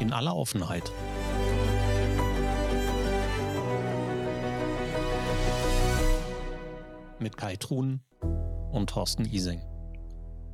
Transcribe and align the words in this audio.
in 0.00 0.14
aller 0.14 0.34
Offenheit. 0.34 0.90
Mit 7.18 7.36
Kai 7.36 7.56
Truhn 7.56 8.00
und 8.72 8.88
Thorsten 8.88 9.26
Ising. 9.26 9.60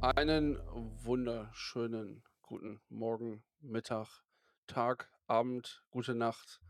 Einen 0.01 0.59
wunderschönen 1.05 2.25
guten 2.43 2.81
Morgen, 2.89 3.45
Mittag, 3.61 4.25
Tag, 4.67 5.09
Abend, 5.29 5.85
gute 5.91 6.17
Nacht 6.17 6.61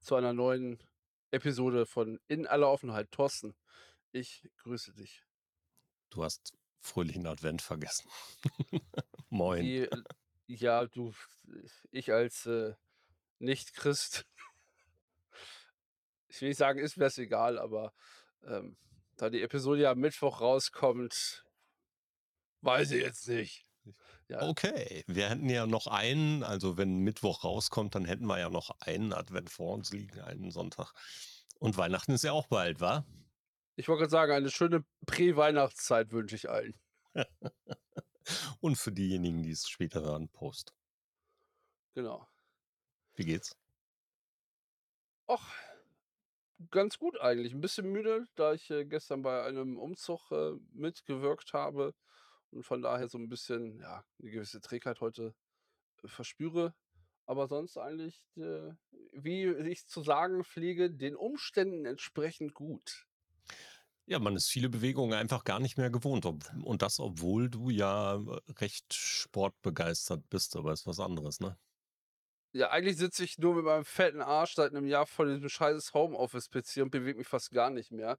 zu 0.00 0.14
einer 0.14 0.32
neuen 0.32 0.78
Episode 1.32 1.86
von 1.86 2.20
In 2.28 2.46
aller 2.46 2.70
Offenheit. 2.70 3.10
Thorsten, 3.10 3.56
ich 4.12 4.48
grüße 4.58 4.92
dich. 4.94 5.24
Du 6.10 6.22
hast 6.22 6.52
fröhlichen 6.78 7.26
Advent 7.26 7.62
vergessen. 7.62 8.08
Moin. 9.28 9.62
Die, 9.62 9.88
ja, 10.46 10.86
du, 10.86 11.12
ich 11.90 12.12
als 12.12 12.46
äh, 12.46 12.74
Nicht-Christ, 13.38 14.26
ich 16.28 16.40
will 16.40 16.48
nicht 16.48 16.58
sagen, 16.58 16.78
ist 16.78 16.96
mir 16.96 17.04
das 17.04 17.18
egal, 17.18 17.58
aber 17.58 17.92
ähm, 18.44 18.76
da 19.16 19.30
die 19.30 19.42
Episode 19.42 19.82
ja 19.82 19.92
am 19.92 19.98
Mittwoch 19.98 20.40
rauskommt, 20.40 21.44
weiß 22.62 22.92
ich 22.92 23.02
jetzt 23.02 23.28
nicht. 23.28 23.66
Ja. 24.28 24.42
Okay, 24.42 25.04
wir 25.06 25.28
hätten 25.28 25.50
ja 25.50 25.66
noch 25.66 25.86
einen, 25.88 26.42
also 26.42 26.78
wenn 26.78 26.98
Mittwoch 26.98 27.44
rauskommt, 27.44 27.94
dann 27.94 28.04
hätten 28.04 28.26
wir 28.26 28.38
ja 28.38 28.48
noch 28.48 28.70
einen 28.80 29.12
Advent 29.12 29.50
vor 29.50 29.74
uns 29.74 29.92
liegen, 29.92 30.20
einen 30.20 30.50
Sonntag. 30.50 30.92
Und 31.58 31.76
Weihnachten 31.76 32.12
ist 32.12 32.24
ja 32.24 32.32
auch 32.32 32.46
bald, 32.46 32.80
wa? 32.80 33.04
Ich 33.76 33.88
wollte 33.88 34.00
gerade 34.00 34.10
sagen, 34.10 34.32
eine 34.32 34.50
schöne 34.50 34.84
Prä-Weihnachtszeit 35.06 36.12
wünsche 36.12 36.36
ich 36.36 36.48
allen. 36.48 36.74
Und 38.60 38.76
für 38.76 38.92
diejenigen, 38.92 39.42
die 39.42 39.50
es 39.50 39.68
später 39.68 40.02
hören, 40.02 40.28
Post. 40.28 40.74
Genau. 41.94 42.28
Wie 43.14 43.24
geht's? 43.24 43.56
Ach, 45.26 45.52
ganz 46.70 46.98
gut 46.98 47.20
eigentlich. 47.20 47.52
Ein 47.52 47.60
bisschen 47.60 47.90
müde, 47.90 48.26
da 48.34 48.54
ich 48.54 48.70
äh, 48.70 48.84
gestern 48.84 49.22
bei 49.22 49.44
einem 49.44 49.78
Umzug 49.78 50.30
äh, 50.30 50.52
mitgewirkt 50.72 51.52
habe 51.52 51.94
und 52.50 52.64
von 52.64 52.82
daher 52.82 53.08
so 53.08 53.18
ein 53.18 53.28
bisschen, 53.28 53.78
ja, 53.78 54.04
eine 54.20 54.30
gewisse 54.30 54.60
Trägheit 54.60 55.00
heute 55.00 55.34
äh, 56.02 56.08
verspüre. 56.08 56.74
Aber 57.24 57.46
sonst 57.46 57.78
eigentlich, 57.78 58.22
äh, 58.36 58.72
wie 59.12 59.46
ich 59.46 59.86
zu 59.86 60.02
sagen 60.02 60.44
pflege, 60.44 60.90
den 60.90 61.14
Umständen 61.16 61.86
entsprechend 61.86 62.52
gut. 62.54 63.06
Ja, 64.06 64.18
man 64.18 64.34
ist 64.36 64.48
viele 64.48 64.68
Bewegungen 64.68 65.14
einfach 65.14 65.44
gar 65.44 65.60
nicht 65.60 65.76
mehr 65.78 65.90
gewohnt. 65.90 66.26
Und 66.26 66.82
das, 66.82 66.98
obwohl 67.00 67.48
du 67.50 67.70
ja 67.70 68.16
äh, 68.16 68.40
recht 68.58 68.92
sportbegeistert 68.94 70.28
bist, 70.28 70.56
aber 70.56 70.72
ist 70.72 70.86
was 70.86 71.00
anderes, 71.00 71.40
ne? 71.40 71.56
Ja, 72.54 72.70
eigentlich 72.70 72.98
sitze 72.98 73.24
ich 73.24 73.38
nur 73.38 73.54
mit 73.54 73.64
meinem 73.64 73.84
fetten 73.84 74.20
Arsch 74.20 74.54
seit 74.54 74.72
einem 74.72 74.86
Jahr 74.86 75.06
vor 75.06 75.24
diesem 75.26 75.48
scheiß 75.48 75.94
Homeoffice-PC 75.94 76.82
und 76.82 76.90
bewege 76.90 77.18
mich 77.18 77.26
fast 77.28 77.50
gar 77.50 77.70
nicht 77.70 77.90
mehr. 77.92 78.18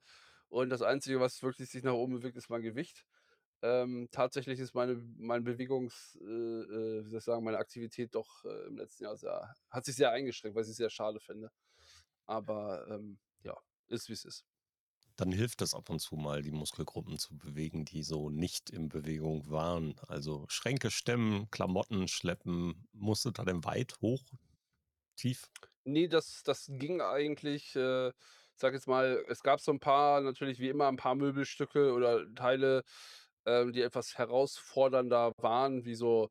Und 0.49 0.69
das 0.69 0.81
Einzige, 0.81 1.19
was 1.19 1.43
wirklich 1.43 1.69
sich 1.69 1.83
nach 1.83 1.93
oben 1.93 2.13
bewegt, 2.13 2.35
ist 2.37 2.49
mein 2.49 2.63
Gewicht. 2.63 3.05
Ähm, 3.61 4.09
tatsächlich 4.11 4.59
ist 4.59 4.73
meine, 4.75 4.95
mein 5.17 5.43
Bewegungs, 5.43 6.17
äh, 6.21 6.25
äh, 6.25 7.05
wie 7.05 7.09
soll 7.09 7.19
ich 7.19 7.25
sagen, 7.25 7.43
meine 7.43 7.59
Aktivität 7.59 8.15
doch 8.15 8.43
äh, 8.45 8.67
im 8.67 8.77
letzten 8.77 9.03
Jahr 9.05 9.15
sehr, 9.17 9.55
hat 9.69 9.85
sich 9.85 9.95
sehr 9.95 10.11
eingeschränkt, 10.11 10.55
weil 10.55 10.63
ich 10.65 10.75
sehr 10.75 10.89
schade 10.89 11.19
finde. 11.19 11.51
Aber 12.25 12.87
ähm, 12.89 13.19
ja, 13.43 13.57
ist 13.89 14.09
wie 14.09 14.13
es 14.13 14.25
ist. 14.25 14.45
Dann 15.15 15.31
hilft 15.31 15.61
es 15.61 15.75
ab 15.75 15.89
und 15.89 15.99
zu 15.99 16.15
mal, 16.15 16.41
die 16.41 16.51
Muskelgruppen 16.51 17.19
zu 17.19 17.37
bewegen, 17.37 17.85
die 17.85 18.01
so 18.03 18.29
nicht 18.29 18.69
in 18.71 18.89
Bewegung 18.89 19.49
waren. 19.49 19.95
Also 20.07 20.45
Schränke 20.47 20.89
stemmen, 20.89 21.49
Klamotten 21.51 22.07
schleppen. 22.07 22.87
Musste 22.93 23.31
da 23.31 23.43
denn 23.45 23.63
weit, 23.63 23.95
hoch, 24.01 24.23
tief? 25.15 25.49
Nee, 25.85 26.07
das, 26.07 26.43
das 26.43 26.65
ging 26.67 27.01
eigentlich, 27.01 27.75
äh, 27.75 28.11
sag 28.55 28.73
jetzt 28.73 28.87
mal, 28.87 29.23
es 29.27 29.43
gab 29.43 29.59
so 29.59 29.71
ein 29.71 29.79
paar, 29.79 30.21
natürlich 30.21 30.59
wie 30.59 30.69
immer, 30.69 30.87
ein 30.87 30.95
paar 30.95 31.15
Möbelstücke 31.15 31.93
oder 31.93 32.25
Teile, 32.35 32.83
ähm, 33.45 33.73
die 33.73 33.81
etwas 33.81 34.17
herausfordernder 34.17 35.33
waren, 35.37 35.85
wie 35.85 35.95
so, 35.95 36.29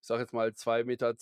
ich 0.00 0.06
sag 0.06 0.20
jetzt 0.20 0.32
mal, 0.32 0.52
2,20 0.52 0.84
Meter 0.84 1.14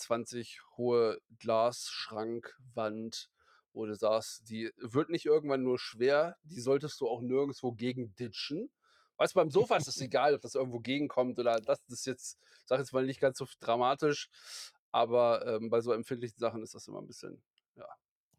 hohe 0.77 1.19
Glasschrankwand, 1.39 3.29
wo 3.73 3.85
du 3.85 3.95
sagst, 3.95 4.49
die 4.49 4.71
wird 4.77 5.09
nicht 5.09 5.25
irgendwann 5.25 5.63
nur 5.63 5.79
schwer, 5.79 6.37
die 6.43 6.59
solltest 6.59 6.99
du 7.01 7.07
auch 7.07 7.21
nirgendwo 7.21 7.71
gegen 7.71 8.15
ditchen. 8.15 8.71
Weißt 9.17 9.35
du, 9.35 9.39
beim 9.39 9.51
Sofa 9.51 9.77
ist 9.77 9.87
es 9.87 10.01
egal, 10.01 10.33
ob 10.35 10.41
das 10.41 10.55
irgendwo 10.55 10.79
gegenkommt 10.79 11.39
oder 11.39 11.59
das, 11.59 11.79
ist 11.87 12.05
jetzt, 12.05 12.39
sag 12.65 12.79
jetzt 12.79 12.93
mal, 12.93 13.05
nicht 13.05 13.19
ganz 13.19 13.37
so 13.37 13.45
dramatisch, 13.59 14.29
aber 14.91 15.45
ähm, 15.47 15.69
bei 15.69 15.81
so 15.81 15.93
empfindlichen 15.93 16.39
Sachen 16.39 16.63
ist 16.63 16.75
das 16.75 16.87
immer 16.87 17.01
ein 17.01 17.07
bisschen, 17.07 17.41
ja, 17.75 17.87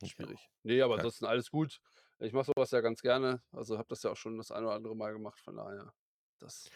schwierig. 0.04 0.41
Ja. 0.41 0.50
Nee, 0.65 0.82
aber 0.82 0.97
ansonsten 0.97 1.25
alles 1.25 1.50
gut. 1.50 1.81
Ich 2.19 2.32
mache 2.32 2.53
sowas 2.54 2.70
ja 2.70 2.81
ganz 2.81 3.03
gerne. 3.03 3.43
Also 3.50 3.78
habe 3.78 3.88
das 3.88 4.03
ja 4.04 4.12
auch 4.12 4.16
schon 4.16 4.38
das 4.38 4.53
eine 4.53 4.66
oder 4.66 4.76
andere 4.76 4.94
Mal 4.94 5.12
gemacht, 5.12 5.41
von 5.41 5.56
daher. 5.56 5.93
Das. 6.38 6.70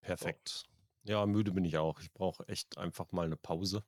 Perfekt. 0.00 0.48
So. 0.48 0.74
Ja, 1.12 1.26
müde 1.26 1.52
bin 1.52 1.64
ich 1.64 1.76
auch. 1.76 2.00
Ich 2.00 2.12
brauche 2.12 2.48
echt 2.48 2.78
einfach 2.78 3.12
mal 3.12 3.26
eine 3.26 3.36
Pause. 3.36 3.84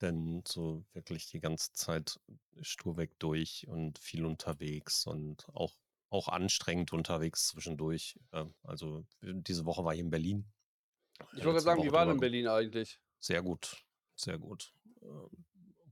Denn 0.00 0.42
so 0.46 0.84
wirklich 0.92 1.26
die 1.26 1.40
ganze 1.40 1.72
Zeit 1.72 2.18
stur 2.60 2.96
weg 2.96 3.18
durch 3.18 3.66
und 3.68 3.98
viel 3.98 4.24
unterwegs 4.24 5.06
und 5.06 5.46
auch, 5.54 5.76
auch 6.08 6.28
anstrengend 6.28 6.92
unterwegs 6.92 7.48
zwischendurch. 7.48 8.18
Also 8.62 9.04
diese 9.20 9.66
Woche 9.66 9.84
war 9.84 9.94
ich 9.94 10.00
in 10.00 10.10
Berlin. 10.10 10.50
Ich 11.36 11.44
wollte 11.44 11.60
sagen, 11.60 11.82
wie 11.82 11.92
war 11.92 12.06
denn 12.06 12.20
Berlin 12.20 12.48
eigentlich? 12.48 12.98
Sehr 13.18 13.42
gut, 13.42 13.84
sehr 14.16 14.38
gut. 14.38 14.72
Ähm, 15.02 15.44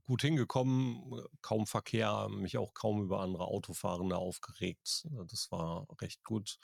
gut 0.09 0.23
hingekommen, 0.23 1.21
kaum 1.41 1.67
Verkehr, 1.67 2.29
mich 2.29 2.57
auch 2.57 2.73
kaum 2.73 3.03
über 3.03 3.19
andere 3.19 3.45
Autofahrende 3.45 4.17
aufgeregt. 4.17 5.07
Das 5.27 5.51
war 5.51 5.85
recht 6.01 6.23
gut. 6.23 6.57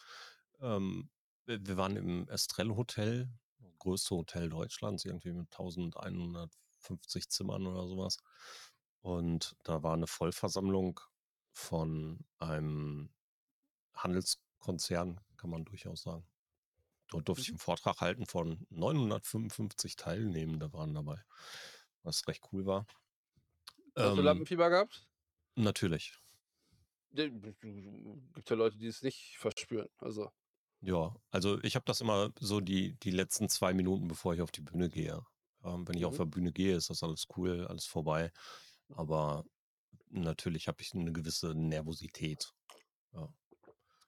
Ähm, 0.62 1.12
wir 1.46 1.78
waren 1.78 1.96
im 1.96 2.28
Estrell 2.28 2.70
Hotel, 2.70 3.30
größte 3.78 4.16
Hotel 4.16 4.50
Deutschlands, 4.50 5.06
irgendwie 5.06 5.32
mit 5.32 5.52
1100 5.52 6.52
50 6.86 7.30
Zimmern 7.30 7.68
oder 7.68 7.88
sowas. 7.88 8.18
Und 9.02 9.56
da 9.64 9.84
war 9.84 9.94
eine 9.94 10.08
Vollversammlung 10.08 11.00
von 11.54 12.26
einem 12.40 13.14
Handelskonzern, 13.94 15.22
kann 15.38 15.50
man 15.50 15.66
durchaus 15.66 16.04
sagen. 16.04 16.26
Dort 17.10 17.28
durfte 17.28 17.44
ich 17.44 17.50
mhm. 17.50 17.54
einen 17.54 17.60
Vortrag 17.60 18.02
halten 18.02 18.26
von 18.26 18.66
955 18.70 19.96
Teilnehmenden 19.96 20.74
waren 20.74 20.94
dabei, 20.94 21.24
was 22.04 22.28
recht 22.28 22.44
cool 22.52 22.66
war. 22.66 22.88
Hast 23.96 24.10
ähm, 24.12 24.16
du 24.18 24.22
Lampenfieber 24.22 24.70
gehabt? 24.70 25.08
Natürlich. 25.56 26.18
Gibt 27.12 28.50
ja 28.50 28.56
Leute, 28.56 28.78
die 28.78 28.88
es 28.88 29.02
nicht 29.02 29.38
verspüren. 29.38 29.88
Also. 30.00 30.32
Ja, 30.82 31.16
also 31.32 31.62
ich 31.64 31.76
habe 31.76 31.86
das 31.86 32.02
immer 32.02 32.34
so 32.40 32.60
die, 32.60 32.94
die 33.00 33.12
letzten 33.12 33.48
zwei 33.48 33.74
Minuten, 33.74 34.08
bevor 34.08 34.34
ich 34.34 34.42
auf 34.42 34.52
die 34.52 34.62
Bühne 34.62 34.90
gehe. 34.90 35.26
Ähm, 35.66 35.88
wenn 35.88 35.96
ich 35.96 36.02
mhm. 36.02 36.08
auf 36.08 36.18
der 36.18 36.26
Bühne 36.26 36.52
gehe, 36.52 36.76
ist 36.76 36.90
das 36.90 37.04
alles 37.04 37.28
cool, 37.36 37.66
alles 37.68 37.86
vorbei. 37.86 38.32
Aber 38.90 39.44
natürlich 40.10 40.68
habe 40.68 40.82
ich 40.82 40.94
eine 40.94 41.12
gewisse 41.12 41.54
Nervosität. 41.56 42.54
Ja. 43.14 43.30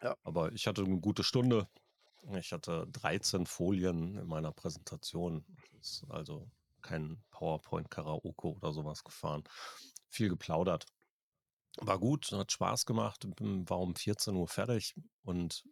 ja. 0.03 0.18
Aber 0.23 0.51
ich 0.53 0.68
hatte 0.68 0.84
eine 0.84 1.00
gute 1.00 1.23
Stunde. 1.23 1.68
Ich 2.35 2.51
hatte 2.51 2.88
13 2.91 3.45
Folien 3.45 4.18
in 4.18 4.28
meiner 4.28 4.51
Präsentation. 4.51 5.45
also 6.09 6.50
kein 6.81 7.23
PowerPoint-Karaoke 7.31 8.47
oder 8.47 8.72
sowas 8.72 9.03
gefahren. 9.03 9.44
Viel 10.09 10.29
geplaudert. 10.29 10.85
War 11.79 12.00
gut, 12.00 12.31
hat 12.31 12.51
Spaß 12.51 12.85
gemacht, 12.85 13.28
war 13.39 13.79
um 13.79 13.95
14 13.95 14.35
Uhr 14.35 14.47
fertig 14.47 14.95
und 15.24 15.63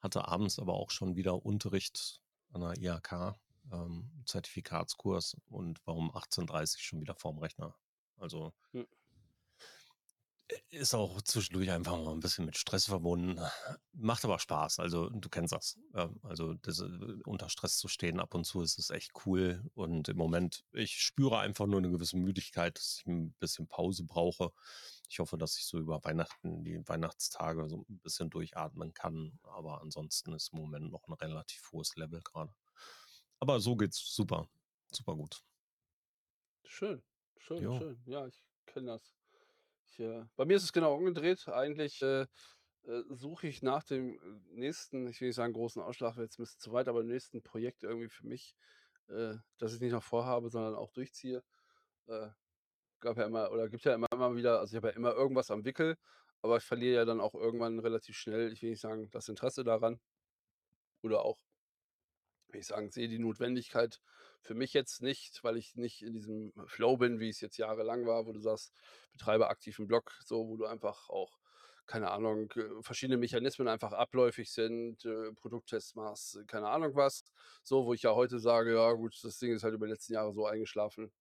hatte 0.00 0.28
abends 0.28 0.58
aber 0.58 0.74
auch 0.74 0.90
schon 0.90 1.16
wieder 1.16 1.44
Unterricht 1.44 2.20
an 2.52 2.60
der 2.60 2.76
IHK 2.76 3.36
ähm, 3.72 4.10
Zertifikatskurs 4.26 5.36
und 5.46 5.80
warum 5.84 6.10
18.30 6.12 6.80
schon 6.80 7.00
wieder 7.00 7.14
vorm 7.14 7.38
Rechner. 7.38 7.74
Also 8.18 8.52
hm. 8.72 8.86
ist 10.70 10.94
auch 10.94 11.20
zwischendurch 11.22 11.70
einfach 11.70 11.96
mal 11.96 12.12
ein 12.12 12.20
bisschen 12.20 12.46
mit 12.46 12.56
Stress 12.56 12.86
verbunden. 12.86 13.40
Macht 13.92 14.24
aber 14.24 14.38
Spaß. 14.38 14.78
Also 14.78 15.10
du 15.10 15.28
kennst 15.28 15.52
das. 15.52 15.78
Ja, 15.94 16.10
also 16.22 16.54
das, 16.54 16.80
äh, 16.80 17.18
unter 17.24 17.48
Stress 17.48 17.76
zu 17.78 17.88
stehen 17.88 18.20
ab 18.20 18.34
und 18.34 18.44
zu 18.44 18.62
ist 18.62 18.78
es 18.78 18.90
echt 18.90 19.12
cool. 19.26 19.62
Und 19.74 20.08
im 20.08 20.16
Moment, 20.16 20.64
ich 20.72 21.00
spüre 21.00 21.38
einfach 21.38 21.66
nur 21.66 21.78
eine 21.78 21.90
gewisse 21.90 22.16
Müdigkeit, 22.16 22.78
dass 22.78 22.98
ich 23.00 23.06
ein 23.06 23.32
bisschen 23.34 23.68
Pause 23.68 24.04
brauche. 24.04 24.52
Ich 25.08 25.18
hoffe, 25.18 25.36
dass 25.38 25.58
ich 25.58 25.66
so 25.66 25.78
über 25.78 26.02
Weihnachten, 26.04 26.64
die 26.64 26.80
Weihnachtstage 26.88 27.68
so 27.68 27.84
ein 27.88 28.00
bisschen 28.00 28.30
durchatmen 28.30 28.94
kann. 28.94 29.38
Aber 29.42 29.82
ansonsten 29.82 30.32
ist 30.32 30.52
im 30.52 30.60
Moment 30.60 30.90
noch 30.90 31.06
ein 31.06 31.14
relativ 31.14 31.70
hohes 31.72 31.94
Level 31.96 32.22
gerade. 32.22 32.52
Aber 33.40 33.60
so 33.60 33.76
geht's 33.76 34.14
super. 34.14 34.48
Super 34.92 35.14
gut. 35.14 35.42
Schön, 36.64 37.02
schön, 37.38 37.62
jo. 37.62 37.78
schön. 37.78 38.02
Ja, 38.06 38.26
ich 38.26 38.42
kenne 38.66 38.92
das. 38.92 39.14
Ich, 39.84 40.00
äh, 40.00 40.24
bei 40.36 40.44
mir 40.44 40.56
ist 40.56 40.64
es 40.64 40.72
genau 40.72 40.94
umgedreht. 40.94 41.48
Eigentlich 41.48 42.02
äh, 42.02 42.26
äh, 42.86 43.02
suche 43.10 43.48
ich 43.48 43.62
nach 43.62 43.82
dem 43.84 44.14
äh, 44.14 44.20
nächsten, 44.52 45.06
ich 45.08 45.20
will 45.20 45.28
nicht 45.28 45.36
sagen 45.36 45.52
großen 45.52 45.82
Ausschlag, 45.82 46.16
wäre 46.16 46.24
jetzt 46.24 46.38
ein 46.38 46.42
bisschen 46.42 46.60
zu 46.60 46.72
weit, 46.72 46.88
aber 46.88 47.00
im 47.00 47.08
nächsten 47.08 47.42
Projekt 47.42 47.82
irgendwie 47.82 48.08
für 48.08 48.26
mich, 48.26 48.54
äh, 49.08 49.34
das 49.58 49.74
ich 49.74 49.80
nicht 49.80 49.92
noch 49.92 50.02
vorhabe, 50.02 50.50
sondern 50.50 50.74
auch 50.74 50.92
durchziehe. 50.92 51.42
Äh, 52.06 52.28
gab 53.00 53.16
ja 53.18 53.26
immer 53.26 53.50
oder 53.50 53.68
gibt 53.68 53.84
ja 53.84 53.94
immer 53.94 54.06
immer 54.12 54.34
wieder 54.36 54.60
also, 54.60 54.72
ich 54.72 54.76
habe 54.76 54.88
ja 54.88 54.94
immer 54.94 55.12
irgendwas 55.14 55.50
am 55.50 55.64
Wickel, 55.64 55.96
aber 56.42 56.58
ich 56.58 56.64
verliere 56.64 56.96
ja 56.96 57.04
dann 57.04 57.20
auch 57.20 57.34
irgendwann 57.34 57.78
relativ 57.78 58.16
schnell, 58.16 58.52
ich 58.52 58.62
will 58.62 58.70
nicht 58.70 58.80
sagen, 58.80 59.10
das 59.10 59.28
Interesse 59.28 59.64
daran 59.64 60.00
oder 61.02 61.24
auch 61.24 61.38
will 62.56 62.60
ich 62.62 62.66
sagen, 62.68 62.90
sehe 62.90 63.08
die 63.08 63.18
Notwendigkeit 63.20 64.00
für 64.42 64.54
mich 64.54 64.72
jetzt 64.74 65.02
nicht, 65.02 65.44
weil 65.44 65.56
ich 65.56 65.76
nicht 65.76 66.02
in 66.02 66.12
diesem 66.14 66.52
Flow 66.66 66.96
bin, 66.98 67.20
wie 67.20 67.28
es 67.30 67.40
jetzt 67.40 67.56
jahrelang 67.58 68.06
war, 68.06 68.26
wo 68.26 68.32
du 68.32 68.40
sagst, 68.40 68.74
betreibe 69.12 69.48
aktiv 69.48 69.78
'n 69.78 69.86
Blog, 69.88 70.12
so, 70.24 70.48
wo 70.48 70.56
du 70.56 70.66
einfach 70.66 71.08
auch, 71.10 71.38
keine 71.86 72.10
Ahnung, 72.10 72.50
äh, 72.52 72.82
verschiedene 72.82 73.16
Mechanismen 73.18 73.68
einfach 73.68 73.92
abläufig 73.92 74.50
sind, 74.52 75.04
äh, 75.04 75.32
Produkttests 75.34 75.94
machst, 75.94 76.38
keine 76.48 76.68
Ahnung 76.68 76.94
was. 76.96 77.24
So, 77.62 77.86
wo 77.86 77.94
ich 77.94 78.02
ja 78.02 78.14
heute 78.14 78.38
sage: 78.40 78.74
„Ja 78.74 78.92
gut, 78.92 79.18
das 79.22 79.38
Ding 79.38 79.52
ist 79.54 79.62
halt 79.64 79.74
über 79.74 79.86
die 79.86 79.92
letzten 79.92 80.14
Jahre 80.14 80.32
so 80.32 80.46
eingeschlafen.“ 80.46 81.12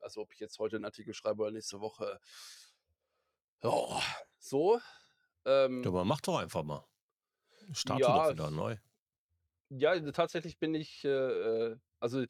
Also, 0.00 0.22
ob 0.22 0.32
ich 0.34 0.40
jetzt 0.40 0.58
heute 0.58 0.76
'n 0.78 0.84
Artikel 0.86 1.14
schreibe 1.14 1.42
oder 1.42 1.52
nächste 1.52 1.80
Woche 1.80 2.20
ja, 3.62 4.00
so, 4.38 4.80
Ja, 5.84 5.90
ähm 5.90 5.90
aber 5.90 6.04
mach 6.04 6.20
doch 6.22 6.38
einfach 6.38 6.62
mal. 6.62 6.84
Starte 7.72 8.12
doch 8.12 8.28
Ja, 8.28 8.30
wieder 8.30 8.50
es 8.50 8.52
neu. 8.52 8.78
Ja, 9.72 9.98
tatsächlich 10.10 10.58
bin 10.58 10.74
ich, 10.74 11.04
äh, 11.04 11.08
äh 11.08 11.76
also, 12.00 12.22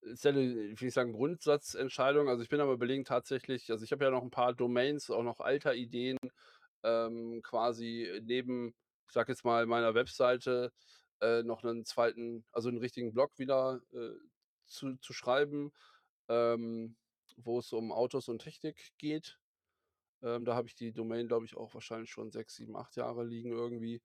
ist 0.00 0.24
ja 0.24 0.30
'ne, 0.30 0.42
ich 0.72 0.80
will 0.80 0.86
nicht 0.86 0.94
sagen 0.94 1.12
Grundsatzentscheidung. 1.12 2.28
Also, 2.28 2.42
ich 2.44 2.48
bin 2.48 2.60
am 2.60 2.70
Überlegen 2.72 3.04
tatsächlich 3.04 3.68
also, 3.72 3.84
ich 3.84 3.90
habe 3.90 4.04
ja 4.04 4.10
noch 4.12 4.22
'n 4.22 4.30
paar 4.30 4.54
Domains, 4.54 5.10
auch 5.10 5.24
noch 5.24 5.40
alter 5.40 5.74
Ideen, 5.74 6.18
ähm, 6.84 7.42
quasi 7.42 8.20
neben, 8.24 8.68
ich 9.08 9.12
sage 9.14 9.32
jetzt 9.32 9.44
mal, 9.44 9.66
meiner 9.66 9.94
Webseite, 9.94 10.72
äh, 11.20 11.42
noch 11.42 11.64
'nen 11.64 11.84
2. 11.84 12.44
also, 12.52 12.68
'n 12.70 12.78
richtigen 12.78 13.12
Blog 13.12 13.32
wieder, 13.38 13.80
äh, 13.92 14.10
zu 14.66 14.96
zu 14.98 15.12
schreiben, 15.14 15.72
ähm, 16.28 16.96
wo 17.36 17.58
es 17.60 17.72
um 17.72 17.92
Autos 17.92 18.28
und 18.28 18.40
Technik 18.42 18.90
geht. 18.98 19.38
Ähm, 20.22 20.44
da 20.46 20.54
habe 20.56 20.68
ich 20.68 20.74
die 20.76 20.92
Domain, 20.94 21.28
glaube 21.28 21.46
ich, 21.46 21.56
auch 21.56 21.74
wahrscheinlich 21.74 22.10
schon 22.10 22.32
6, 22.32 22.56
7, 22.56 22.76
8 22.76 22.96
Jahre 22.96 23.24
liegen 23.26 23.52
irgendwie. 23.52 24.02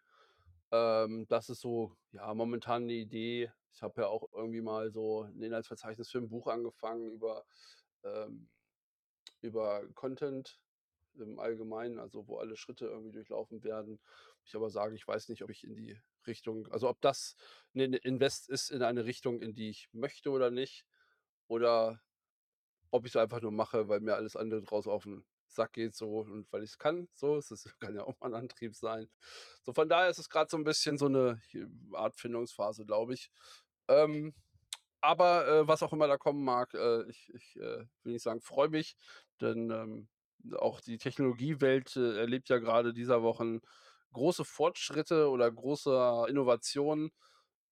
Ähm, 0.74 1.28
das 1.30 1.50
ist 1.50 1.62
so, 1.62 1.96
ja, 2.14 2.34
momentan 2.34 2.86
'ne 2.88 2.94
Idee. 2.94 3.52
Ich 3.72 3.84
habe 3.84 4.02
ja 4.02 4.08
auch 4.08 4.28
irgendwie 4.34 4.62
mal 4.62 4.92
so 4.92 5.22
'n 5.24 5.40
Inhaltsverzeichnis 5.44 6.10
für 6.10 6.18
'n 6.18 6.30
Buch 6.30 6.48
angefangen 6.48 7.12
über, 7.12 7.46
ähm 8.04 8.50
über 9.44 9.88
Content 9.96 10.62
im 11.20 11.40
Allgemeinen, 11.40 12.00
also, 12.00 12.28
wo 12.30 12.38
alle 12.40 12.58
Schritte 12.58 12.88
irgendwie 12.88 13.12
durchlaufen 13.14 13.64
werden. 13.64 14.02
Ich 14.46 14.56
aber 14.56 14.70
sage, 14.72 14.96
ich 14.96 15.08
weiß 15.08 15.30
nicht, 15.30 15.44
ob 15.44 15.50
ich 15.52 15.64
in 15.66 15.76
die 15.76 16.00
Richtung 16.28 16.68
also, 16.72 16.90
ob 16.90 17.02
das 17.02 17.36
'nen 17.74 17.94
Invest 17.94 18.50
ist 18.50 18.72
in 18.72 18.84
eine 18.84 19.06
Richtung, 19.06 19.42
in 19.42 19.54
die 19.56 19.70
ich 19.70 19.90
möchte 19.94 20.32
oder 20.32 20.52
nicht 20.52 20.86
oder 21.48 22.02
ob 22.92 23.06
ich's 23.08 23.16
einfach 23.18 23.42
nur 23.42 23.52
mache, 23.54 23.90
weil 23.90 24.02
mir 24.02 24.16
alles 24.16 24.36
andere 24.38 24.64
draußen 24.64 24.92
auf 24.92 25.06
'n 25.08 25.26
Sack 25.56 25.74
geht 25.74 25.96
so 25.96 26.20
und 26.22 26.52
weil 26.52 26.64
ich's 26.64 26.78
kann, 26.80 27.10
so. 27.16 27.38
Es 27.38 27.52
ist 27.52 27.66
kann 27.80 27.96
ja 27.96 28.04
auch 28.04 28.20
mal 28.22 28.28
'n 28.30 28.36
Antrieb 28.36 28.76
sein. 28.76 29.10
So, 29.64 29.74
von 29.74 29.90
daher 29.90 30.10
ist 30.10 30.20
es 30.20 30.30
grad 30.30 30.50
so 30.52 30.58
'n 30.58 30.64
bisschen 30.66 30.98
so 30.98 31.08
'ne 31.10 31.42
ch 31.50 31.58
Art 31.94 32.16
Findungsphase, 32.18 32.86
glaube 32.86 33.14
ich. 33.16 33.32
Ähm, 33.90 34.34
aber, 35.02 35.48
äh, 35.48 35.68
was 35.68 35.84
auch 35.84 35.94
immer 35.94 36.08
da 36.08 36.18
kommen 36.18 36.44
mag, 36.46 36.74
äh, 36.76 37.04
ich 37.10 37.32
ich, 37.36 37.58
äh, 37.58 37.86
will 38.04 38.14
nicht 38.14 38.24
sagen, 38.24 38.42
freue 38.42 38.70
mich, 38.70 38.98
denn, 39.42 39.72
ähm, 39.72 40.10
auch 40.58 40.82
die 40.82 40.98
Technologiewelt, 41.00 41.96
äh, 41.98 42.20
erlebt 42.20 42.50
ja 42.50 42.60
grade 42.60 42.94
dieser 42.94 43.24
Wochen 43.24 43.62
große 44.14 44.46
Fortschritte 44.46 45.30
oder 45.30 45.52
große 45.52 46.26
Innovationen. 46.30 47.12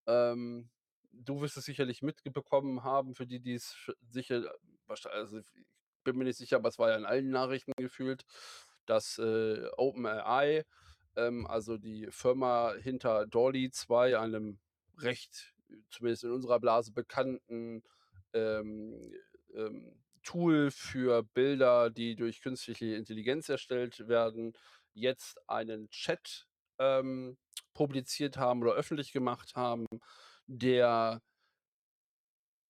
Ähm, 0.08 0.72
du 1.12 1.42
wirst 1.42 1.58
es 1.58 1.66
sicherlich 1.66 2.02
mitbekommen 2.04 2.84
haben, 2.84 3.16
für 3.16 3.28
die, 3.28 3.42
die's 3.42 3.74
sch 3.76 3.92
sicher 4.12 4.44
wahrschei 4.88 5.12
also, 5.12 5.40
ich 5.40 5.46
bin 6.04 6.18
mir 6.18 6.26
nicht 6.26 6.38
sicher, 6.38 6.58
aber 6.58 6.70
es 6.70 6.80
war 6.80 6.90
ja 6.90 6.98
in 6.98 7.06
allen 7.06 7.30
Nachrichten 7.30 7.74
gefühlt, 7.78 8.24
dass, 8.86 9.18
äh, 9.20 9.68
OpenAI, 9.78 10.64
ähm, 11.16 11.46
also, 11.48 11.78
die 11.78 12.08
Firma 12.12 12.74
hinter 12.80 13.28
DALL-E 13.28 13.70
2, 13.72 14.18
einem 14.18 14.60
recht, 14.98 15.54
zumindest 15.90 16.24
in 16.24 16.32
unserer 16.32 16.60
Blase 16.60 16.92
bekannten, 16.94 17.84
ähm, 18.34 19.14
ähm, 19.54 20.02
Tool 20.24 20.72
für 20.72 21.24
Bilder, 21.24 21.90
die 21.90 22.16
durch 22.16 22.42
künstliche 22.42 22.96
Intelligenz 22.96 23.50
erstellt 23.50 24.08
werden, 24.08 24.54
jetzt 24.94 25.40
einen 25.50 25.90
Chat, 25.90 26.48
ähm, 26.80 27.38
publiziert 27.74 28.38
haben 28.38 28.62
oder 28.62 28.74
öffentlich 28.74 29.12
gemacht 29.14 29.56
haben, 29.56 29.86
der 30.48 31.22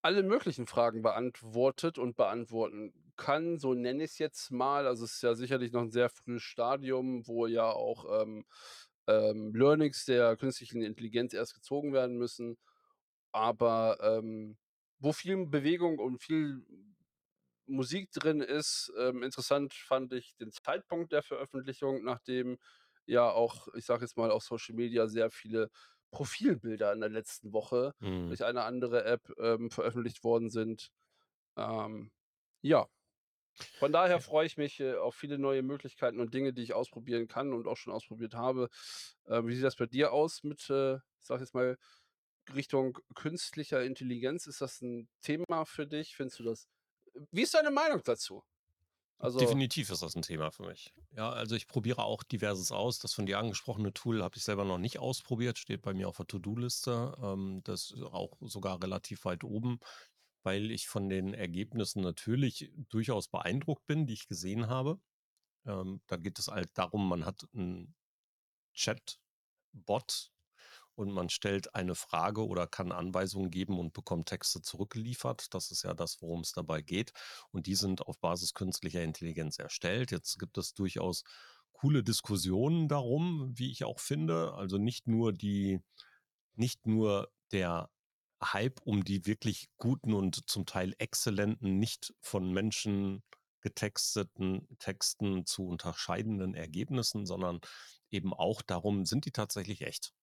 alle 0.03 0.23
möglichen 0.23 0.67
Fragen 0.67 1.01
beantwortet 1.01 1.97
und 1.97 2.15
beantworten 2.15 2.93
kann, 3.17 3.59
so 3.59 3.73
nenne 3.73 4.03
ich's 4.03 4.17
jetzt 4.19 4.51
mal. 4.51 4.87
Also, 4.87 5.05
es 5.05 5.13
ist 5.15 5.23
ja 5.23 5.35
sicherlich 5.35 5.71
noch 5.71 5.81
'n 5.83 5.91
sehr 5.91 6.09
frühes 6.09 6.43
Stadium, 6.43 7.27
wo 7.27 7.47
ja 7.47 7.65
auch, 7.71 8.21
ähm, 8.23 8.45
ähm, 9.07 9.53
Learnings 9.55 10.05
der 10.05 10.37
künstlichen 10.37 10.81
Intelligenz 10.83 11.33
erst 11.33 11.53
gezogen 11.55 11.93
werden 11.93 12.17
müssen, 12.17 12.57
aber, 13.31 13.97
ähm, 14.01 14.57
wo 14.99 15.13
viel 15.13 15.45
Bewegung 15.47 15.99
und 15.99 16.21
viel 16.23 16.65
Musik 17.67 18.11
drin 18.11 18.41
ist. 18.41 18.91
Ähm, 18.97 19.23
interessant 19.23 19.73
fand 19.73 20.13
ich 20.13 20.35
den 20.35 20.51
Zeitpunkt 20.51 21.11
der 21.11 21.23
Veröffentlichung, 21.23 22.03
nachdem 22.03 22.57
ja 23.05 23.29
auch, 23.31 23.67
ich 23.75 23.85
sage 23.85 24.03
jetzt 24.03 24.17
mal, 24.17 24.31
auf 24.31 24.43
Social 24.43 24.75
Media 24.75 25.07
sehr 25.07 25.31
viele 25.31 25.69
Profilbilder 26.11 26.91
in 26.93 26.99
der 27.01 27.09
letzten 27.09 27.53
Woche 27.53 27.93
Mhm. 28.01 28.27
durch 28.27 28.43
eine 28.43 28.63
andere 28.63 29.05
App, 29.05 29.31
ähm, 29.39 29.69
veröffentlicht 29.71 30.23
worden 30.23 30.49
sind. 30.49 30.89
Ähm, 31.57 32.11
ja. 32.61 32.87
Von 33.77 33.91
daher 33.91 34.19
freue 34.19 34.45
ich 34.45 34.57
mich, 34.57 34.79
äh, 34.79 34.95
auf 34.95 35.15
viele 35.15 35.37
neue 35.39 35.63
Möglichkeiten 35.63 36.19
und 36.19 36.33
Dinge, 36.33 36.53
die 36.53 36.63
ich 36.63 36.73
ausprobieren 36.73 37.27
kann 37.27 37.53
und 37.53 37.67
auch 37.67 37.77
schon 37.77 37.93
ausprobiert 37.93 38.35
habe. 38.35 38.69
Äh, 39.25 39.43
wie 39.45 39.55
sieht 39.55 39.63
das 39.65 39.75
bei 39.75 39.87
dir 39.87 40.13
aus 40.13 40.43
mit, 40.43 40.69
äh, 40.69 40.95
ich 40.97 41.01
sage 41.25 41.41
jetzt 41.43 41.53
mal, 41.53 41.77
Richtung 42.53 42.97
künstlicher 43.15 43.83
Intelligenz? 43.83 44.47
Ist 44.47 44.61
das 44.61 44.81
'n 44.81 45.09
Thema 45.21 45.65
für 45.65 45.87
dich? 45.87 46.15
Findest 46.15 46.39
du 46.39 46.43
das 46.43 46.67
wie 47.31 47.43
ist 47.43 47.53
deine 47.55 47.71
Meinung 47.71 48.01
dazu? 48.05 48.43
Also 49.19 49.39
Definitiv 49.39 49.89
ist 49.89 50.01
das 50.03 50.15
'n 50.15 50.21
Thema 50.23 50.51
für 50.51 50.63
mich. 50.63 50.93
Ja, 51.15 51.29
also, 51.31 51.55
ich 51.55 51.67
probiere 51.67 52.03
auch 52.03 52.23
Diverses 52.23 52.71
aus. 52.71 52.99
Das 52.99 53.13
von 53.13 53.25
dir 53.25 53.39
angesprochene 53.39 53.93
Tool 53.93 54.21
habe 54.23 54.37
ich 54.37 54.43
selber 54.43 54.65
noch 54.65 54.77
nicht 54.77 54.99
ausprobiert, 54.99 55.57
steht 55.57 55.81
bei 55.81 55.93
mir 55.93 56.07
auf 56.09 56.17
der 56.17 56.27
To-do-Liste. 56.27 57.15
Ähm, 57.21 57.61
das 57.63 57.93
auch 58.11 58.37
sogar 58.41 58.81
relativ 58.83 59.25
weit 59.25 59.43
oben, 59.43 59.79
weil 60.43 60.71
ich 60.71 60.87
von 60.87 61.09
den 61.09 61.33
Ergebnissen 61.33 62.01
natürlich 62.01 62.71
durchaus 62.89 63.27
beeindruckt 63.29 63.85
bin, 63.87 64.07
die 64.07 64.13
ich 64.13 64.27
gesehen 64.27 64.67
habe. 64.67 64.99
Ähm, 65.65 66.01
da 66.07 66.17
geht 66.17 66.39
es 66.39 66.47
halt 66.49 66.71
darum, 66.75 67.07
man 67.09 67.25
hat 67.25 67.47
'n 67.55 67.95
Chatbot 68.75 70.31
und 70.95 71.11
man 71.11 71.29
stellt 71.29 71.75
eine 71.75 71.95
Frage 71.95 72.45
oder 72.47 72.67
kann 72.67 72.91
Anweisungen 72.91 73.51
geben 73.51 73.79
und 73.79 73.93
bekommt 73.93 74.27
Texte 74.29 74.61
zurückgeliefert. 74.61 75.53
Das 75.53 75.71
ist 75.71 75.83
ja 75.83 75.93
das, 75.93 76.21
worum's 76.21 76.53
dabei 76.53 76.81
geht. 76.81 77.13
Und 77.51 77.67
die 77.67 77.75
sind 77.75 78.01
auf 78.07 78.19
Basis 78.19 78.53
künstlicher 78.53 79.03
Intelligenz 79.03 79.59
erstellt. 79.59 80.11
Jetzt 80.11 80.39
gibt 80.39 80.57
es 80.57 80.73
durchaus 80.73 81.23
coole 81.73 82.03
Diskussionen 82.03 82.87
darum, 82.89 83.53
wie 83.57 83.71
ich 83.71 83.83
auch 83.85 83.99
finde. 83.99 84.53
Also, 84.55 84.77
nicht 84.77 85.07
nur 85.07 85.33
die 85.33 85.81
nicht 86.55 86.87
nur 86.87 87.31
der 87.51 87.89
Hype 88.43 88.81
um 88.83 89.03
die 89.03 89.25
wirklich 89.25 89.69
guten 89.77 90.13
und 90.13 90.49
zum 90.49 90.65
Teil 90.65 90.95
exzellenten, 90.97 91.77
nicht 91.79 92.13
von 92.21 92.51
Menschen 92.51 93.23
getexteten 93.61 94.67
Texten 94.79 95.45
zu 95.45 95.67
unterscheidenden 95.67 96.55
Ergebnissen, 96.55 97.25
sondern 97.25 97.61
eben 98.09 98.33
auch 98.33 98.61
darum, 98.61 99.05
sind 99.05 99.25
die 99.25 99.31
tatsächlich 99.31 99.81
echt? 99.81 100.13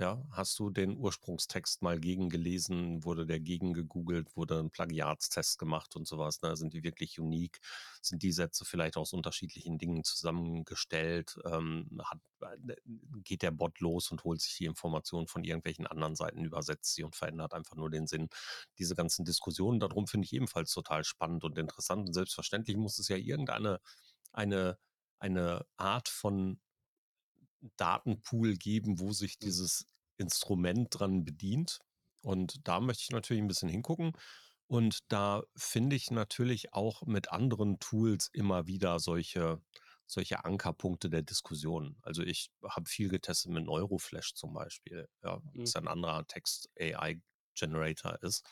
Ja, 0.00 0.24
hast 0.30 0.58
du 0.58 0.70
den 0.70 0.96
Ursprungstext 0.96 1.82
mal 1.82 2.00
gegengelesen? 2.00 3.04
Wurde 3.04 3.26
der 3.26 3.38
gegengegoogelt? 3.38 4.34
Wurde 4.34 4.58
'n 4.58 4.70
Plagiatstest 4.70 5.58
gemacht 5.58 5.94
und 5.94 6.08
so 6.08 6.16
was, 6.16 6.40
ne? 6.40 6.56
Sind 6.56 6.72
die 6.72 6.82
wirklich 6.82 7.20
unique? 7.20 7.60
Sind 8.00 8.22
die 8.22 8.32
Sätze 8.32 8.64
vielleicht 8.64 8.96
aus 8.96 9.12
unterschiedlichen 9.12 9.76
Dingen 9.76 10.02
zusammengestellt? 10.02 11.36
Ähm, 11.44 12.00
hat 12.02 12.18
äh, 12.40 12.76
geht 13.24 13.42
der 13.42 13.50
Bot 13.50 13.78
los 13.80 14.10
und 14.10 14.24
holt 14.24 14.40
sich 14.40 14.56
die 14.56 14.64
Informationen 14.64 15.26
von 15.26 15.44
irgendwelchen 15.44 15.86
anderen 15.86 16.16
Seiten, 16.16 16.44
übersetzt 16.46 16.94
sie 16.94 17.04
und 17.04 17.14
verändert 17.14 17.52
einfach 17.52 17.76
nur 17.76 17.90
den 17.90 18.06
Sinn. 18.06 18.30
Diese 18.78 18.94
ganzen 18.94 19.26
Diskussionen 19.26 19.80
da 19.80 19.88
drum 19.88 20.06
finde 20.06 20.24
ich 20.24 20.32
ebenfalls 20.32 20.72
total 20.72 21.04
spannend 21.04 21.44
und 21.44 21.58
interessant 21.58 22.06
und 22.08 22.14
selbstverständlich 22.14 22.78
muss 22.78 22.98
es 22.98 23.08
ja 23.08 23.16
irgendeine 23.18 23.80
eine 24.32 24.78
eine 25.18 25.66
Art 25.76 26.08
von 26.08 26.58
Datenpool 27.76 28.56
geben, 28.56 29.00
wo 29.00 29.12
sich 29.12 29.38
Mhm. 29.42 29.60
dieses 29.60 29.86
Instrument 30.18 30.88
dran 30.90 31.24
bedient. 31.24 31.80
Und 32.22 32.66
da 32.68 32.80
möchte 32.80 33.02
ich 33.04 33.10
natürlich 33.10 33.42
'n 33.42 33.48
bisschen 33.48 33.68
hingucken. 33.70 34.12
Und 34.68 35.00
da 35.12 35.42
finde 35.56 35.96
ich 35.96 36.10
natürlich 36.12 36.72
auch 36.74 37.02
mit 37.06 37.32
anderen 37.32 37.78
Tools 37.80 38.28
immer 38.32 38.66
wieder 38.68 39.00
solche 39.00 39.62
solche 40.06 40.44
Ankerpunkte 40.44 41.08
der 41.10 41.22
Diskussion. 41.22 41.96
Also, 42.02 42.22
ich 42.24 42.50
habe 42.68 42.88
viel 42.90 43.08
getestet 43.10 43.52
mit 43.52 43.64
Neuroflash 43.66 44.34
zum 44.34 44.52
Beispiel, 44.54 45.08
ja, 45.24 45.40
Mhm. 45.54 45.72
was 45.72 45.74
ja 45.74 45.80
'n 45.82 45.88
anderer 45.88 46.26
Text-AI-Generator 46.26 48.18
ist. 48.22 48.44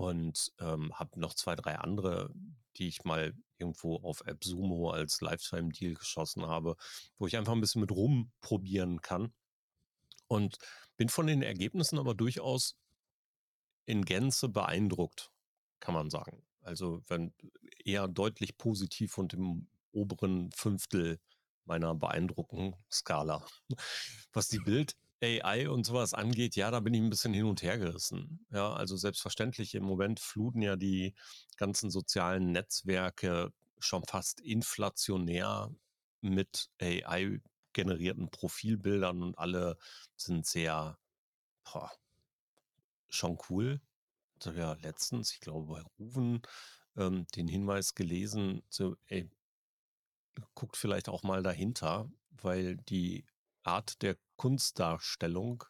Und, 0.00 0.52
ähm, 0.60 0.92
habe 0.98 1.20
noch 1.20 1.34
2, 1.34 1.56
3 1.56 1.76
andere, 1.78 2.30
die 2.76 2.88
ich 2.88 3.04
mal 3.04 3.34
irgendwo 3.58 3.96
auf 3.96 4.26
AppSumo 4.26 4.90
als 4.90 5.20
Lifetime-Deal 5.20 5.94
geschossen 5.94 6.46
habe, 6.46 6.76
wo 7.18 7.26
ich 7.26 7.36
einfach 7.36 7.52
'n 7.54 7.60
bisschen 7.60 7.82
mit 7.82 7.92
rumprobieren 7.92 9.02
kann. 9.02 9.32
Und 10.28 10.58
bin 10.96 11.08
von 11.08 11.26
den 11.26 11.42
Ergebnissen 11.42 11.98
aber 11.98 12.14
durchaus 12.14 12.72
in 13.88 14.04
Gänze 14.04 14.48
beeindruckt, 14.48 15.30
kann 15.80 15.94
man 15.94 16.10
sagen. 16.10 16.42
Also, 16.62 17.02
wenn 17.08 17.32
eher 17.84 18.08
deutlich 18.08 18.58
positiv 18.58 19.16
und 19.18 19.32
im 19.34 19.68
oberen 19.92 20.50
Fünftel 20.52 21.18
meiner 21.64 21.94
Beeindrucken-Skala. 21.94 23.44
Was 24.32 24.48
die 24.48 24.58
Bild-AI 25.20 25.68
und 25.70 25.84
so 25.86 25.94
was 25.94 26.14
angeht, 26.14 26.56
ja, 26.56 26.70
da 26.70 26.80
bin 26.80 26.94
ich 26.94 27.00
'n 27.02 27.10
bisschen 27.10 27.34
hin 27.34 27.44
und 27.46 27.62
hergerissen. 27.62 28.46
Ja, 28.50 28.72
also 28.72 28.96
selbstverständlich 28.96 29.74
im 29.74 29.84
Moment 29.84 30.20
fluten 30.20 30.62
ja 30.62 30.76
die 30.76 31.14
ganzen 31.56 31.90
sozialen 31.90 32.52
Netzwerke 32.52 33.52
schon 33.78 34.02
fast 34.04 34.40
inflationär 34.40 35.70
mit 36.22 36.70
AI-generierten 36.80 38.30
Profilbildern 38.30 39.22
und 39.22 39.38
alle 39.38 39.76
sind 40.16 40.46
sehr, 40.46 40.98
boah 41.64 41.90
schon 43.10 43.38
cool. 43.50 43.80
Habe 44.46 44.58
ja 44.58 44.72
letztens, 44.82 45.32
ich 45.32 45.40
glaube 45.40 45.74
bei 45.74 45.82
Ruven, 45.98 46.42
ähm, 46.96 47.26
den 47.36 47.48
Hinweis 47.48 47.94
gelesen, 47.94 48.62
so: 48.70 48.96
„Ey“ 49.08 49.30
„guckt 50.56 50.76
vielleicht 50.76 51.08
auch 51.08 51.22
mal 51.22 51.42
dahinter“, 51.42 52.10
weil 52.30 52.76
die 52.76 53.24
Art 53.62 54.02
der 54.02 54.16
Kunstdarstellung, 54.40 55.64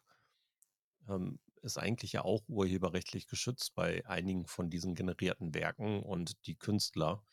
ähm, 1.07 1.39
ist 1.61 1.77
eigentlich 1.77 2.13
ja 2.13 2.23
auch 2.23 2.43
urheberrechtlich 2.47 3.27
geschützt 3.27 3.75
bei 3.75 4.05
einigen 4.07 4.47
von 4.47 4.69
diesen 4.69 4.95
generierten 4.95 5.53
Werken 5.53 6.01
und 6.01 6.45
die 6.47 6.55
Künstler 6.55 7.23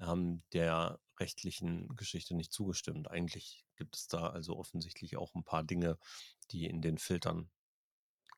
haben 0.00 0.44
der 0.52 1.00
rechtlichen 1.20 1.96
Geschichte 1.96 2.34
nicht 2.34 2.52
zugestimmt. 2.52 3.10
Eigentlich 3.10 3.66
gibt 3.76 3.96
es 3.96 4.08
da 4.08 4.30
also 4.30 4.56
offensichtlich 4.56 5.16
auch 5.16 5.34
'n 5.34 5.44
paar 5.44 5.64
Dinge, 5.64 5.98
die 6.52 6.66
in 6.66 6.82
den 6.82 6.98
Filtern 6.98 7.50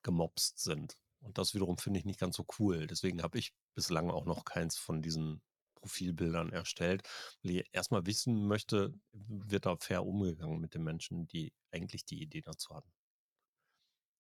gemopst 0.03 0.61
sind. 0.61 0.97
Und 1.21 1.39
das 1.39 1.55
wiederum 1.55 1.79
finde 1.79 2.01
ich 2.01 2.07
nicht 2.07 2.21
ganz 2.21 2.37
so 2.37 2.47
cool. 2.59 2.87
Deswegen 2.87 3.23
habe 3.23 3.39
ich 3.39 3.55
bislang 3.75 4.11
auch 4.11 4.27
noch 4.27 4.45
keins 4.45 4.77
von 4.79 5.03
diesen 5.03 5.43
Profilbildern 5.81 6.51
erstellt, 6.51 7.03
weil 7.43 7.59
ich 7.59 7.69
erst 7.73 7.91
mal 7.93 8.07
wissen 8.07 8.47
möchte, 8.47 8.95
wird 9.13 9.67
da 9.67 9.77
fair 9.77 10.05
umgegangen 10.05 10.61
mit 10.61 10.75
den 10.75 10.85
Menschen, 10.85 11.27
die 11.29 11.53
eigentlich 11.73 12.05
die 12.05 12.21
Idee 12.23 12.43
dazu 12.43 12.75
hatten. 12.75 12.91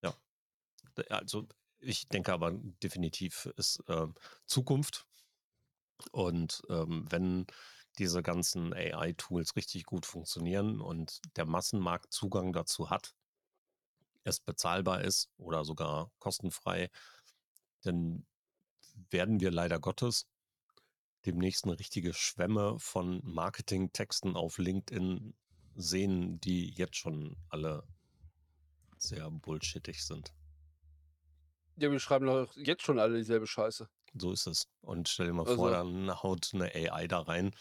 Ja. 0.03 0.15
Also, 1.11 1.47
ich 1.81 2.09
denke 2.09 2.33
aber 2.33 2.53
definitiv 2.83 3.47
ist, 3.57 3.83
ähm, 3.88 4.15
Zukunft. 4.47 5.07
Und, 6.12 6.62
ähm, 6.69 7.07
wenn 7.11 7.47
diese 7.99 8.23
ganzen 8.23 8.73
AI-Tools 8.73 9.57
richtig 9.57 9.85
gut 9.85 10.07
funktionieren 10.07 10.81
und 10.81 11.21
der 11.37 11.47
Massenmarkt 11.47 12.12
Zugang 12.12 12.53
dazu 12.53 12.91
hat 12.91 13.15
es 14.25 14.41
bezahlbar 14.41 15.03
ist 15.03 15.31
oder 15.38 15.65
sogar 15.65 16.11
kostenfrei, 16.19 16.91
dann 17.83 18.27
werden 19.11 19.41
wir 19.41 19.50
leider 19.50 19.79
Gottes 19.81 20.27
demnächst 21.27 21.67
'ne 21.67 21.79
richtige 21.79 22.15
Schwemme 22.15 22.79
von 22.79 23.21
Marketingtexten 23.25 24.37
auf 24.37 24.59
LinkedIn 24.59 25.35
sehen, 25.75 26.41
die 26.41 26.71
jetzt 26.71 26.97
schon 26.97 27.37
alle 27.49 27.89
sehr 29.01 29.31
bullshittig 29.31 30.05
sind. 30.05 30.33
Ja, 31.77 31.91
wir 31.93 32.01
schreiben 32.01 32.27
doch 32.27 32.57
jetzt 32.57 32.83
schon 32.83 32.99
alle 32.99 33.17
dieselbe 33.19 33.47
Scheiße. 33.47 33.89
So 34.15 34.33
ist 34.33 34.47
es. 34.47 34.67
Und 34.81 35.09
stell 35.09 35.27
dir 35.27 35.33
mal 35.35 35.45
vor, 35.47 35.71
Also 35.71 35.71
dann 35.71 36.11
haut 36.23 36.51
'ne 36.55 36.71
AI 36.75 37.07
da 37.09 37.21
rein, 37.21 37.55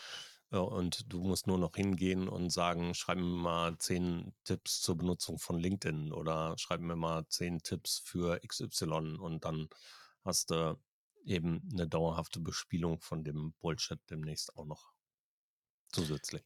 äh, 0.52 0.58
und 0.58 1.12
du 1.12 1.22
musst 1.24 1.48
nur 1.48 1.58
noch 1.58 1.76
hingehen 1.76 2.30
und 2.30 2.50
sagen: 2.52 2.94
„Schreib 2.96 3.18
mir 3.18 3.24
mal 3.26 3.78
10 3.78 4.34
Tipps 4.46 4.82
zur 4.82 4.98
Benutzung 4.98 5.40
von 5.40 5.60
LinkedIn 5.60 6.12
oder 6.14 6.56
schreib 6.58 6.80
mir 6.82 6.96
mal 6.96 7.28
10 7.30 7.60
Tipps 7.60 8.00
für 8.00 8.44
XY.“ 8.44 9.20
Und 9.20 9.44
dann 9.46 9.68
hast 10.24 10.52
du 10.52 10.80
eben 11.28 11.62
'ne 11.74 11.88
dauerhafte 11.88 12.40
Bespielung 12.42 13.00
von 13.02 13.24
dem 13.24 13.54
Bullshit 13.62 14.00
demnächst 14.10 14.56
auch 14.58 14.66
noch 14.66 14.94
zusätzlich. 15.90 16.44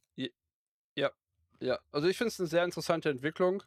Ja, 0.98 1.12
ja. 1.60 1.80
Also, 1.92 2.08
ich 2.08 2.18
finde 2.18 2.30
es 2.30 2.40
'ne 2.40 2.48
sehr 2.48 2.64
interessante 2.66 3.10
Entwicklung. 3.10 3.64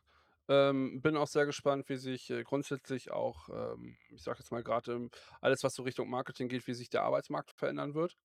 Ähm, 0.49 1.00
bin 1.00 1.16
auch 1.16 1.26
sehr 1.26 1.47
gespannt, 1.47 1.88
wie 1.88 1.97
sich, 1.97 2.28
äh, 2.30 2.42
grundsätzlich 2.44 3.11
auch, 3.11 3.49
ähm, 3.49 3.97
ich 4.11 4.23
sage 4.23 4.40
jetzt 4.40 4.50
mal 4.52 4.62
grad, 4.62 4.88
ähm, 4.88 5.11
alles, 5.40 5.64
was 5.64 5.75
so 5.75 5.83
Richtung 5.85 6.11
Marketing 6.11 6.49
geht, 6.49 6.66
wie 6.66 6.75
sich 6.75 6.90
der 6.90 7.02
Arbeitsmarkt 7.02 7.52
verändern 7.52 7.94
wird. 7.94 8.18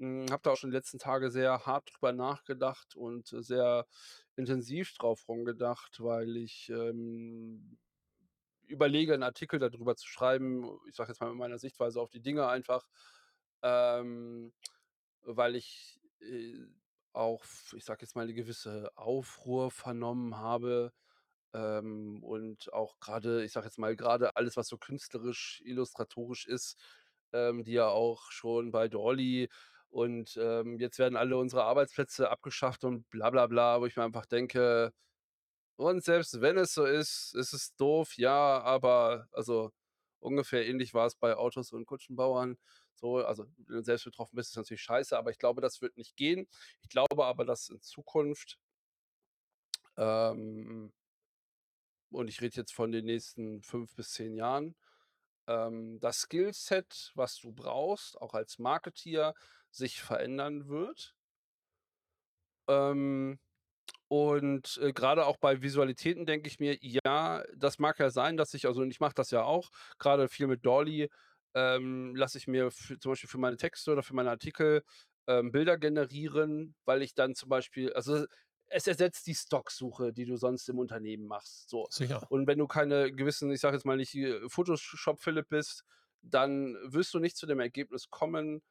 Hm, 0.00 0.26
habe 0.30 0.42
da 0.42 0.50
auch 0.52 0.56
schon 0.56 0.70
die 0.70 0.76
letzten 0.76 0.98
Tage 0.98 1.30
sehr 1.30 1.66
hart 1.66 1.90
drüber 1.94 2.12
nachgedacht 2.12 2.96
und 2.96 3.28
sehr 3.28 3.86
intensiv 4.36 4.94
drauf 4.94 5.28
rumgedacht, 5.28 6.00
weil 6.02 6.36
ich, 6.36 6.70
ähm, 6.70 7.78
überlege, 8.68 9.14
'n 9.14 9.22
Artikel 9.24 9.58
da 9.60 9.68
drüber 9.70 9.96
zu 9.96 10.08
schreiben, 10.08 10.78
ich 10.88 10.96
sage 10.96 11.10
jetzt 11.12 11.20
mal 11.20 11.30
mit 11.30 11.38
meiner 11.38 11.58
Sichtweise 11.58 12.00
auf 12.00 12.10
die 12.10 12.20
Dinge 12.22 12.48
einfach, 12.48 12.88
ähm, 13.62 14.54
weil 15.22 15.56
ich, 15.56 16.00
äh, 16.20 16.66
auch 17.14 17.44
ich 17.74 17.84
sage 17.84 18.02
jetzt 18.02 18.16
mal, 18.16 18.26
'ne 18.26 18.34
gewisse 18.34 18.90
Aufruhr 18.96 19.70
vernommen 19.72 20.36
habe, 20.38 20.92
ähm, 21.54 22.22
und 22.24 22.72
auch 22.74 23.00
grade 23.00 23.44
ich 23.44 23.52
sage 23.52 23.66
jetzt 23.68 23.78
mal, 23.78 23.96
grade 23.96 24.36
alles, 24.36 24.56
was 24.58 24.68
so 24.68 24.78
künstlerisch, 24.78 25.62
illustratorisch 25.66 26.46
ist, 26.46 26.78
ähm, 27.34 27.64
die 27.64 27.72
ja 27.74 27.88
auch 27.90 28.30
schon 28.32 28.72
bei 28.72 28.88
DALL-E 28.88 29.48
und, 29.90 30.36
ähm, 30.42 30.78
jetzt 30.80 30.98
werden 31.00 31.16
alle 31.18 31.36
unsere 31.38 31.64
Arbeitsplätze 31.64 32.30
abgeschafft 32.30 32.84
und 32.84 33.08
bla 33.10 33.30
bla 33.30 33.46
bla, 33.48 33.80
wo 33.82 33.86
ich 33.86 33.96
mir 33.96 34.04
einfach 34.04 34.26
denke: 34.26 34.92
„Und 35.78 36.04
selbst 36.04 36.40
wenn 36.40 36.56
es 36.58 36.74
so 36.74 36.84
ist, 36.84 37.34
ist 37.34 37.52
es 37.52 37.74
doof, 37.76 38.16
ja, 38.16 38.60
aber“ 38.62 39.28
also, 39.32 39.72
ungefähr 40.20 40.66
ähnlich 40.66 40.94
war 40.94 41.06
es 41.06 41.16
bei 41.16 41.36
Autos 41.36 41.72
und 41.72 41.86
Kutschenbauern 41.86 42.56
so. 42.94 43.16
Also, 43.18 43.46
wenn 43.66 43.76
du 43.78 43.82
selbst 43.84 44.04
betroffen 44.04 44.36
bist, 44.36 44.50
ist 44.50 44.56
natürlich 44.56 44.82
scheiße, 44.82 45.16
aber 45.18 45.30
ich 45.30 45.38
glaube, 45.38 45.60
das 45.60 45.80
wird 45.82 45.96
nicht 45.96 46.16
gehen. 46.16 46.46
Ich 46.82 46.88
glaube 46.88 47.24
aber, 47.26 47.44
dass 47.44 47.68
in 47.68 47.80
Zukunft 47.80 48.56
ähm 49.98 50.90
und 52.12 52.28
ich 52.28 52.40
rede 52.40 52.56
jetzt 52.56 52.72
von 52.72 52.92
den 52.92 53.04
nächsten 53.06 53.62
5 53.62 53.94
bis 53.94 54.10
10 54.12 54.34
Jahren, 54.34 54.74
ähm, 55.48 55.98
das 56.00 56.20
Skillset, 56.22 57.12
was 57.14 57.38
du 57.38 57.52
brauchst, 57.52 58.20
auch 58.20 58.34
als 58.34 58.58
Marketeer, 58.58 59.34
sich 59.70 60.02
verändern 60.02 60.68
wird. 60.68 61.14
Ähm, 62.68 63.38
und, 64.08 64.78
äh, 64.82 64.92
grade 64.92 65.26
auch 65.26 65.36
bei 65.38 65.62
Visualitäten 65.62 66.26
denke 66.26 66.48
ich 66.48 66.58
mir: 66.60 66.76
„Ja, 66.80 67.44
das 67.56 67.78
mag 67.78 67.98
ja 67.98 68.10
sein, 68.10 68.36
dass 68.36 68.54
ich“ 68.54 68.66
also, 68.66 68.82
und 68.82 68.90
ich 68.90 69.00
mache 69.00 69.14
das 69.14 69.30
ja 69.30 69.42
auch, 69.44 69.70
grade 69.98 70.28
viel 70.28 70.46
mit 70.46 70.64
DALL-E, 70.66 71.08
ähm, 71.54 72.14
lasse 72.16 72.38
ich 72.38 72.46
mir 72.48 72.66
f 72.66 72.94
zum 73.00 73.12
Beispiel 73.12 73.28
für 73.30 73.38
meine 73.38 73.56
Texte 73.56 73.92
oder 73.92 74.02
für 74.02 74.14
meine 74.14 74.30
Artikel, 74.30 74.82
ähm, 75.26 75.52
Bilder 75.52 75.78
generieren, 75.78 76.74
weil 76.84 77.02
ich 77.02 77.14
dann 77.14 77.34
zum 77.34 77.48
Beispiel 77.48 77.92
also, 77.94 78.26
es 78.66 78.86
ersetzt 78.86 79.26
die 79.26 79.34
Stocksuche, 79.34 80.12
die 80.12 80.24
du 80.26 80.36
sonst 80.36 80.68
im 80.68 80.78
Unternehmen 80.78 81.26
machst, 81.26 81.68
so. 81.70 81.88
Sicher. 81.90 82.28
Und 82.28 82.46
wenn 82.46 82.58
du 82.58 82.66
keine 82.66 83.12
gewissen 83.12 83.50
ich 83.52 83.60
sage 83.60 83.76
jetzt 83.76 83.84
mal 83.86 83.96
nicht 83.96 84.10
hier 84.10 84.48
Photoshop 84.50 85.20
Philipp 85.20 85.48
bist, 85.50 85.84
dann 86.22 86.76
wirst 86.84 87.12
du 87.14 87.18
nicht 87.20 87.36
zu 87.36 87.46
dem 87.46 87.60
Ergebnis 87.60 88.10
kommen, 88.10 88.62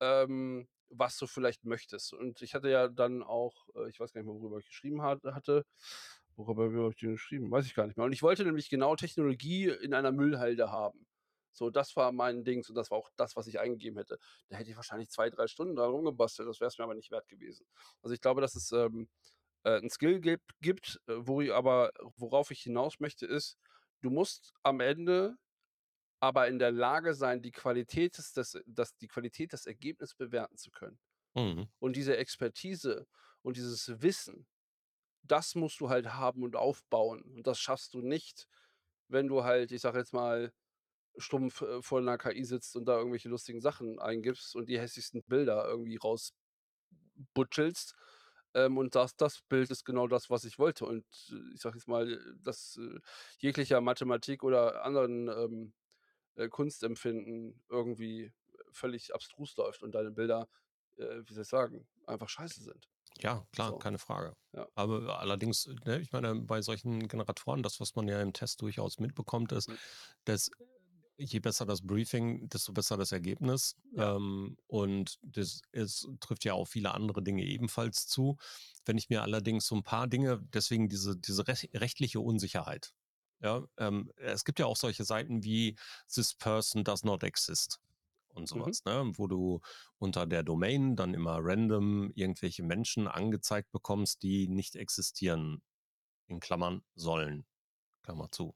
ähm, 0.00 0.68
was 0.92 1.16
du 1.18 1.26
vielleicht 1.26 1.64
möchtest. 1.64 2.12
Und 2.14 2.42
ich 2.42 2.54
hatte 2.54 2.70
ja 2.70 2.88
dann 2.88 3.22
auch 3.22 3.68
äh, 3.76 3.88
ich 3.90 4.00
weiß 4.00 4.12
gar 4.12 4.20
nicht 4.22 4.26
mehr, 4.30 4.36
worüber 4.40 4.58
ich 4.58 4.66
geschrieben 4.66 5.02
ha 5.02 5.18
hatte. 5.34 5.64
Worüber 6.36 6.64
habe 6.64 6.90
ich 6.94 7.00
denn 7.00 7.12
geschrieben? 7.12 7.50
Weiß 7.50 7.66
ich 7.66 7.74
gar 7.74 7.86
nicht 7.86 7.96
mehr. 7.96 8.06
Und 8.06 8.12
ich 8.12 8.22
wollte 8.22 8.44
nämlich 8.44 8.70
genau 8.70 8.96
Technologie 8.96 9.68
in 9.68 9.94
einer 9.94 10.12
Müllhalde 10.12 10.70
haben. 10.70 11.06
So, 11.54 11.68
das 11.70 11.94
war 11.96 12.12
mein 12.12 12.44
Dings 12.44 12.70
und 12.70 12.76
das 12.76 12.90
war 12.90 12.96
auch 12.98 13.10
das, 13.16 13.36
was 13.36 13.46
ich 13.46 13.60
eingegeben 13.60 13.98
hätte. 13.98 14.18
Da 14.48 14.56
hätte 14.56 14.70
ich 14.70 14.76
wahrscheinlich 14.76 15.10
2, 15.10 15.28
3 15.28 15.46
Stunden 15.48 15.76
dran 15.76 15.90
rumgebastelt, 15.90 16.48
das 16.48 16.60
wäre 16.60 16.68
es 16.68 16.78
mir 16.78 16.84
aber 16.84 16.94
nicht 16.94 17.10
wert 17.10 17.28
gewesen. 17.28 17.66
Also, 18.02 18.14
ich 18.14 18.22
glaube, 18.22 18.40
dass 18.40 18.54
es, 18.56 18.72
ähm, 18.72 19.08
äh, 19.64 19.78
'n 19.80 19.90
Skill 19.90 20.20
gib 20.20 20.42
gibt, 20.60 21.00
äh, 21.08 21.14
wo 21.18 21.40
ich 21.42 21.52
aber 21.52 21.92
worauf 22.16 22.50
ich 22.50 22.60
hinaus 22.62 23.00
möchte, 23.00 23.26
ist, 23.26 23.58
du 24.02 24.10
musst 24.10 24.52
am 24.62 24.80
Ende 24.80 25.36
aber 26.22 26.48
in 26.48 26.58
der 26.60 26.72
Lage 26.72 27.14
sein, 27.14 27.42
die 27.42 27.52
Qualität 27.52 28.18
des 28.18 28.32
des 28.34 28.58
das 28.66 28.96
die 28.98 29.08
Qualität 29.08 29.52
des 29.54 29.66
Ergebnisses 29.66 30.16
bewerten 30.16 30.58
zu 30.58 30.70
können. 30.72 31.00
Mhm. 31.36 31.72
Und 31.80 31.96
diese 31.96 32.16
Expertise 32.18 33.06
und 33.42 33.56
dieses 33.58 34.02
Wissen, 34.02 34.46
das 35.24 35.54
musst 35.56 35.80
du 35.80 35.90
halt 35.90 36.14
haben 36.14 36.42
und 36.44 36.56
aufbauen. 36.56 37.22
Und 37.22 37.46
das 37.48 37.58
schaffst 37.60 37.94
du 37.94 38.02
nicht, 38.02 38.48
wenn 39.08 39.28
du 39.28 39.44
halt, 39.44 39.72
ich 39.72 39.82
sage 39.82 39.98
jetzt 40.00 40.12
mal, 40.14 40.52
stumpf, 41.18 41.62
äh, 41.62 41.82
vor 41.82 42.00
'ner 42.02 42.18
KI 42.18 42.44
sitzt 42.44 42.76
und 42.76 42.86
da 42.86 42.98
irgendwelche 42.98 43.28
lustigen 43.30 43.60
Sachen 43.62 44.00
eingibst 44.00 44.56
und 44.56 44.68
die 44.70 44.80
hässlichsten 44.80 45.22
Bilder 45.24 45.66
irgendwie 45.68 45.98
rausbutschelst, 46.98 47.94
ähm, 48.54 48.78
und 48.78 48.94
sagst: 48.94 49.20
„Das 49.20 49.42
Bild 49.48 49.70
ist 49.70 49.84
genau 49.84 50.06
das, 50.08 50.30
was 50.30 50.44
ich 50.44 50.58
wollte.“ 50.58 50.86
Und, 50.86 51.04
äh, 51.32 51.54
ich 51.54 51.60
sage 51.62 51.76
jetzt 51.78 51.88
mal, 51.88 52.18
dass, 52.42 52.78
äh, 52.78 53.00
jeglicher 53.38 53.80
Mathematik 53.80 54.42
oder 54.44 54.84
anderen, 54.84 55.28
ähm 55.28 55.74
äh, 56.36 56.48
Kunstempfinden 56.48 57.62
irgendwie 57.68 58.32
völlig 58.70 59.14
abstrus 59.14 59.56
läuft 59.56 59.82
und 59.82 59.92
deine 59.94 60.10
Bilder, 60.10 60.48
äh, 60.96 61.22
wie 61.26 61.32
soll 61.34 61.42
ich 61.42 61.48
sagen, 61.48 61.86
einfach 62.06 62.28
scheiße 62.28 62.62
sind. 62.62 62.88
Ja, 63.20 63.46
klar, 63.52 63.70
So, 63.70 63.78
keine 63.78 63.98
Frage. 63.98 64.36
ja. 64.52 64.66
Aber 64.74 65.18
allerdings, 65.20 65.66
ne, 65.84 66.00
ich 66.00 66.12
meine, 66.12 66.34
bei 66.34 66.62
solchen 66.62 67.08
Generatoren, 67.08 67.62
das, 67.62 67.78
was 67.78 67.94
man 67.94 68.08
ja 68.08 68.20
im 68.22 68.32
Test 68.32 68.62
durchaus 68.62 68.98
mitbekommt, 68.98 69.52
ist, 69.52 69.68
Mhm. 69.68 69.78
dass 70.24 70.50
je 71.18 71.38
besser 71.40 71.66
das 71.66 71.82
Briefing, 71.86 72.48
desto 72.48 72.72
besser 72.72 72.96
das 72.96 73.12
Ergebnis. 73.12 73.76
Ja. 73.92 74.16
Ähm, 74.16 74.56
und 74.66 75.18
das 75.22 75.60
ist, 75.72 76.08
trifft 76.20 76.44
ja 76.44 76.54
auf 76.54 76.70
viele 76.70 76.94
andere 76.94 77.22
Dinge 77.22 77.44
ebenfalls 77.44 78.06
zu. 78.06 78.38
Wenn 78.86 78.98
ich 78.98 79.08
mir 79.10 79.22
allerdings 79.22 79.66
so 79.66 79.76
ein 79.76 79.82
paar 79.84 80.08
Dinge, 80.08 80.40
deswegen 80.52 80.88
diese, 80.88 81.16
diese 81.16 81.42
rech- 81.44 81.68
rechtliche 81.78 82.18
Unsicherheit. 82.20 82.92
Ja, 83.42 83.66
ähm, 83.76 84.12
es 84.16 84.44
gibt 84.44 84.58
ja 84.60 84.66
auch 84.66 84.76
solche 84.76 85.04
Seiten 85.04 85.42
wie 85.44 85.76
This 86.12 86.34
person 86.34 86.84
does 86.84 87.04
not 87.04 87.24
exist 87.24 87.80
und 88.28 88.48
Mhm. 88.50 88.72
sowas, 88.72 88.84
ne? 88.84 89.10
wo 89.16 89.26
du 89.26 89.60
unter 89.98 90.26
der 90.26 90.42
Domain 90.44 90.96
dann 90.96 91.14
immer 91.14 91.38
random 91.40 92.10
irgendwelche 92.14 92.62
Menschen 92.62 93.08
angezeigt 93.08 93.70
bekommst, 93.72 94.22
die 94.22 94.48
nicht 94.48 94.76
existieren, 94.76 95.62
in 96.26 96.40
Klammern 96.40 96.84
sollen, 96.94 97.46
Klammer 98.02 98.30
zu. 98.32 98.54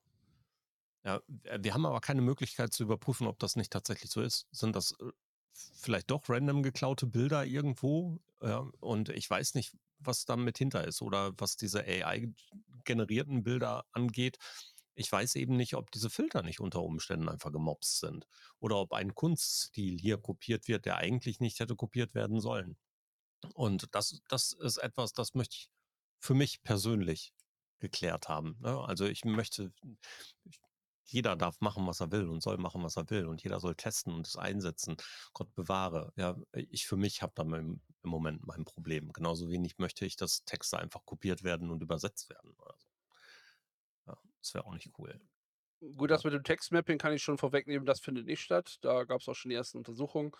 Ja, 1.05 1.21
wir 1.29 1.73
haben 1.75 1.87
aber 1.87 2.01
keine 2.01 2.21
Möglichkeit 2.23 2.73
zu 2.73 2.83
überprüfen, 2.83 3.27
ob 3.27 3.39
das 3.39 3.55
nicht 3.57 3.73
tatsächlich 3.73 4.11
so 4.11 4.21
ist. 4.23 4.49
Sind 4.51 4.75
das 4.75 4.93
äh, 5.01 5.11
vielleicht 5.53 6.11
doch 6.11 6.29
random 6.29 6.63
geklaute 6.63 7.07
Bilder 7.07 7.45
irgendwo? 7.47 8.19
Ja, 8.43 8.59
und 8.81 9.09
ich 9.11 9.29
weiß 9.31 9.55
nicht, 9.55 9.75
was 9.99 10.25
da 10.25 10.37
mit 10.37 10.59
hinter 10.59 10.85
ist 10.85 11.03
oder 11.03 11.33
was 11.39 11.57
diese 11.57 11.85
AI-generierten 11.85 13.45
Bilder 13.45 13.85
angeht. 13.93 14.39
Ich 14.97 15.13
weiß 15.13 15.37
eben 15.37 15.57
nicht, 15.57 15.75
ob 15.75 15.91
diese 15.91 16.11
Filter 16.11 16.43
nicht 16.43 16.61
unter 16.61 16.83
Umständen 16.83 17.29
einfach 17.29 17.53
gemobst 17.53 18.01
sind 18.01 18.27
oder 18.59 18.77
ob 18.77 18.93
ein 18.93 19.15
Kunststil 19.15 19.99
hier 19.99 20.19
kopiert 20.19 20.69
wird, 20.69 20.87
der 20.87 20.97
eigentlich 20.97 21.39
nicht 21.39 21.61
hätte 21.61 21.77
kopiert 21.77 22.15
werden 22.15 22.41
sollen. 22.41 22.77
Und 23.55 23.95
das, 23.95 24.23
das 24.29 24.53
ist 24.53 24.79
etwas, 24.79 25.13
das 25.13 25.35
möchte 25.35 25.57
ich 25.57 25.71
für 26.19 26.35
mich 26.35 26.63
persönlich 26.63 27.33
geklärt 27.79 28.29
haben. 28.29 28.57
Ne? 28.61 28.79
Also 28.81 29.05
ich 29.05 29.25
möchte, 29.25 29.73
jeder 31.05 31.37
darf 31.37 31.61
machen, 31.61 31.87
was 31.87 32.01
er 32.01 32.11
will 32.11 32.29
und 32.29 32.43
soll 32.43 32.59
machen, 32.59 32.83
was 32.83 32.97
er 32.97 33.09
will 33.11 33.27
und 33.27 33.43
jeder 33.43 33.61
soll 33.61 33.75
testen 33.75 34.13
und 34.13 34.27
es 34.27 34.37
einsetzen. 34.37 34.97
Gott 35.33 35.55
bewahre. 35.55 36.13
Ja, 36.17 36.37
ich 36.53 36.87
für 36.87 36.97
mich 36.97 37.23
habe 37.23 37.33
da 37.35 37.43
im, 37.43 37.81
Moment 38.03 38.47
mein 38.47 38.65
Problem. 38.65 39.13
Genauso 39.13 39.51
wenig 39.51 39.79
möchte 39.79 40.07
ich, 40.07 40.17
dass 40.17 40.45
Texte 40.45 40.79
einfach 40.79 41.05
kopiert 41.05 41.43
werden 41.43 41.71
und 41.71 41.83
übersetzt 41.83 42.31
werden. 42.31 42.55
Oder 42.59 42.75
so. 42.79 42.96
Das 44.47 44.55
wäre 44.55 44.65
auch 44.65 44.75
nicht 44.75 44.93
cool. 44.99 45.21
Gut, 45.97 46.11
das 46.11 46.23
mit 46.23 46.33
dem 46.33 46.45
Textmapping 46.45 46.99
kann 46.99 47.13
ich 47.13 47.23
schon 47.23 47.37
vorwegnehmen, 47.37 47.85
das 47.85 48.01
findet 48.01 48.27
nicht 48.27 48.41
statt. 48.41 48.79
Da 48.81 49.05
gab 49.05 49.21
es 49.21 49.29
auch 49.29 49.35
schon 49.35 49.51
die 49.51 49.57
ersten 49.57 49.79
Untersuchungen. 49.79 50.31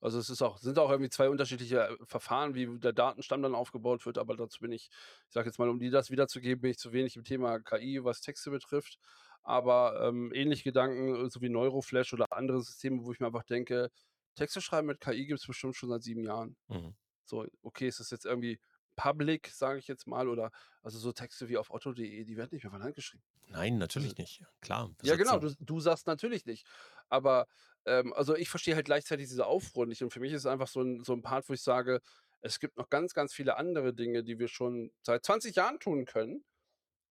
Also 0.00 0.18
es 0.18 0.30
ist 0.30 0.40
auch, 0.40 0.56
sind 0.56 0.78
auch 0.78 0.90
irgendwie 0.90 1.10
zwei 1.10 1.28
unterschiedliche 1.28 1.90
äh, 1.90 1.96
Verfahren, 2.06 2.54
wie 2.54 2.78
der 2.78 2.94
Datenstamm 2.94 3.42
dann 3.42 3.54
aufgebaut 3.54 4.06
wird, 4.06 4.16
aber 4.16 4.34
dazu 4.34 4.60
bin 4.60 4.72
ich, 4.72 4.88
ich 5.26 5.32
sage 5.32 5.46
jetzt 5.46 5.58
mal, 5.58 5.68
um 5.68 5.78
dir 5.78 5.90
das 5.90 6.10
wiederzugeben, 6.10 6.62
bin 6.62 6.70
ich 6.70 6.78
zu 6.78 6.94
wenig 6.94 7.16
im 7.16 7.24
Thema 7.24 7.60
KI, 7.60 8.02
was 8.02 8.22
Texte 8.22 8.50
betrifft. 8.50 8.98
Aber 9.42 10.00
ähm, 10.02 10.32
ähnliche 10.34 10.64
Gedanken, 10.64 11.26
äh, 11.26 11.28
so 11.28 11.42
wie 11.42 11.50
Neuroflash 11.50 12.14
oder 12.14 12.24
andere 12.30 12.62
Systeme, 12.62 13.04
wo 13.04 13.12
ich 13.12 13.20
mir 13.20 13.26
einfach 13.26 13.44
denke, 13.44 13.90
Texte 14.36 14.62
schreiben 14.62 14.86
mit 14.86 15.00
KI 15.00 15.26
gibt 15.26 15.40
es 15.40 15.46
bestimmt 15.46 15.76
schon 15.76 15.90
seit 15.90 16.02
sieben 16.02 16.24
Jahren. 16.24 16.56
Mhm. 16.68 16.94
So, 17.24 17.46
okay, 17.62 17.88
ist 17.88 18.00
das 18.00 18.10
jetzt 18.10 18.24
irgendwie 18.24 18.58
public, 18.96 19.48
sage 19.48 19.78
ich 19.78 19.88
jetzt 19.88 20.06
mal, 20.06 20.28
oder 20.28 20.50
also 20.82 20.98
so 20.98 21.12
Texte 21.12 21.48
wie 21.48 21.56
auf 21.56 21.70
otto.de, 21.70 22.24
die 22.24 22.36
werden 22.36 22.50
nicht 22.52 22.64
mehr 22.64 22.70
von 22.70 22.82
Hand 22.82 22.94
geschrieben. 22.94 23.22
Nein, 23.48 23.78
natürlich 23.78 24.16
nicht. 24.16 24.42
Klar. 24.60 24.94
Ja, 25.02 25.16
genau, 25.16 25.38
du, 25.38 25.54
du 25.58 25.80
sagst 25.80 26.06
natürlich 26.06 26.46
nicht. 26.46 26.66
Aber 27.08 27.46
ähm, 27.84 28.12
also 28.12 28.36
ich 28.36 28.48
verstehe 28.48 28.74
halt 28.74 28.86
gleichzeitig 28.86 29.28
diese 29.28 29.46
Aufruhr 29.46 29.86
nicht. 29.86 30.02
Und 30.02 30.12
für 30.12 30.20
mich 30.20 30.32
ist 30.32 30.42
es 30.42 30.46
einfach 30.46 30.68
so 30.68 30.82
ein, 30.82 31.02
so 31.02 31.12
ein 31.12 31.22
Part, 31.22 31.48
wo 31.48 31.52
ich 31.52 31.62
sage, 31.62 32.00
es 32.42 32.60
gibt 32.60 32.76
noch 32.76 32.88
ganz, 32.88 33.12
ganz 33.12 33.34
viele 33.34 33.56
andere 33.56 33.92
Dinge, 33.92 34.22
die 34.24 34.38
wir 34.38 34.48
schon 34.48 34.92
seit 35.02 35.24
20 35.24 35.56
Jahren 35.56 35.78
tun 35.78 36.04
können 36.04 36.44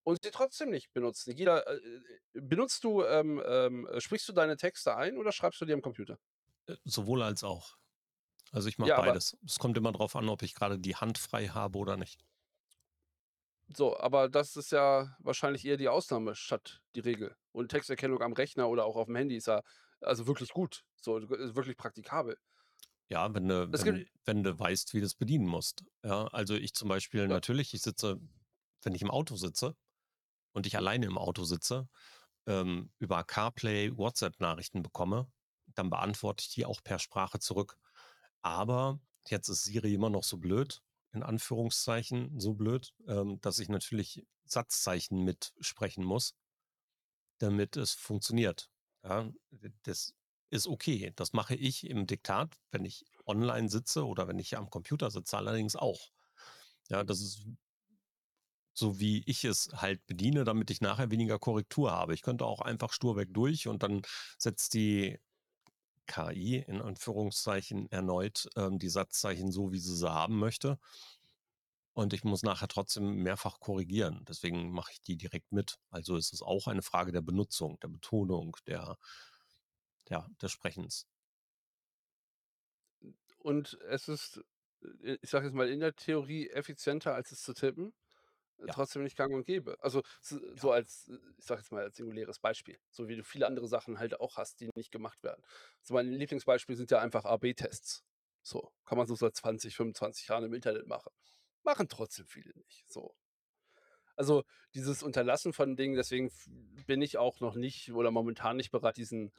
und 0.03 0.23
sie 0.23 0.31
trotzdem 0.31 0.69
nicht 0.69 0.91
benutzen. 0.93 1.35
Jeder, 1.35 1.67
äh, 1.67 1.75
äh, 1.75 2.41
benutzt 2.41 2.83
du, 2.83 3.03
ähm, 3.03 3.41
ähm, 3.45 3.87
äh, 3.87 4.01
sprichst 4.01 4.27
du 4.27 4.33
deine 4.33 4.57
Texte 4.57 4.95
ein 4.95 5.17
oder 5.17 5.31
schreibst 5.31 5.61
du 5.61 5.65
die 5.65 5.73
am 5.73 5.81
Computer? 5.81 6.17
Äh, 6.67 6.75
Sowohl 6.83 7.21
als 7.21 7.43
auch. 7.43 7.77
Also 8.51 8.67
ich 8.69 8.77
mache 8.77 8.91
Ja, 8.91 8.95
beides. 8.95 9.37
Es 9.45 9.57
kommt 9.59 9.77
immer 9.77 9.91
drauf 9.91 10.15
an, 10.15 10.29
ob 10.29 10.43
ich 10.43 10.53
gerade 10.53 10.79
die 10.79 10.95
Hand 10.95 11.17
frei 11.17 11.47
habe 11.47 11.77
oder 11.79 11.97
nicht. 11.97 12.25
So, 13.75 13.97
aber 13.99 14.29
das 14.29 14.55
ist 14.55 14.71
ja 14.71 15.15
wahrscheinlich 15.19 15.63
eher 15.65 15.77
die 15.77 15.89
Ausnahme 15.89 16.33
statt 16.35 16.81
die 16.95 17.01
Regel. 17.01 17.35
Und 17.51 17.69
Texterkennung 17.69 18.21
am 18.21 18.33
Rechner 18.33 18.67
oder 18.69 18.85
auch 18.85 18.95
auf 18.95 19.05
dem 19.05 19.15
Handy 19.15 19.35
ist 19.35 19.47
ja 19.47 19.61
also 20.01 20.25
wirklich 20.27 20.49
gut. 20.51 20.83
So, 21.01 21.17
ist 21.17 21.55
wirklich 21.55 21.77
praktikabel. 21.77 22.37
Ja, 23.09 23.33
wenn 23.33 23.47
du, 23.47 23.75
wenn, 23.77 24.05
wenn 24.25 24.43
du 24.43 24.57
weißt, 24.57 24.93
wie 24.93 24.99
du 24.99 25.05
es 25.05 25.15
bedienen 25.15 25.47
musst. 25.47 25.83
Ja, 26.03 26.27
also 26.27 26.53
ich 26.55 26.73
zum 26.73 26.89
Beispiel 26.89 27.27
Ja. 27.27 27.39
natürlich, 27.39 27.73
ich 27.73 27.81
sitze, 27.81 28.19
wenn 28.83 28.93
ich 28.95 29.01
im 29.01 29.09
Auto 29.11 29.35
sitze 29.35 29.75
und 30.53 30.67
ich 30.67 30.77
alleine 30.77 31.07
im 31.07 31.17
Auto 31.17 31.43
sitze, 31.45 31.89
ähm, 32.47 32.91
über 32.99 33.23
CarPlay 33.23 33.97
WhatsApp-Nachrichten 33.97 34.83
bekomme, 34.83 35.31
dann 35.75 35.89
beantworte 35.91 36.43
ich 36.43 36.53
die 36.53 36.65
auch 36.65 36.83
per 36.83 36.99
Sprache 36.99 37.39
zurück. 37.39 37.77
Aber 38.41 38.99
jetzt 39.27 39.49
ist 39.49 39.63
Siri 39.63 39.93
immer 39.93 40.09
noch 40.09 40.23
so 40.23 40.37
blöd, 40.37 40.81
in 41.11 41.23
Anführungszeichen 41.23 42.39
so 42.39 42.53
blöd, 42.53 42.93
ähm, 43.07 43.39
dass 43.41 43.59
ich 43.59 43.69
natürlich 43.69 44.25
Satzzeichen 44.45 45.23
mitsprechen 45.23 46.03
muss, 46.03 46.35
damit 47.39 47.77
es 47.77 47.93
funktioniert. 47.93 48.69
Ja, 49.03 49.31
das 49.83 50.13
ist 50.49 50.67
okay. 50.67 51.11
Das 51.15 51.33
mache 51.33 51.55
ich 51.55 51.87
im 51.87 52.07
Diktat, 52.07 52.57
wenn 52.71 52.85
ich 52.85 53.05
online 53.25 53.69
sitze 53.69 54.05
oder 54.05 54.27
wenn 54.27 54.39
ich 54.39 54.57
am 54.57 54.69
Computer 54.69 55.11
sitze, 55.11 55.37
allerdings 55.37 55.75
auch. 55.75 56.09
Ja, 56.89 57.03
das 57.03 57.21
ist 57.21 57.45
so, 58.73 58.99
wie 58.99 59.23
ich 59.25 59.43
es 59.43 59.69
halt 59.73 60.05
bediene, 60.07 60.43
damit 60.45 60.71
ich 60.71 60.81
nachher 60.81 61.11
weniger 61.11 61.37
Korrektur 61.37 61.91
habe. 61.91 62.13
Ich 62.13 62.21
könnte 62.21 62.45
auch 62.45 62.61
einfach 62.61 62.93
stur 62.93 63.17
weg 63.17 63.29
durch 63.33 63.67
und 63.67 63.83
dann 63.83 64.01
setzt 64.37 64.73
die 64.73 65.19
KI 66.09 66.57
in 66.67 66.81
Anführungszeichen 66.81 67.89
erneut 67.91 68.49
ähm, 68.55 68.79
die 68.79 68.89
Satzzeichen 68.89 69.51
so, 69.51 69.71
wie 69.71 69.79
sie 69.79 69.95
sie 69.95 70.11
haben 70.11 70.39
möchte. 70.39 70.79
Und 71.93 72.13
ich 72.13 72.23
muss 72.23 72.43
nachher 72.43 72.67
trotzdem 72.67 73.23
mehrfach 73.23 73.59
korrigieren. 73.59 74.25
Deswegen 74.27 74.71
mache 74.71 74.91
ich 74.93 75.01
die 75.01 75.17
direkt 75.17 75.51
mit. 75.51 75.79
Also 75.91 76.17
ist 76.17 76.33
es 76.33 76.41
auch 76.41 76.67
eine 76.67 76.81
Frage 76.81 77.11
der 77.11 77.21
Benutzung, 77.21 77.79
der 77.81 77.89
Betonung, 77.89 78.57
der, 78.67 78.97
ja, 80.09 80.27
des 80.41 80.51
Sprechens. 80.51 81.07
Und 83.37 83.77
es 83.87 84.07
ist, 84.07 84.41
äh, 85.03 85.17
ich 85.21 85.29
sage 85.29 85.45
jetzt 85.45 85.55
mal, 85.55 85.69
in 85.69 85.79
der 85.79 85.95
Theorie 85.95 86.49
effizienter, 86.49 87.13
als 87.13 87.31
es 87.31 87.43
zu 87.43 87.53
tippen, 87.53 87.93
Ja. 88.65 88.73
trotzdem 88.73 89.03
nicht 89.03 89.15
gang 89.17 89.33
und 89.33 89.45
gäbe. 89.45 89.77
Also 89.81 90.01
so 90.21 90.71
als, 90.71 91.07
äh, 91.09 91.17
ich 91.37 91.45
sage 91.45 91.61
jetzt 91.61 91.71
mal, 91.71 91.83
als 91.83 91.97
singuläres 91.97 92.39
Beispiel, 92.39 92.77
so 92.91 93.07
wie 93.07 93.15
du 93.15 93.23
viele 93.23 93.47
andere 93.47 93.67
Sachen 93.67 93.99
halt 93.99 94.19
auch 94.19 94.37
hast, 94.37 94.59
die 94.59 94.69
nicht 94.75 94.91
gemacht 94.91 95.23
werden. 95.23 95.43
So 95.81 95.93
mein 95.93 96.07
Lieblingsbeispiel 96.07 96.75
sind 96.75 96.91
ja 96.91 96.99
einfach 96.99 97.25
AB-Tests. 97.25 98.03
So, 98.41 98.71
kann 98.85 98.97
man 98.97 99.07
so 99.07 99.15
seit 99.15 99.35
20, 99.35 99.75
25 99.75 100.27
Jahren 100.29 100.45
im 100.45 100.53
Internet 100.53 100.87
machen. 100.87 101.11
Machen 101.63 101.87
trotzdem 101.89 102.27
viele 102.27 102.51
nicht, 102.55 102.89
so. 102.89 103.15
Also, 104.15 104.43
dieses 104.75 105.01
Unterlassen 105.03 105.53
von 105.53 105.75
Dingen, 105.77 105.95
deswegen 105.95 106.31
bin 106.85 107.01
ich 107.01 107.17
auch 107.17 107.39
noch 107.39 107.55
nicht 107.55 107.91
oder 107.93 108.11
momentan 108.11 108.57
nicht 108.57 108.71
bereit, 108.71 108.97
diesen 108.97 109.31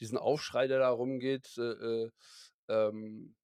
diesen 0.00 0.18
Aufschrei, 0.18 0.66
der 0.66 0.78
da 0.78 0.90
rumgeht, 0.90 1.56
äh, 1.58 1.62
äh, 2.06 2.10
ähm, 2.68 3.34
äh, 3.34 3.39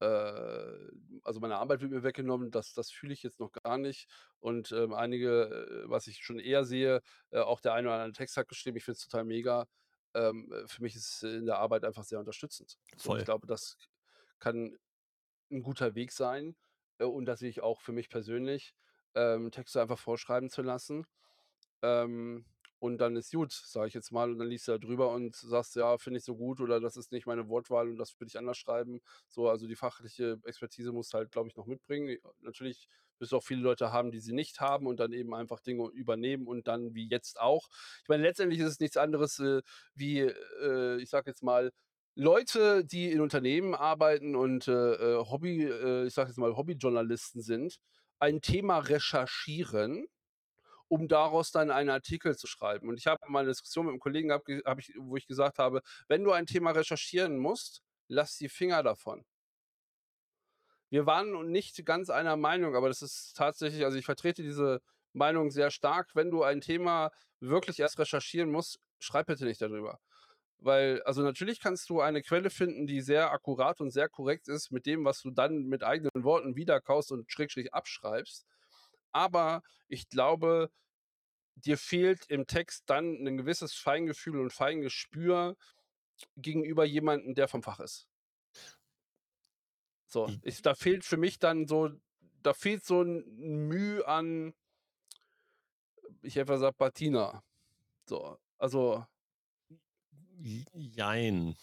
also 0.00 1.40
meine 1.40 1.56
Arbeit 1.56 1.80
wird 1.80 1.90
mir 1.92 2.02
weggenommen, 2.02 2.50
das 2.50 2.72
das 2.74 2.90
fühle 2.90 3.12
ich 3.12 3.22
jetzt 3.22 3.40
noch 3.40 3.52
gar 3.52 3.78
nicht. 3.78 4.08
Und, 4.40 4.72
ähm, 4.72 4.92
einige, 4.94 5.84
äh, 5.86 5.90
was 5.90 6.06
ich 6.06 6.18
schon 6.24 6.38
eher 6.38 6.64
sehe, 6.64 7.00
äh, 7.30 7.40
auch 7.40 7.60
der 7.60 7.74
eine 7.74 7.88
oder 7.88 7.96
andere 7.96 8.12
Text 8.12 8.36
hat 8.36 8.48
geschrieben, 8.48 8.76
ich 8.76 8.84
finde 8.84 8.96
es 8.98 9.06
total 9.08 9.24
mega. 9.24 9.66
Ähm, 10.14 10.52
äh, 10.52 10.66
für 10.68 10.82
mich 10.82 10.94
ist 10.96 11.22
es 11.22 11.22
in 11.22 11.46
der 11.46 11.58
Arbeit 11.58 11.84
einfach 11.84 12.04
sehr 12.04 12.18
unterstützend. 12.20 12.78
So, 12.96 13.10
und 13.10 13.16
Voll. 13.16 13.18
ich 13.18 13.24
glaube, 13.24 13.46
das 13.46 13.76
kann 14.38 14.78
ein 15.50 15.62
guter 15.62 15.94
Weg 15.94 16.12
sein, 16.12 16.56
äh, 16.98 17.04
und 17.04 17.26
das 17.26 17.40
sehe 17.40 17.50
ich 17.50 17.62
auch 17.62 17.80
für 17.82 17.92
mich 17.92 18.08
persönlich, 18.10 18.74
ähm, 19.14 19.50
Texte 19.50 19.80
einfach 19.82 19.98
vorschreiben 19.98 20.50
zu 20.50 20.62
lassen. 20.62 21.06
Ähm, 21.82 22.46
und 22.78 22.98
dann 22.98 23.16
ist 23.16 23.32
gut, 23.32 23.52
sage 23.52 23.88
ich 23.88 23.94
jetzt 23.94 24.12
mal. 24.12 24.30
Und 24.30 24.38
dann 24.38 24.48
liest 24.48 24.68
du 24.68 24.72
da 24.72 24.78
drüber 24.78 25.10
und 25.12 25.34
sagst, 25.36 25.76
ja, 25.76 25.98
finde 25.98 26.18
ich 26.18 26.24
so 26.24 26.36
gut 26.36 26.60
oder 26.60 26.80
das 26.80 26.96
ist 26.96 27.12
nicht 27.12 27.26
meine 27.26 27.48
Wortwahl 27.48 27.88
und 27.88 27.96
das 27.96 28.18
würde 28.18 28.28
ich 28.28 28.38
anders 28.38 28.58
schreiben. 28.58 29.00
So, 29.28 29.48
also 29.48 29.66
die 29.66 29.76
fachliche 29.76 30.38
Expertise 30.44 30.92
musst 30.92 31.12
du 31.12 31.18
halt, 31.18 31.30
glaube 31.30 31.48
ich, 31.48 31.56
noch 31.56 31.66
mitbringen. 31.66 32.18
Natürlich 32.40 32.88
wirst 33.18 33.32
du 33.32 33.36
auch 33.36 33.44
viele 33.44 33.62
Leute 33.62 33.92
haben, 33.92 34.10
die 34.12 34.20
sie 34.20 34.32
nicht 34.32 34.60
haben 34.60 34.86
und 34.86 35.00
dann 35.00 35.12
eben 35.12 35.34
einfach 35.34 35.60
Dinge 35.60 35.88
übernehmen 35.88 36.46
und 36.46 36.68
dann 36.68 36.94
wie 36.94 37.08
jetzt 37.08 37.40
auch. 37.40 37.68
Ich 38.02 38.08
meine, 38.08 38.22
letztendlich 38.22 38.60
ist 38.60 38.68
es 38.68 38.80
nichts 38.80 38.96
anderes 38.96 39.38
äh, 39.40 39.62
wie, 39.94 40.20
äh, 40.20 41.00
ich 41.00 41.10
sage 41.10 41.30
jetzt 41.30 41.42
mal, 41.42 41.72
Leute, 42.14 42.84
die 42.84 43.12
in 43.12 43.20
Unternehmen 43.20 43.74
arbeiten 43.74 44.34
und 44.34 44.66
äh, 44.66 44.72
äh, 44.72 45.16
Hobby, 45.18 45.62
äh, 45.64 46.06
ich 46.06 46.14
sage 46.14 46.30
jetzt 46.30 46.38
mal, 46.38 46.56
Hobbyjournalisten 46.56 47.42
sind, 47.42 47.78
ein 48.18 48.40
Thema 48.40 48.78
recherchieren 48.78 50.08
um 50.88 51.08
daraus 51.08 51.50
dann 51.50 51.70
einen 51.70 51.90
Artikel 51.90 52.36
zu 52.36 52.46
schreiben. 52.46 52.88
Und 52.88 52.98
ich 52.98 53.06
habe 53.06 53.20
mal 53.28 53.40
eine 53.40 53.50
Diskussion 53.50 53.86
mit 53.86 53.92
einem 53.92 54.00
Kollegen 54.00 54.28
gehabt, 54.28 54.48
hab 54.64 54.78
ich, 54.78 54.92
wo 54.98 55.16
ich 55.16 55.26
gesagt 55.26 55.58
habe, 55.58 55.82
wenn 56.08 56.24
du 56.24 56.32
ein 56.32 56.46
Thema 56.46 56.72
recherchieren 56.72 57.38
musst, 57.38 57.82
lass 58.08 58.36
die 58.36 58.48
Finger 58.48 58.82
davon. 58.82 59.24
Wir 60.90 61.04
waren 61.04 61.50
nicht 61.50 61.84
ganz 61.84 62.08
einer 62.08 62.36
Meinung, 62.36 62.74
aber 62.74 62.88
das 62.88 63.02
ist 63.02 63.34
tatsächlich, 63.36 63.84
also 63.84 63.98
ich 63.98 64.06
vertrete 64.06 64.42
diese 64.42 64.80
Meinung 65.12 65.50
sehr 65.50 65.70
stark. 65.70 66.14
Wenn 66.14 66.30
du 66.30 66.42
ein 66.42 66.62
Thema 66.62 67.10
wirklich 67.40 67.78
erst 67.80 67.98
recherchieren 67.98 68.50
musst, 68.50 68.80
schreib 68.98 69.26
bitte 69.26 69.44
nicht 69.44 69.60
darüber. 69.60 70.00
Weil, 70.60 71.02
also 71.02 71.22
natürlich 71.22 71.60
kannst 71.60 71.88
du 71.90 72.00
eine 72.00 72.22
Quelle 72.22 72.50
finden, 72.50 72.86
die 72.86 73.00
sehr 73.00 73.30
akkurat 73.30 73.80
und 73.80 73.90
sehr 73.90 74.08
korrekt 74.08 74.48
ist 74.48 74.72
mit 74.72 74.86
dem, 74.86 75.04
was 75.04 75.20
du 75.20 75.30
dann 75.30 75.64
mit 75.66 75.84
eigenen 75.84 76.24
Worten 76.24 76.56
wiederkaust 76.56 77.12
und 77.12 77.30
schrägstrich 77.30 77.72
abschreibst. 77.74 78.46
Aber 79.12 79.62
ich 79.88 80.08
glaube, 80.08 80.70
dir 81.54 81.78
fehlt 81.78 82.26
im 82.26 82.46
Text 82.46 82.84
dann 82.86 83.26
ein 83.26 83.36
gewisses 83.36 83.74
Feingefühl 83.74 84.40
und 84.40 84.52
Feingespür 84.52 85.56
gegenüber 86.36 86.84
jemandem, 86.84 87.34
der 87.34 87.48
vom 87.48 87.62
Fach 87.62 87.80
ist. 87.80 88.08
So, 90.06 90.30
ich, 90.42 90.62
da 90.62 90.74
fehlt 90.74 91.04
für 91.04 91.16
mich 91.16 91.38
dann 91.38 91.66
so, 91.66 91.90
da 92.42 92.54
fehlt 92.54 92.84
so 92.84 93.02
ein 93.02 93.24
Mühe 93.68 94.06
an, 94.06 94.54
ich 96.22 96.38
einfach 96.38 96.58
sag 96.58 96.76
Patina. 96.76 97.42
So, 98.06 98.38
also 98.56 99.04
Jein. 100.72 101.56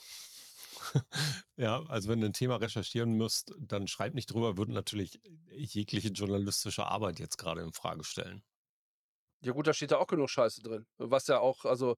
ja, 1.58 1.84
also 1.88 2.10
wenn 2.10 2.22
du 2.22 2.28
ein 2.28 2.34
Thema 2.34 2.58
recherchieren 2.58 3.14
müsst, 3.14 3.54
dann 3.58 3.88
schreib 3.88 4.14
nicht 4.14 4.28
drüber, 4.28 4.58
würde 4.58 4.74
natürlich 4.74 5.20
jegliche 5.50 6.10
journalistische 6.10 6.86
Arbeit 6.86 7.20
jetzt 7.20 7.38
gerade 7.38 7.62
in 7.62 7.74
Frage 7.74 8.04
stellen. 8.04 8.44
Ja 9.42 9.52
gut, 9.52 9.68
da 9.68 9.74
steht 9.74 9.92
ja 9.92 9.98
auch 9.98 10.08
genug 10.08 10.30
Scheiße 10.30 10.62
drin. 10.62 10.88
Was 10.98 11.28
ja 11.28 11.40
auch, 11.40 11.66
also, 11.66 11.96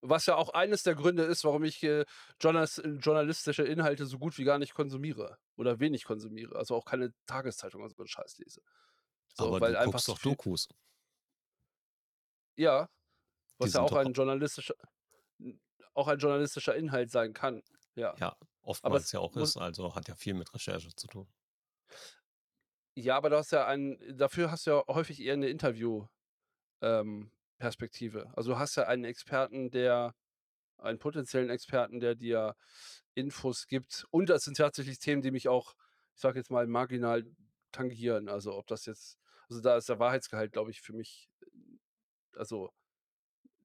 was 0.00 0.26
ja 0.26 0.36
auch 0.36 0.50
eines 0.50 0.82
der 0.82 0.94
Gründe 0.94 1.24
ist, 1.24 1.44
warum 1.44 1.64
ich 1.64 1.82
äh, 1.82 2.04
journalistische 2.40 3.64
Inhalte 3.64 4.06
so 4.06 4.18
gut 4.18 4.38
wie 4.38 4.44
gar 4.44 4.58
nicht 4.58 4.74
konsumiere 4.74 5.38
oder 5.56 5.80
wenig 5.80 6.04
konsumiere. 6.04 6.56
Also 6.56 6.74
auch 6.74 6.84
keine 6.84 7.12
Tageszeitung 7.26 7.82
oder 7.82 7.90
so 7.90 8.02
einen 8.02 8.08
Scheiß 8.08 8.38
lese. 8.38 8.62
So, 9.34 9.48
Aber 9.48 9.60
weil 9.60 9.72
du 9.72 9.78
einfach 9.78 9.92
guckst 9.92 10.08
doch 10.08 10.18
Dokus. 10.18 10.68
Ja, 12.56 12.88
was 13.58 13.72
ja 13.72 13.82
auch 13.82 13.92
ein 13.92 14.12
journalistischer 14.12 14.74
auch 15.98 16.06
ein 16.06 16.18
journalistischer 16.18 16.76
Inhalt 16.76 17.10
sein 17.10 17.32
kann. 17.34 17.62
Ja, 17.98 18.14
ja 18.18 18.36
oftmals 18.62 19.12
ja 19.12 19.20
auch 19.20 19.36
ist, 19.36 19.56
also 19.56 19.94
hat 19.94 20.08
ja 20.08 20.14
viel 20.14 20.34
mit 20.34 20.52
Recherche 20.54 20.94
zu 20.94 21.06
tun. 21.08 21.28
Ja, 22.94 23.16
aber 23.16 23.30
du 23.30 23.36
hast 23.36 23.52
ja 23.52 23.66
ein, 23.66 23.98
dafür 24.16 24.50
hast 24.50 24.66
du 24.66 24.72
ja 24.72 24.82
häufig 24.88 25.20
eher 25.20 25.34
eine 25.34 25.48
Interview-Perspektive. 25.48 28.20
Ähm, 28.20 28.32
also 28.34 28.52
du 28.52 28.58
hast 28.58 28.76
ja 28.76 28.84
einen 28.84 29.04
Experten, 29.04 29.70
der, 29.70 30.14
einen 30.78 30.98
potenziellen 30.98 31.50
Experten, 31.50 32.00
der 32.00 32.14
dir 32.14 32.56
Infos 33.14 33.66
gibt. 33.66 34.06
Und 34.10 34.28
das 34.28 34.42
sind 34.42 34.56
tatsächlich 34.56 34.98
Themen, 34.98 35.22
die 35.22 35.30
mich 35.30 35.48
auch, 35.48 35.74
ich 36.14 36.20
sage 36.20 36.38
jetzt 36.38 36.50
mal, 36.50 36.66
marginal 36.66 37.24
tangieren. 37.72 38.28
Also 38.28 38.54
ob 38.54 38.66
das 38.66 38.86
jetzt, 38.86 39.18
also 39.48 39.60
da 39.60 39.76
ist 39.76 39.88
der 39.88 39.98
Wahrheitsgehalt, 39.98 40.52
glaube 40.52 40.70
ich, 40.70 40.80
für 40.80 40.92
mich, 40.92 41.30
also 42.34 42.70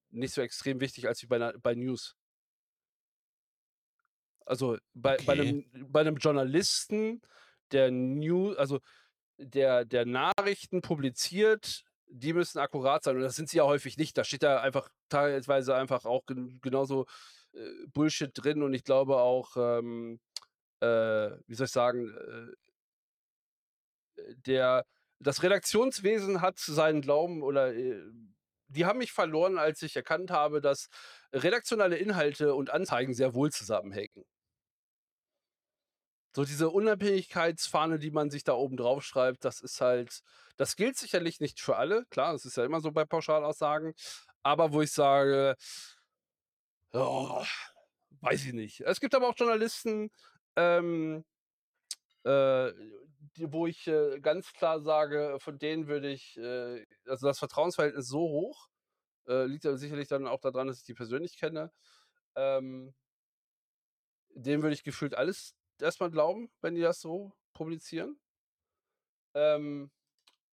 nicht 0.09 0.33
so 0.33 0.41
extrem 0.41 0.79
wichtig 0.79 1.07
als 1.07 1.21
wie 1.21 1.27
bei, 1.27 1.53
bei 1.57 1.75
News. 1.75 2.15
Also 4.45 4.77
bei, 4.93 5.17
bei, 5.25 5.33
einem, 5.33 5.65
bei 5.73 6.01
einem 6.01 6.17
Journalisten, 6.17 7.21
der 7.71 7.91
New, 7.91 8.53
also 8.53 8.79
der, 9.37 9.85
der 9.85 10.05
Nachrichten 10.05 10.81
publiziert, 10.81 11.83
die 12.07 12.33
müssen 12.33 12.59
akkurat 12.59 13.03
sein. 13.03 13.15
Und 13.15 13.23
das 13.23 13.35
sind 13.35 13.49
sie 13.49 13.57
ja 13.57 13.63
häufig 13.63 13.97
nicht. 13.97 14.17
Da 14.17 14.23
steht 14.23 14.43
da 14.43 14.61
einfach 14.61 14.89
teilweise 15.09 15.75
einfach 15.75 16.05
auch 16.05 16.25
gen 16.25 16.59
genauso 16.61 17.05
äh, 17.53 17.87
Bullshit 17.87 18.31
drin. 18.33 18.61
Und 18.61 18.73
ich 18.73 18.83
glaube 18.83 19.17
auch, 19.17 19.55
ähm, 19.57 20.19
äh, 20.79 21.31
wie 21.47 21.55
soll 21.55 21.65
ich 21.65 21.71
sagen, 21.71 22.09
äh, 22.09 22.53
der, 24.45 24.85
das 25.19 25.43
Redaktionswesen 25.43 26.41
hat 26.41 26.59
seinen 26.59 27.01
Glauben 27.01 27.41
oder 27.41 27.73
äh, 27.73 28.01
die 28.67 28.85
haben 28.85 28.99
mich 28.99 29.11
verloren, 29.11 29.57
als 29.57 29.81
ich 29.81 29.95
erkannt 29.95 30.31
habe, 30.31 30.61
dass 30.61 30.89
redaktionelle 31.31 31.97
Inhalte 31.97 32.55
und 32.55 32.71
Anzeigen 32.71 33.13
sehr 33.13 33.33
wohl 33.33 33.51
zusammenhängen. 33.51 34.25
So 36.35 36.45
diese 36.45 36.69
Unabhängigkeitsfahne, 36.69 37.99
die 37.99 38.09
man 38.11 38.31
sich 38.31 38.43
da 38.43 38.53
oben 38.53 38.75
drauf 38.75 39.03
schreibt, 39.03 39.45
das 39.45 39.61
ist 39.61 39.81
halt, 39.81 40.21
das 40.57 40.75
gilt 40.75 40.97
sicherlich 40.97 41.39
nicht 41.39 41.61
für 41.61 41.75
alle, 41.77 42.05
klar, 42.09 42.33
das 42.33 42.45
ist 42.45 42.57
ja 42.57 42.65
immer 42.65 42.81
so 42.81 42.91
bei 42.91 43.05
Pauschalaussagen, 43.05 43.93
aber 44.41 44.73
wo 44.73 44.81
ich 44.81 44.91
sage, 44.91 45.55
oh, 46.93 47.43
weiß 48.21 48.45
ich 48.45 48.53
nicht. 48.53 48.81
Es 48.81 48.99
gibt 48.99 49.13
aber 49.15 49.29
auch 49.29 49.37
Journalisten, 49.37 50.09
ähm, 50.55 51.23
äh, 52.23 52.71
wo 53.39 53.67
ich 53.67 53.87
äh, 53.87 54.19
ganz 54.19 54.53
klar 54.53 54.81
sage, 54.81 55.37
von 55.39 55.59
denen 55.59 55.87
würde 55.87 56.09
ich, 56.11 56.37
äh, 56.37 56.85
also 57.07 57.27
das 57.27 57.39
Vertrauensverhältnis 57.39 58.07
so 58.07 58.19
hoch, 58.21 58.69
äh, 59.27 59.45
liegt 59.45 59.65
ja 59.65 59.75
sicherlich 59.77 60.07
dann 60.07 60.27
auch 60.27 60.39
daran, 60.39 60.67
dass 60.67 60.79
ich 60.79 60.83
die 60.85 60.93
persönlich 60.93 61.37
kenne, 61.37 61.71
ähm, 62.35 62.93
dem 64.35 64.61
würde 64.63 64.73
ich 64.73 64.83
gefühlt 64.83 65.15
alles 65.15 65.55
erstmal 65.83 66.11
glauben, 66.11 66.49
wenn 66.61 66.75
die 66.75 66.81
das 66.81 66.99
so 67.01 67.33
publizieren. 67.53 68.19
Ähm, 69.35 69.91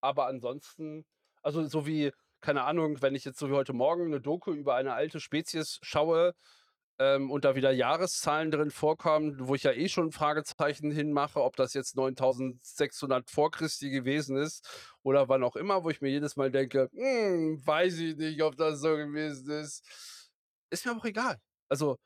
aber 0.00 0.26
ansonsten, 0.26 1.04
also 1.42 1.64
so 1.66 1.86
wie, 1.86 2.12
keine 2.40 2.64
Ahnung, 2.64 3.02
wenn 3.02 3.14
ich 3.14 3.24
jetzt 3.24 3.38
so 3.38 3.50
wie 3.50 3.54
heute 3.54 3.72
Morgen 3.72 4.06
eine 4.06 4.20
Doku 4.20 4.52
über 4.52 4.74
eine 4.74 4.94
alte 4.94 5.20
Spezies 5.20 5.78
schaue 5.82 6.34
ähm, 6.98 7.30
und 7.30 7.44
da 7.44 7.54
wieder 7.54 7.70
Jahreszahlen 7.70 8.50
drin 8.50 8.70
vorkommen, 8.70 9.36
wo 9.40 9.54
ich 9.54 9.62
ja 9.62 9.72
eh 9.72 9.88
schon 9.88 10.08
ein 10.08 10.12
Fragezeichen 10.12 10.90
hinmache, 10.90 11.42
ob 11.42 11.56
das 11.56 11.74
jetzt 11.74 11.96
9600 11.96 13.30
vor 13.30 13.50
Christi 13.50 13.90
gewesen 13.90 14.36
ist 14.36 14.68
oder 15.02 15.28
wann 15.28 15.44
auch 15.44 15.56
immer, 15.56 15.84
wo 15.84 15.90
ich 15.90 16.00
mir 16.00 16.10
jedes 16.10 16.36
Mal 16.36 16.50
denke, 16.50 16.88
hm, 16.92 17.60
weiß 17.64 17.98
ich 17.98 18.16
nicht, 18.16 18.42
ob 18.42 18.56
das 18.56 18.80
so 18.80 18.96
gewesen 18.96 19.50
ist. 19.50 19.84
Ist 20.70 20.86
mir 20.86 20.96
auch 20.96 21.04
egal. 21.04 21.38
Also, 21.68 21.98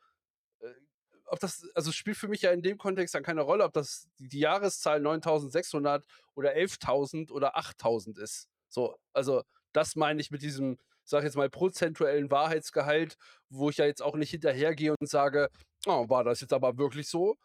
ob 1.35 1.41
das, 1.41 1.67
also 1.75 1.91
spielt 1.91 2.15
für 2.15 2.29
mich 2.29 2.43
ja 2.43 2.51
in 2.51 2.61
dem 2.61 2.77
Kontext 2.77 3.13
dann 3.13 3.23
keine 3.23 3.41
Rolle, 3.41 3.65
ob 3.65 3.73
das 3.73 4.07
die 4.19 4.39
Jahreszahl 4.39 5.01
9600 5.01 6.05
oder 6.33 6.55
11.000 6.55 7.29
oder 7.29 7.57
8.000 7.57 8.17
ist. 8.21 8.47
So, 8.69 8.95
also 9.11 9.43
das 9.73 9.97
meine 9.97 10.21
ich 10.21 10.31
mit 10.31 10.41
diesem, 10.41 10.77
sag 11.03 11.19
ich 11.19 11.25
jetzt 11.25 11.35
mal, 11.35 11.49
prozentuellen 11.49 12.31
Wahrheitsgehalt, 12.31 13.17
wo 13.49 13.69
ich 13.69 13.77
ja 13.77 13.85
jetzt 13.85 14.01
auch 14.01 14.15
nicht 14.15 14.31
hinterhergehe 14.31 14.95
und 14.97 15.09
sage, 15.09 15.49
oh, 15.85 16.07
war 16.07 16.23
das 16.23 16.39
jetzt 16.39 16.53
aber 16.53 16.77
wirklich 16.77 17.09
so? 17.09 17.35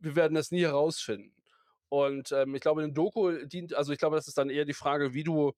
Wir 0.00 0.16
werden 0.16 0.34
das 0.34 0.50
nie 0.50 0.62
herausfinden. 0.62 1.32
Und 1.88 2.32
ähm, 2.32 2.54
ich 2.56 2.60
glaube, 2.60 2.82
eine 2.82 2.92
Doku 2.92 3.30
dient, 3.46 3.74
also 3.74 3.92
ich 3.92 3.98
glaube, 3.98 4.16
das 4.16 4.26
ist 4.26 4.38
dann 4.38 4.50
eher 4.50 4.64
die 4.64 4.74
Frage, 4.74 5.14
wie 5.14 5.24
du 5.24 5.52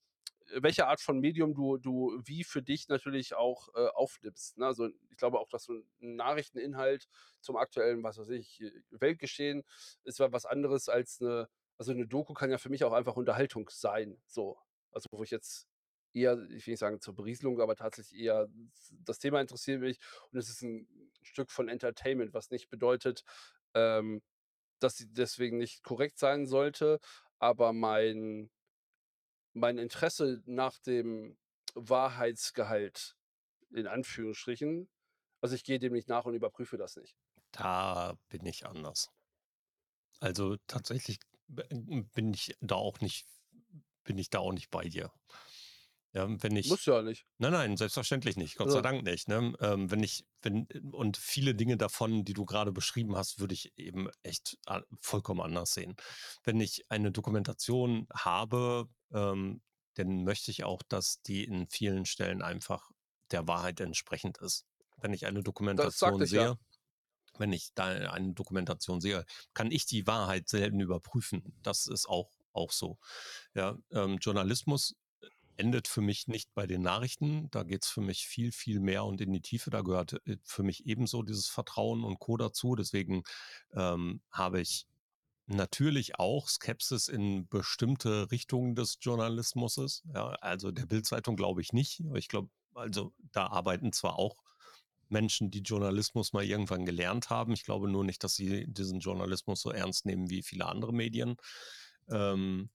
welche 0.60 0.86
Art 0.86 1.00
von 1.00 1.18
Medium 1.18 1.54
du, 1.54 1.78
du 1.78 2.20
wie 2.24 2.44
für 2.44 2.62
dich 2.62 2.88
natürlich 2.88 3.34
auch 3.34 3.68
äh, 3.74 3.88
aufnimmst. 3.88 4.58
Ne? 4.58 4.66
Also 4.66 4.88
ich 5.10 5.16
glaube 5.16 5.38
auch, 5.38 5.48
dass 5.48 5.64
so 5.64 5.74
ein 5.74 6.16
Nachrichteninhalt 6.16 7.08
zum 7.40 7.56
aktuellen, 7.56 8.02
was 8.02 8.18
weiß 8.18 8.30
ich, 8.30 8.60
äh, 8.60 8.72
Weltgeschehen 8.90 9.64
ist 10.04 10.20
was 10.20 10.46
anderes 10.46 10.88
als 10.88 11.20
eine, 11.20 11.48
also 11.78 11.92
eine 11.92 12.06
Doku 12.06 12.34
kann 12.34 12.50
ja 12.50 12.58
für 12.58 12.70
mich 12.70 12.84
auch 12.84 12.92
einfach 12.92 13.16
Unterhaltung 13.16 13.68
sein. 13.70 14.20
So. 14.26 14.58
Also 14.92 15.06
wo 15.12 15.22
ich 15.22 15.30
jetzt 15.30 15.66
eher, 16.14 16.38
ich 16.50 16.66
will 16.66 16.72
nicht 16.72 16.80
sagen 16.80 17.00
zur 17.00 17.14
Berieselung, 17.14 17.60
aber 17.60 17.76
tatsächlich 17.76 18.20
eher 18.20 18.48
das 18.90 19.18
Thema 19.18 19.40
interessiert 19.40 19.80
mich 19.80 19.98
und 20.30 20.38
es 20.38 20.48
ist 20.48 20.62
ein 20.62 20.86
Stück 21.22 21.50
von 21.50 21.68
Entertainment, 21.68 22.34
was 22.34 22.50
nicht 22.50 22.68
bedeutet, 22.68 23.24
ähm, 23.74 24.22
dass 24.80 24.96
sie 24.96 25.06
deswegen 25.08 25.58
nicht 25.58 25.82
korrekt 25.82 26.18
sein 26.18 26.46
sollte, 26.46 26.98
aber 27.38 27.72
mein 27.72 28.50
mein 29.52 29.78
Interesse 29.78 30.42
nach 30.46 30.78
dem 30.78 31.36
Wahrheitsgehalt 31.74 33.16
in 33.70 33.86
Anführungsstrichen 33.86 34.88
also, 35.42 35.56
ich 35.56 35.64
gehe 35.64 35.80
dem 35.80 35.92
nicht 35.92 36.08
nach 36.08 36.24
und 36.24 36.34
überprüfe 36.34 36.78
das 36.78 36.96
nicht. 36.96 37.16
Da 37.50 38.16
bin 38.28 38.46
ich 38.46 38.64
anders. 38.64 39.10
Also, 40.20 40.56
tatsächlich 40.68 41.18
bin 41.48 42.32
ich 42.32 42.56
da 42.60 42.76
auch 42.76 43.00
nicht 43.00 43.26
bin 44.04 44.18
ich 44.18 44.30
da 44.30 44.38
auch 44.38 44.52
nicht 44.52 44.70
bei 44.70 44.88
dir. 44.88 45.12
Ja, 46.12 46.26
wenn 46.42 46.56
ich 46.56 46.68
Muss 46.68 46.86
ja 46.86 47.02
nicht. 47.02 47.26
Nein, 47.38 47.52
nein, 47.52 47.76
selbstverständlich 47.76 48.36
nicht. 48.36 48.56
Gott 48.56 48.70
sei 48.70 48.82
Dank 48.82 49.02
nicht, 49.02 49.28
ne? 49.28 49.54
Ähm, 49.60 49.90
wenn 49.90 50.02
ich 50.02 50.24
wenn 50.42 50.66
und 50.92 51.16
viele 51.16 51.54
Dinge 51.54 51.76
davon, 51.76 52.24
die 52.24 52.34
du 52.34 52.44
gerade 52.44 52.72
beschrieben 52.72 53.16
hast, 53.16 53.40
würde 53.40 53.54
ich 53.54 53.76
eben 53.78 54.08
echt 54.22 54.58
vollkommen 55.00 55.40
anders 55.40 55.74
sehen. 55.74 55.96
Wenn 56.44 56.60
ich 56.60 56.84
eine 56.90 57.12
Dokumentation 57.12 58.06
habe 58.12 58.88
ähm, 59.12 59.60
dann 59.94 60.24
möchte 60.24 60.50
ich 60.50 60.64
auch, 60.64 60.82
dass 60.82 61.22
die 61.22 61.44
in 61.44 61.68
vielen 61.68 62.06
Stellen 62.06 62.42
einfach 62.42 62.90
der 63.30 63.46
Wahrheit 63.46 63.80
entsprechend 63.80 64.38
ist. 64.38 64.66
Wenn 64.96 65.12
ich 65.12 65.26
eine 65.26 65.42
Dokumentation 65.42 66.24
sehe, 66.24 66.40
ja. 66.40 66.56
wenn 67.38 67.52
ich 67.52 67.74
da 67.74 67.86
eine 67.86 68.32
Dokumentation 68.32 69.00
sehe, 69.00 69.24
kann 69.54 69.70
ich 69.70 69.86
die 69.86 70.06
Wahrheit 70.06 70.48
selten 70.48 70.80
überprüfen. 70.80 71.54
Das 71.62 71.86
ist 71.86 72.08
auch, 72.08 72.30
auch 72.52 72.72
so. 72.72 72.98
Ja, 73.54 73.76
ähm, 73.90 74.18
Journalismus 74.18 74.94
endet 75.56 75.88
für 75.88 76.00
mich 76.00 76.28
nicht 76.28 76.52
bei 76.54 76.66
den 76.66 76.82
Nachrichten. 76.82 77.50
Da 77.50 77.62
geht 77.62 77.84
es 77.84 77.90
für 77.90 78.00
mich 78.00 78.26
viel, 78.26 78.52
viel 78.52 78.80
mehr 78.80 79.04
und 79.04 79.20
in 79.20 79.32
die 79.32 79.40
Tiefe. 79.40 79.70
Da 79.70 79.82
gehört 79.82 80.14
äh, 80.26 80.36
für 80.42 80.62
mich 80.62 80.86
ebenso 80.86 81.22
dieses 81.22 81.48
Vertrauen 81.48 82.04
und 82.04 82.18
Co. 82.18 82.36
dazu. 82.36 82.74
Deswegen 82.74 83.22
ähm, 83.74 84.22
habe 84.30 84.60
ich 84.60 84.86
natürlich 85.52 86.18
auch 86.18 86.48
Skepsis 86.48 87.08
in 87.08 87.48
bestimmte 87.48 88.30
Richtungen 88.30 88.74
des 88.74 88.98
Journalismus. 89.00 90.02
Ja, 90.14 90.30
also 90.40 90.70
der 90.70 90.86
Bildzeitung 90.86 91.36
glaube 91.36 91.60
ich 91.60 91.72
nicht. 91.72 92.02
Ich 92.14 92.28
glaube, 92.28 92.50
also 92.74 93.12
da 93.32 93.46
arbeiten 93.46 93.92
zwar 93.92 94.18
auch 94.18 94.36
Menschen, 95.08 95.50
die 95.50 95.60
Journalismus 95.60 96.32
mal 96.32 96.44
irgendwann 96.44 96.86
gelernt 96.86 97.30
haben. 97.30 97.52
Ich 97.52 97.64
glaube 97.64 97.88
nur 97.88 98.04
nicht, 98.04 98.24
dass 98.24 98.34
sie 98.34 98.66
diesen 98.66 99.00
Journalismus 99.00 99.60
so 99.60 99.70
ernst 99.70 100.06
nehmen 100.06 100.30
wie 100.30 100.42
viele 100.42 100.66
andere 100.66 100.92
Medien. 100.92 101.36
Ähm, 102.08 102.70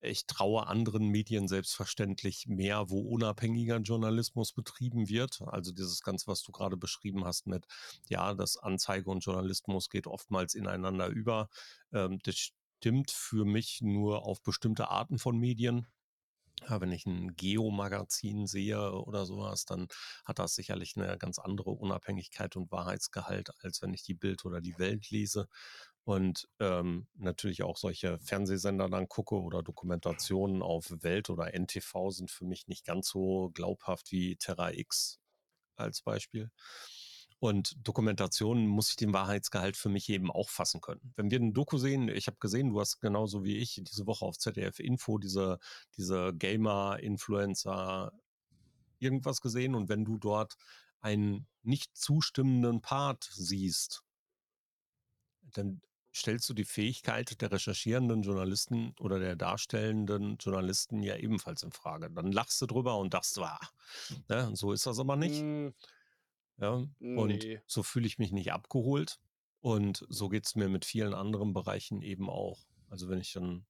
ich 0.00 0.26
traue 0.26 0.66
anderen 0.66 1.08
Medien 1.08 1.48
selbstverständlich 1.48 2.46
mehr, 2.46 2.90
wo 2.90 3.00
unabhängiger 3.00 3.78
Journalismus 3.78 4.52
betrieben 4.52 5.08
wird. 5.08 5.42
Also 5.46 5.72
dieses 5.72 6.02
Ganze, 6.02 6.26
was 6.28 6.42
du 6.42 6.52
gerade 6.52 6.76
beschrieben 6.76 7.24
hast 7.24 7.46
mit, 7.46 7.66
ja, 8.08 8.34
das 8.34 8.56
Anzeige 8.56 9.10
und 9.10 9.24
Journalismus 9.24 9.88
geht 9.88 10.06
oftmals 10.06 10.54
ineinander 10.54 11.08
über. 11.08 11.48
Ähm, 11.92 12.18
das 12.22 12.52
stimmt 12.78 13.10
für 13.10 13.44
mich 13.44 13.80
nur 13.82 14.22
auf 14.24 14.42
bestimmte 14.42 14.88
Arten 14.88 15.18
von 15.18 15.38
Medien. 15.38 15.86
Ja, 16.68 16.80
wenn 16.80 16.90
ich 16.90 17.06
ein 17.06 17.36
Geo-Magazin 17.36 18.46
sehe 18.46 18.92
oder 18.92 19.26
sowas, 19.26 19.64
dann 19.64 19.86
hat 20.24 20.40
das 20.40 20.54
sicherlich 20.54 20.96
eine 20.96 21.16
ganz 21.16 21.38
andere 21.38 21.70
Unabhängigkeit 21.70 22.56
und 22.56 22.72
Wahrheitsgehalt, 22.72 23.50
als 23.62 23.80
wenn 23.80 23.94
ich 23.94 24.02
die 24.02 24.14
Bild 24.14 24.44
oder 24.44 24.60
die 24.60 24.76
Welt 24.78 25.10
lese 25.10 25.48
und 26.08 26.48
ähm, 26.58 27.06
natürlich 27.16 27.62
auch 27.62 27.76
solche 27.76 28.18
Fernsehsender 28.20 28.88
dann 28.88 29.10
gucke 29.10 29.34
oder 29.34 29.62
Dokumentationen 29.62 30.62
auf 30.62 30.90
Welt 31.02 31.28
oder 31.28 31.52
NTV 31.52 32.08
sind 32.08 32.30
für 32.30 32.46
mich 32.46 32.66
nicht 32.66 32.86
ganz 32.86 33.10
so 33.10 33.50
glaubhaft 33.50 34.10
wie 34.10 34.36
Terra 34.36 34.72
X 34.72 35.20
als 35.76 36.00
Beispiel. 36.00 36.50
Und 37.40 37.76
Dokumentationen 37.86 38.66
muss 38.66 38.88
ich 38.88 38.96
den 38.96 39.12
Wahrheitsgehalt 39.12 39.76
für 39.76 39.90
mich 39.90 40.08
eben 40.08 40.30
auch 40.30 40.48
fassen 40.48 40.80
können. 40.80 41.12
Wenn 41.14 41.30
wir 41.30 41.40
ein 41.40 41.52
Doku 41.52 41.76
sehen, 41.76 42.08
ich 42.08 42.26
habe 42.26 42.38
gesehen, 42.40 42.70
du 42.70 42.80
hast 42.80 43.00
genauso 43.00 43.44
wie 43.44 43.58
ich 43.58 43.78
diese 43.84 44.06
Woche 44.06 44.24
auf 44.24 44.38
ZDF 44.38 44.78
Info 44.78 45.18
diese, 45.18 45.58
diese 45.98 46.32
Gamer, 46.32 47.00
Influencer, 47.00 48.12
irgendwas 48.98 49.42
gesehen 49.42 49.74
und 49.74 49.90
wenn 49.90 50.06
du 50.06 50.16
dort 50.16 50.56
einen 51.00 51.46
nicht 51.62 51.94
zustimmenden 51.98 52.80
Part 52.80 53.28
siehst, 53.30 54.04
dann 55.52 55.82
stellst 56.14 56.48
du 56.48 56.54
die 56.54 56.64
Fähigkeit 56.64 57.40
der 57.40 57.52
recherchierenden 57.52 58.22
Journalisten 58.22 58.94
oder 58.98 59.18
der 59.18 59.36
darstellenden 59.36 60.36
Journalisten 60.38 61.02
ja 61.02 61.16
ebenfalls 61.16 61.62
in 61.62 61.72
Frage. 61.72 62.10
Dann 62.10 62.32
lachst 62.32 62.60
du 62.60 62.66
drüber 62.66 62.98
und 62.98 63.14
dachtest, 63.14 63.38
ah, 63.38 63.60
ne, 64.28 64.50
so 64.54 64.72
ist 64.72 64.86
das 64.86 64.98
aber 64.98 65.16
nicht. 65.16 65.42
Mm, 65.42 65.68
ja, 66.58 66.72
und 67.00 67.28
nee. 67.28 67.60
so 67.66 67.82
fühle 67.82 68.06
ich 68.06 68.18
mich 68.18 68.32
nicht 68.32 68.52
abgeholt. 68.52 69.20
Und 69.60 70.04
so 70.08 70.28
geht 70.28 70.46
es 70.46 70.54
mir 70.54 70.68
mit 70.68 70.84
vielen 70.84 71.14
anderen 71.14 71.52
Bereichen 71.52 72.02
eben 72.02 72.30
auch. 72.30 72.66
Also 72.88 73.08
wenn 73.08 73.20
ich 73.20 73.32
dann, 73.32 73.66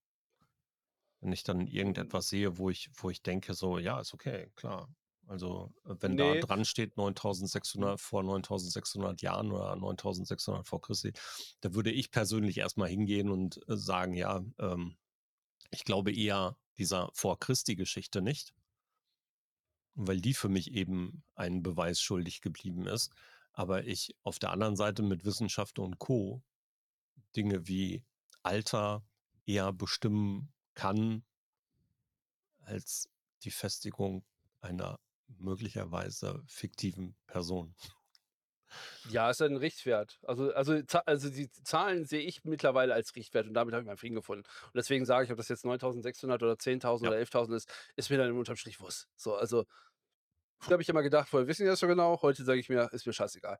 wenn 1.20 1.32
ich 1.32 1.42
dann 1.42 1.66
irgendetwas 1.66 2.28
sehe, 2.28 2.58
wo 2.58 2.70
ich, 2.70 2.90
wo 2.94 3.10
ich 3.10 3.22
denke, 3.22 3.54
so, 3.54 3.78
ja, 3.78 4.00
ist 4.00 4.14
okay, 4.14 4.50
klar, 4.54 4.88
also 5.28 5.72
äh, 5.84 5.94
wenn 6.00 6.14
nee. 6.14 6.40
da 6.40 6.46
dran 6.46 6.64
steht 6.64 6.96
9600 6.96 7.92
hm. 7.92 7.98
vor 7.98 8.22
9600 8.22 9.22
Jahren 9.22 9.52
oder 9.52 9.76
9600 9.76 10.66
vor 10.66 10.80
Christi, 10.80 11.12
da 11.60 11.74
würde 11.74 11.92
ich 11.92 12.10
persönlich 12.10 12.58
erstmal 12.58 12.88
hingehen 12.88 13.30
und 13.30 13.60
äh, 13.68 13.76
sagen, 13.76 14.14
ja, 14.14 14.42
ähm, 14.58 14.96
ich 15.70 15.84
glaube 15.84 16.12
eher 16.12 16.56
dieser 16.78 17.10
vor 17.12 17.38
Christi 17.38 17.76
Geschichte 17.76 18.22
nicht, 18.22 18.54
weil 19.94 20.20
die 20.20 20.34
für 20.34 20.48
mich 20.48 20.72
eben 20.72 21.22
einen 21.34 21.62
Beweis 21.62 22.00
schuldig 22.00 22.40
geblieben 22.40 22.86
ist. 22.86 23.12
Aber 23.52 23.84
ich 23.84 24.16
auf 24.22 24.38
der 24.38 24.52
anderen 24.52 24.76
Seite 24.76 25.02
mit 25.02 25.24
Wissenschaft 25.24 25.78
und 25.78 25.98
Co. 25.98 26.42
Dinge 27.36 27.66
wie 27.66 28.04
Alter 28.42 29.04
eher 29.44 29.72
bestimmen 29.72 30.52
kann 30.74 31.24
als 32.60 33.10
die 33.42 33.50
Festigung 33.50 34.24
einer 34.60 34.98
möglicherweise 35.38 36.42
fiktiven 36.46 37.16
Person. 37.26 37.74
Ja, 39.10 39.30
ist 39.30 39.40
ein 39.40 39.56
Richtwert. 39.56 40.18
Also, 40.22 40.52
also, 40.52 40.80
also 41.06 41.30
die 41.30 41.50
Zahlen 41.64 42.04
sehe 42.04 42.20
ich 42.20 42.44
mittlerweile 42.44 42.92
als 42.94 43.14
Richtwert 43.16 43.46
und 43.46 43.54
damit 43.54 43.72
habe 43.72 43.82
ich 43.82 43.86
meinen 43.86 43.96
Frieden 43.96 44.14
gefunden. 44.14 44.44
Und 44.66 44.74
deswegen 44.74 45.06
sage 45.06 45.24
ich, 45.24 45.30
ob 45.30 45.38
das 45.38 45.48
jetzt 45.48 45.64
9600 45.64 46.42
oder 46.42 46.54
10.000 46.54 47.04
ja. 47.04 47.08
oder 47.08 47.18
11.000 47.18 47.56
ist, 47.56 47.72
ist 47.96 48.10
mir 48.10 48.18
dann 48.18 48.32
unterm 48.32 48.56
Strich 48.56 48.80
Wurst. 48.80 49.08
So, 49.16 49.34
also, 49.34 49.64
früher 50.60 50.74
habe 50.74 50.82
ich 50.82 50.88
immer 50.88 51.02
gedacht, 51.02 51.28
vorher 51.28 51.48
wissen 51.48 51.62
die 51.62 51.68
das 51.68 51.80
so 51.80 51.86
genau. 51.86 52.20
Heute 52.22 52.44
sage 52.44 52.60
ich 52.60 52.68
mir, 52.68 52.92
ist 52.92 53.06
mir 53.06 53.12
scheißegal. 53.12 53.58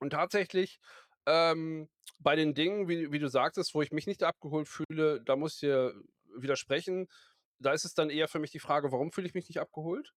Und 0.00 0.10
tatsächlich, 0.10 0.78
ähm, 1.26 1.88
bei 2.18 2.36
den 2.36 2.54
Dingen, 2.54 2.88
wie, 2.88 3.12
wie 3.12 3.18
du 3.18 3.28
sagtest, 3.28 3.74
wo 3.74 3.82
ich 3.82 3.92
mich 3.92 4.06
nicht 4.06 4.22
abgeholt 4.22 4.68
fühle, 4.68 5.20
da 5.22 5.36
muss 5.36 5.54
ich 5.54 5.60
dir 5.60 5.94
widersprechen. 6.36 7.08
Da 7.58 7.72
ist 7.72 7.84
es 7.84 7.94
dann 7.94 8.10
eher 8.10 8.28
für 8.28 8.38
mich 8.38 8.52
die 8.52 8.60
Frage, 8.60 8.92
warum 8.92 9.12
fühle 9.12 9.26
ich 9.26 9.34
mich 9.34 9.48
nicht 9.48 9.58
abgeholt? 9.58 10.14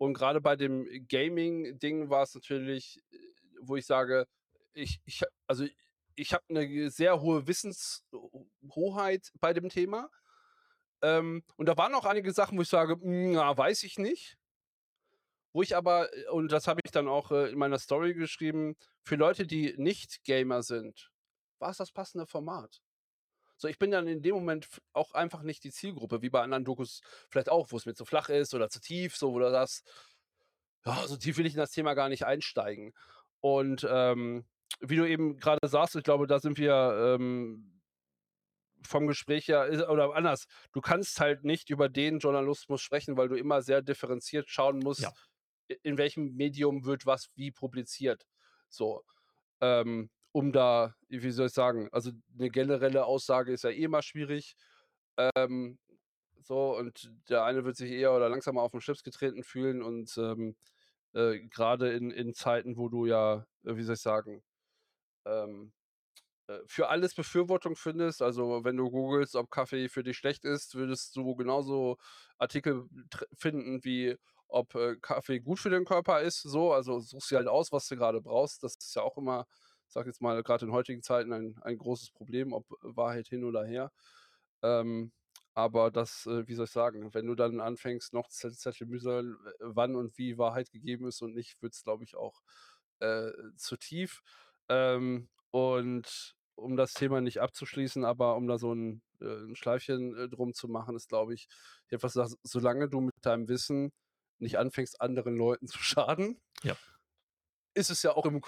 Und 0.00 0.14
gerade 0.14 0.40
bei 0.40 0.56
dem 0.56 0.88
Gaming-Ding 1.08 2.08
war 2.08 2.22
es 2.22 2.34
natürlich, 2.34 3.02
äh, 3.10 3.18
wo 3.60 3.76
ich 3.76 3.84
sage, 3.84 4.26
ich, 4.72 4.98
ich 5.04 5.22
also 5.46 5.66
ich 6.14 6.32
habe 6.32 6.42
eine 6.48 6.90
sehr 6.90 7.20
hohe 7.20 7.46
Wissenshoheit 7.46 9.30
bei 9.40 9.52
dem 9.52 9.68
Thema. 9.68 10.08
Ähm, 11.02 11.44
und 11.56 11.66
da 11.66 11.76
waren 11.76 11.94
auch 11.94 12.06
einige 12.06 12.32
Sachen, 12.32 12.56
wo 12.56 12.62
ich 12.62 12.68
sage, 12.70 12.94
hm, 12.94 13.32
na, 13.32 13.54
weiß 13.54 13.82
ich 13.82 13.98
nicht. 13.98 14.38
Wo 15.52 15.60
ich 15.60 15.76
aber, 15.76 16.10
äh, 16.16 16.28
und 16.28 16.50
das 16.50 16.66
habe 16.66 16.80
ich 16.82 16.92
dann 16.92 17.06
auch 17.06 17.30
äh, 17.30 17.50
in 17.50 17.58
meiner 17.58 17.78
Story 17.78 18.14
geschrieben, 18.14 18.76
für 19.04 19.16
Leute, 19.16 19.46
die 19.46 19.74
nicht 19.76 20.24
Gamer 20.24 20.62
sind, 20.62 21.10
war 21.58 21.72
es 21.72 21.76
das 21.76 21.92
passende 21.92 22.26
Format. 22.26 22.80
So, 23.60 23.68
ich 23.68 23.78
bin 23.78 23.90
dann 23.90 24.08
in 24.08 24.22
dem 24.22 24.34
Moment 24.34 24.68
auch 24.94 25.12
einfach 25.12 25.42
nicht 25.42 25.64
die 25.64 25.70
Zielgruppe, 25.70 26.22
wie 26.22 26.30
bei 26.30 26.40
anderen 26.40 26.64
Dokus 26.64 27.02
vielleicht 27.28 27.50
auch, 27.50 27.70
wo 27.70 27.76
es 27.76 27.84
mir 27.84 27.92
zu 27.92 28.06
flach 28.06 28.30
ist 28.30 28.54
oder 28.54 28.70
zu 28.70 28.80
tief, 28.80 29.16
so, 29.16 29.32
oder 29.32 29.50
das. 29.50 29.82
Ja, 30.86 31.06
so 31.06 31.18
tief 31.18 31.36
will 31.36 31.44
ich 31.44 31.52
in 31.52 31.58
das 31.58 31.72
Thema 31.72 31.92
gar 31.92 32.08
nicht 32.08 32.24
einsteigen. 32.24 32.94
Und 33.40 33.86
ähm, 33.88 34.46
wie 34.80 34.96
du 34.96 35.06
eben 35.06 35.36
gerade 35.36 35.68
sagst, 35.68 35.94
ich 35.94 36.04
glaube, 36.04 36.26
da 36.26 36.38
sind 36.38 36.56
wir 36.56 37.18
ähm, 37.18 37.82
vom 38.82 39.06
Gespräch 39.06 39.48
her, 39.48 39.90
oder 39.90 40.14
anders, 40.14 40.46
du 40.72 40.80
kannst 40.80 41.20
halt 41.20 41.44
nicht 41.44 41.68
über 41.68 41.90
den 41.90 42.18
Journalismus 42.18 42.80
sprechen, 42.80 43.18
weil 43.18 43.28
du 43.28 43.34
immer 43.34 43.60
sehr 43.60 43.82
differenziert 43.82 44.48
schauen 44.48 44.78
musst, 44.78 45.02
ja. 45.02 45.12
in 45.82 45.98
welchem 45.98 46.34
Medium 46.34 46.86
wird 46.86 47.04
was 47.04 47.28
wie 47.34 47.50
publiziert. 47.50 48.26
So. 48.70 49.04
Ähm, 49.60 50.08
um 50.32 50.52
da, 50.52 50.94
wie 51.08 51.30
soll 51.30 51.46
ich 51.46 51.52
sagen, 51.52 51.88
also 51.92 52.12
eine 52.38 52.50
generelle 52.50 53.04
Aussage 53.04 53.52
ist 53.52 53.64
ja 53.64 53.70
eh 53.70 53.84
immer 53.84 54.02
schwierig. 54.02 54.54
Ähm, 55.36 55.78
so, 56.42 56.76
und 56.76 57.12
der 57.28 57.44
eine 57.44 57.64
wird 57.64 57.76
sich 57.76 57.90
eher 57.92 58.12
oder 58.14 58.28
langsamer 58.28 58.62
auf 58.62 58.72
den 58.72 58.80
Chips 58.80 59.02
getreten 59.02 59.42
fühlen 59.44 59.82
und 59.82 60.16
ähm, 60.18 60.56
äh, 61.14 61.40
gerade 61.48 61.92
in, 61.92 62.10
in 62.10 62.34
Zeiten, 62.34 62.76
wo 62.76 62.88
du 62.88 63.06
ja, 63.06 63.46
äh, 63.64 63.76
wie 63.76 63.82
soll 63.82 63.94
ich 63.96 64.00
sagen, 64.00 64.42
ähm, 65.26 65.72
äh, 66.48 66.60
für 66.66 66.88
alles 66.88 67.14
Befürwortung 67.14 67.76
findest. 67.76 68.22
Also 68.22 68.64
wenn 68.64 68.76
du 68.76 68.90
googelst, 68.90 69.36
ob 69.36 69.50
Kaffee 69.50 69.88
für 69.88 70.02
dich 70.02 70.16
schlecht 70.18 70.44
ist, 70.44 70.74
würdest 70.74 71.16
du 71.16 71.34
genauso 71.36 71.98
Artikel 72.38 72.86
finden 73.36 73.84
wie 73.84 74.16
ob 74.48 74.74
äh, 74.74 74.96
Kaffee 74.96 75.40
gut 75.40 75.60
für 75.60 75.70
den 75.70 75.84
Körper 75.84 76.20
ist. 76.22 76.42
So, 76.42 76.72
also 76.72 77.00
suchst 77.00 77.30
dir 77.30 77.36
halt 77.38 77.48
aus, 77.48 77.72
was 77.72 77.86
du 77.88 77.96
gerade 77.96 78.20
brauchst. 78.20 78.62
Das 78.64 78.74
ist 78.76 78.94
ja 78.96 79.02
auch 79.02 79.16
immer 79.16 79.46
sage 79.92 80.08
jetzt 80.08 80.20
mal, 80.22 80.42
gerade 80.42 80.66
in 80.66 80.72
heutigen 80.72 81.02
Zeiten 81.02 81.32
ein, 81.32 81.58
ein 81.62 81.78
großes 81.78 82.10
Problem, 82.10 82.52
ob 82.52 82.66
Wahrheit 82.80 83.28
hin 83.28 83.44
oder 83.44 83.64
her. 83.64 83.92
Ähm, 84.62 85.12
aber 85.54 85.90
das, 85.90 86.26
äh, 86.26 86.46
wie 86.46 86.54
soll 86.54 86.66
ich 86.66 86.70
sagen, 86.70 87.12
wenn 87.12 87.26
du 87.26 87.34
dann 87.34 87.60
anfängst, 87.60 88.12
noch 88.12 88.28
zerklamüsern, 88.28 89.36
äh, 89.44 89.52
wann 89.60 89.96
und 89.96 90.16
wie 90.16 90.38
Wahrheit 90.38 90.70
gegeben 90.70 91.06
ist 91.06 91.22
und 91.22 91.34
nicht, 91.34 91.60
wird 91.62 91.74
es, 91.74 91.82
glaube 91.82 92.04
ich, 92.04 92.16
auch 92.16 92.40
äh, 93.00 93.32
zu 93.56 93.76
tief. 93.76 94.22
Ähm, 94.68 95.28
und 95.50 96.36
um 96.54 96.76
das 96.76 96.92
Thema 96.92 97.20
nicht 97.20 97.40
abzuschließen, 97.40 98.04
aber 98.04 98.36
um 98.36 98.46
da 98.46 98.58
so 98.58 98.72
ein, 98.72 99.02
äh, 99.20 99.24
ein 99.24 99.56
Schleifchen 99.56 100.16
äh, 100.16 100.28
drum 100.28 100.54
zu 100.54 100.68
machen, 100.68 100.94
ist, 100.94 101.08
glaube 101.08 101.34
ich, 101.34 101.48
etwas, 101.88 102.14
solange 102.42 102.88
du 102.88 103.00
mit 103.00 103.14
deinem 103.22 103.48
Wissen 103.48 103.92
nicht 104.38 104.58
anfängst, 104.58 105.00
anderen 105.00 105.36
Leuten 105.36 105.66
zu 105.68 105.78
schaden, 105.78 106.40
ja 106.62 106.76
ist 107.74 107.90
es 107.90 108.02
ja 108.02 108.12
auch 108.12 108.26
im, 108.26 108.40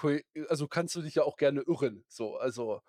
also 0.49 0.67
kannst 0.67 0.95
du 0.95 1.01
dich 1.01 1.15
ja 1.15 1.23
auch 1.23 1.37
gerne 1.37 1.61
irren. 1.61 2.03
So, 2.07 2.37
also 2.37 2.81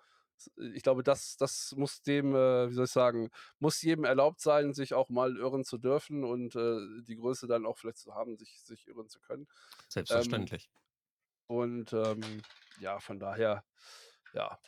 ich 0.73 0.83
glaube, 0.83 1.03
das, 1.03 1.37
das 1.37 1.73
muss 1.77 2.01
dem, 2.01 2.35
äh, 2.35 2.69
wie 2.69 2.73
soll 2.73 2.85
ich 2.85 2.91
sagen, 2.91 3.29
muss 3.59 3.81
jedem 3.81 4.03
erlaubt 4.03 4.41
sein, 4.41 4.73
sich 4.73 4.93
auch 4.93 5.09
mal 5.09 5.37
irren 5.37 5.63
zu 5.63 5.77
dürfen 5.77 6.23
und 6.23 6.55
äh, 6.55 7.01
die 7.03 7.15
Größe 7.15 7.47
dann 7.47 7.65
auch 7.65 7.77
vielleicht 7.77 7.97
zu 7.97 8.13
haben, 8.13 8.37
sich, 8.37 8.61
sich 8.61 8.87
irren 8.87 9.07
zu 9.07 9.19
können. 9.21 9.47
Selbstverständlich. 9.87 10.69
Ähm, 10.69 11.55
und 11.55 11.93
ähm, 11.93 12.41
ja, 12.79 12.99
von 12.99 13.19
daher, 13.19 13.63
ja, 14.33 14.59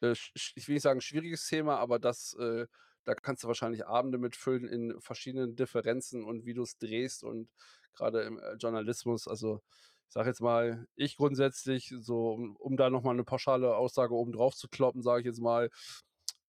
äh, 0.00 0.12
ich 0.34 0.68
will 0.68 0.74
nicht 0.74 0.82
sagen 0.82 1.00
schwieriges 1.00 1.46
Thema, 1.46 1.78
aber 1.78 1.98
das, 1.98 2.34
äh, 2.34 2.66
da 3.04 3.14
kannst 3.14 3.44
du 3.44 3.48
wahrscheinlich 3.48 3.86
Abende 3.86 4.18
mitfüllen 4.18 4.66
in 4.66 5.00
verschiedenen 5.00 5.56
Differenzen 5.56 6.24
und 6.24 6.46
wie 6.46 6.54
du 6.54 6.62
es 6.62 6.78
drehst 6.78 7.22
und 7.22 7.50
gerade 7.94 8.22
im 8.22 8.38
äh, 8.38 8.54
Journalismus, 8.54 9.28
also 9.28 9.62
sage 10.08 10.28
jetzt 10.28 10.40
mal, 10.40 10.86
ich 10.96 11.16
grundsätzlich, 11.16 11.94
so 12.00 12.32
um, 12.32 12.56
um 12.56 12.76
da 12.76 12.90
nochmal 12.90 13.14
eine 13.14 13.24
pauschale 13.24 13.76
Aussage 13.76 14.14
oben 14.14 14.32
drauf 14.32 14.54
zu 14.54 14.68
kloppen, 14.68 15.02
sage 15.02 15.20
ich 15.20 15.26
jetzt 15.26 15.40
mal, 15.40 15.70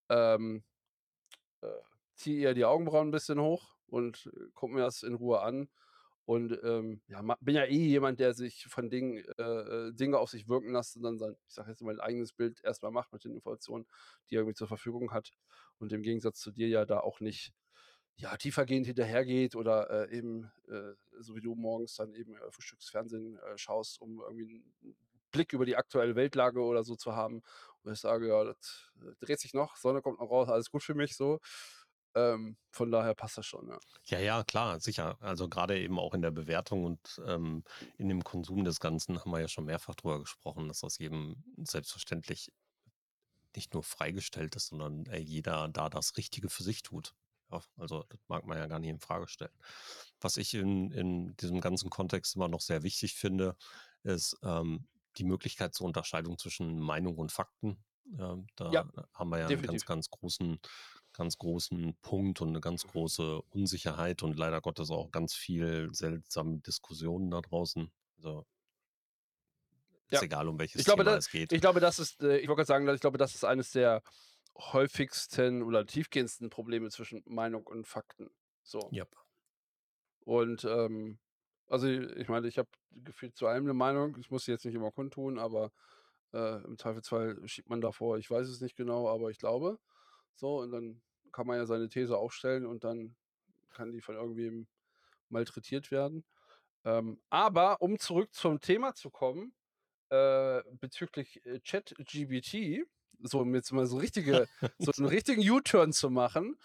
ähm, 0.10 0.64
äh, 1.62 1.68
ziehe 2.16 2.42
eher 2.42 2.54
die 2.54 2.66
Augenbrauen 2.66 3.10
ein 3.10 3.12
bisschen 3.12 3.40
hoch 3.40 3.76
und 3.88 4.32
äh, 4.34 4.50
gucke 4.54 4.74
mir 4.74 4.82
das 4.82 5.04
in 5.04 5.16
Ruhe 5.16 5.42
an. 5.42 5.70
Und 6.26 6.60
ähm, 6.62 7.02
ja, 7.08 7.22
bin 7.40 7.56
ja 7.56 7.64
eh 7.64 7.88
jemand, 7.88 8.20
der 8.20 8.34
sich 8.34 8.66
von 8.66 8.90
Dingen, 8.90 9.24
äh, 9.38 9.44
äh, 9.44 9.94
Dinge 9.94 10.20
auf 10.20 10.30
sich 10.30 10.50
wirken 10.50 10.74
lässt 10.74 10.98
und 10.98 11.04
dann 11.04 11.18
sein, 11.18 11.38
ich 11.48 11.54
sage 11.54 11.70
jetzt 11.70 11.82
mal, 11.82 12.02
eigenes 12.02 12.34
Bild 12.34 12.62
erstmal 12.66 12.92
macht 12.92 13.14
mit 13.14 13.24
den 13.24 13.34
Informationen, 13.34 13.88
die 14.30 14.36
er 14.36 14.42
irgendwie 14.42 14.56
zur 14.56 14.68
Verfügung 14.68 15.14
hat. 15.14 15.32
Und 15.80 15.94
im 15.94 16.02
Gegensatz 16.02 16.42
zu 16.42 16.52
dir 16.52 16.68
ja 16.68 16.86
da 16.86 17.00
auch 17.00 17.22
nicht 17.22 17.54
ja, 18.18 18.36
tiefergehend 18.36 18.88
hinterhergeht 18.88 19.56
oder 19.56 20.10
äh, 20.10 20.18
eben, 20.18 20.52
äh, 20.68 20.94
so 21.20 21.36
wie 21.36 21.42
du 21.42 21.56
morgens 21.56 21.96
dann 21.96 22.14
eben 22.14 22.36
äh, 22.36 22.52
Frühstücksfernsehen 22.52 23.38
äh, 23.38 23.58
schaust, 23.58 24.02
um 24.02 24.22
irgendwie 24.22 24.64
einen 24.84 24.98
Blick 25.32 25.54
über 25.54 25.66
die 25.66 25.76
aktuelle 25.76 26.16
Weltlage 26.16 26.62
oder 26.62 26.84
so 26.84 26.96
zu 26.96 27.16
haben. 27.16 27.44
Und 27.84 27.94
ich 27.94 28.00
sage, 28.00 28.28
ja, 28.28 28.44
das 28.44 28.92
dreht 29.20 29.40
sich 29.40 29.54
noch, 29.54 29.76
Sonne 29.76 30.02
kommt 30.02 30.20
noch 30.20 30.30
raus, 30.30 30.50
alles 30.50 30.72
gut 30.72 30.84
für 30.84 30.96
mich 30.96 31.16
so. 31.16 31.40
Ähm, 32.16 32.58
von 32.72 32.90
daher 32.90 33.14
passt 33.14 33.38
das 33.38 33.46
schon, 33.46 33.68
ja. 33.68 33.78
Ja, 34.06 34.20
ja, 34.20 34.44
klar, 34.44 34.80
sicher. 34.80 35.18
Also 35.20 35.48
gerade 35.48 35.78
eben 35.80 36.00
auch 36.00 36.16
in 36.16 36.24
der 36.24 36.32
Bewertung 36.32 36.86
und 36.86 37.22
ähm, 37.28 37.64
in 38.00 38.10
dem 38.10 38.24
Konsum 38.24 38.64
des 38.64 38.80
Ganzen 38.80 39.20
haben 39.20 39.30
wir 39.30 39.40
ja 39.40 39.48
schon 39.48 39.66
mehrfach 39.66 39.94
drüber 39.94 40.20
gesprochen, 40.20 40.68
dass 40.68 40.80
das 40.80 40.98
jedem 40.98 41.44
selbstverständlich 41.58 42.52
nicht 43.56 43.74
nur 43.76 43.84
freigestellt 43.84 44.56
ist, 44.56 44.68
sondern 44.68 45.06
äh, 45.06 45.20
jeder 45.20 45.68
da 45.68 45.90
das 45.90 46.18
Richtige 46.18 46.50
für 46.50 46.64
sich 46.64 46.82
tut. 46.82 47.14
Ja, 47.52 47.62
also 47.78 48.04
das 48.10 48.20
mag 48.28 48.46
man 48.46 48.58
ja 48.58 48.68
gar 48.68 48.80
nicht 48.80 48.90
in 48.90 49.00
Frage 49.00 49.28
stellen. 49.28 49.58
Was 50.20 50.38
ich 50.38 50.54
in, 50.54 50.92
in 50.92 51.36
diesem 51.38 51.62
ganzen 51.62 51.90
Kontext 51.90 52.36
immer 52.36 52.48
noch 52.50 52.62
sehr 52.62 52.84
wichtig 52.84 53.16
finde, 53.16 53.56
ist 54.04 54.38
ähm, 54.44 54.88
die 55.18 55.24
Möglichkeit 55.24 55.74
zur 55.74 55.88
Unterscheidung 55.88 56.38
zwischen 56.38 56.80
Meinung 56.80 57.18
und 57.18 57.32
Fakten. 57.32 57.86
Ähm, 58.18 58.48
da 58.56 58.74
Ja, 58.74 58.86
haben 59.14 59.30
wir 59.30 59.40
ja 59.40 59.50
einen 59.50 59.64
ganz, 59.64 59.84
definitiv. 59.84 59.86
ganz 59.86 60.10
großen 60.10 60.60
ganz 61.14 61.38
großen 61.38 61.98
Punkt 62.02 62.42
und 62.42 62.50
eine 62.50 62.62
ganz 62.62 62.86
große 62.86 63.42
Unsicherheit 63.50 64.22
und 64.24 64.38
leider 64.38 64.62
Gottes 64.62 64.92
auch 64.92 65.12
ganz 65.12 65.34
viel 65.34 65.90
seltsame 65.94 66.60
Diskussionen 66.60 67.32
da 67.32 67.42
draußen. 67.42 67.92
Also 68.18 68.46
ist 70.10 70.22
Ja. 70.22 70.22
egal, 70.22 70.48
um 70.48 70.60
welches 70.60 70.82
Ich 70.82 70.86
glaube, 70.86 71.04
Thema 71.04 71.04
da 71.04 71.18
es 71.18 71.30
geht. 71.30 71.52
ich 71.52 71.62
glaube, 71.62 71.80
das 71.80 72.00
ist, 72.00 72.22
äh 72.22 72.38
ich 72.38 72.48
wollte 72.48 72.58
gerade 72.66 72.68
sagen, 72.68 72.88
ich 72.90 73.02
glaube, 73.02 73.18
das 73.18 73.36
ist 73.36 73.44
eines 73.44 73.72
der 73.72 74.04
häufigsten 74.58 75.64
oder 75.64 75.86
tiefgehendsten 75.86 76.50
Probleme 76.50 76.90
zwischen 76.90 77.24
Meinung 77.26 77.66
und 77.68 77.88
Fakten. 77.88 78.30
So. 78.64 78.90
Ja. 78.92 79.06
Und, 80.22 80.66
ähm, 80.66 81.20
also 81.68 81.88
ich 81.88 82.28
meine, 82.28 82.48
ich 82.48 82.58
habe 82.58 82.70
gefühlt 82.92 83.36
zu 83.36 83.48
allem 83.48 83.66
eine 83.66 83.74
Meinung. 83.74 84.18
Ich 84.20 84.32
muss 84.32 84.46
sie 84.46 84.52
jetzt 84.52 84.66
nicht 84.66 84.76
immer 84.76 84.92
kundtun, 84.92 85.40
aber, 85.40 85.72
äh, 86.34 86.64
im 86.64 86.78
Zweifelsfall 86.78 87.40
schiebt 87.48 87.70
man 87.70 87.82
davor, 87.82 88.18
ich 88.18 88.30
weiß 88.30 88.48
es 88.48 88.62
nicht 88.62 88.76
genau, 88.76 89.08
aber 89.10 89.30
ich 89.32 89.38
glaube. 89.38 89.80
So, 90.36 90.60
und 90.60 90.72
dann 90.72 91.02
kann 91.32 91.48
man 91.48 91.58
ja 91.58 91.66
seine 91.66 91.90
These 91.90 92.18
aufstellen 92.18 92.66
und 92.66 92.84
dann 92.84 93.16
kann 93.70 93.92
die 93.92 94.02
von 94.02 94.16
irgendwem 94.16 94.68
malträtiert 95.30 95.92
werden. 95.92 96.26
Ähm, 96.86 97.22
aber 97.30 97.82
um 97.82 98.00
zurück 98.00 98.34
zum 98.34 98.60
Thema 98.62 98.94
zu 98.94 99.10
kommen, 99.10 99.54
äh, 100.10 100.64
bezüglich, 100.80 101.46
äh, 101.46 101.60
ChatGPT, 101.60 102.88
so 103.20 103.40
um 103.42 103.54
jetzt 103.56 103.72
mal 103.74 103.86
so 103.88 103.98
richtige 103.98 104.48
so 104.80 104.92
'n 104.98 105.06
richtigen 105.06 105.42
U-Turn 105.50 105.94
zu 105.94 106.10
machen. 106.10 106.58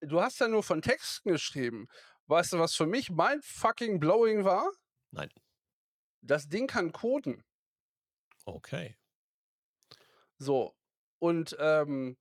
Du 0.00 0.20
hast 0.22 0.40
ja 0.40 0.48
nur 0.48 0.62
von 0.64 0.82
Texten 0.82 1.30
geschrieben. 1.32 1.88
Weißt 2.28 2.52
du, 2.54 2.58
was 2.60 2.74
für 2.76 2.86
mich 2.86 3.10
mindfucking 3.10 4.00
blowing 4.00 4.44
war? 4.44 4.70
Nein. 5.12 5.32
Das 6.24 6.48
Ding 6.48 6.68
kann 6.68 6.92
coden. 6.92 7.42
Okay. 8.46 8.96
So. 10.40 10.74
Und, 11.18 11.56
ähm, 11.60 12.16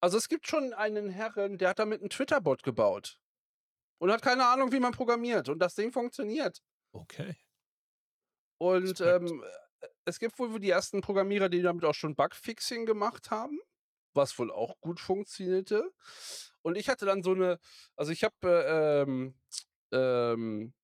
also 0.00 0.18
es 0.18 0.28
gibt 0.28 0.48
schon 0.48 0.74
einen 0.74 1.10
Herren, 1.10 1.58
der 1.58 1.70
hat 1.70 1.78
damit 1.80 2.02
'n 2.02 2.10
Twitter-Bot 2.10 2.62
gebaut 2.62 3.20
und 3.98 4.12
hat 4.12 4.22
keine 4.22 4.46
Ahnung, 4.46 4.72
wie 4.72 4.80
man 4.80 4.92
programmiert 4.92 5.48
und 5.50 5.60
das 5.60 5.74
Ding 5.76 5.92
funktioniert. 5.92 6.60
Okay. 6.94 7.36
Und, 8.60 9.00
ähm, 9.00 9.42
äh, 9.44 9.63
es 10.04 10.18
gibt 10.18 10.38
wohl 10.38 10.58
die 10.60 10.70
ersten 10.70 11.00
Programmierer, 11.00 11.48
die 11.48 11.62
damit 11.62 11.84
auch 11.84 11.94
schon 11.94 12.14
Bugfixing 12.16 12.86
gemacht 12.86 13.30
haben, 13.30 13.58
was 14.14 14.38
wohl 14.38 14.50
auch 14.52 14.80
gut 14.80 15.00
funktionierte. 15.00 15.90
Und 16.62 16.76
ich 16.76 16.88
hatte 16.88 17.06
dann 17.06 17.22
so 17.22 17.34
'ne 17.34 17.58
also 17.96 18.12
ich 18.12 18.24
habe, 18.24 18.34
äh, 18.48 19.02
ähm, 19.02 19.34
ähm 19.92 20.74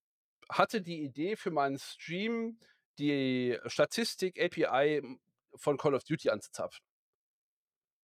hatte 0.50 0.82
die 0.82 1.02
Idee 1.04 1.36
für 1.36 1.50
meinen 1.52 1.78
Stream, 1.78 2.60
die 2.98 3.58
Statistik-API 3.66 5.00
hm, 5.02 5.20
von 5.56 5.78
Call 5.78 5.94
of 5.94 6.04
Duty 6.04 6.30
anzuzapfen. 6.30 6.80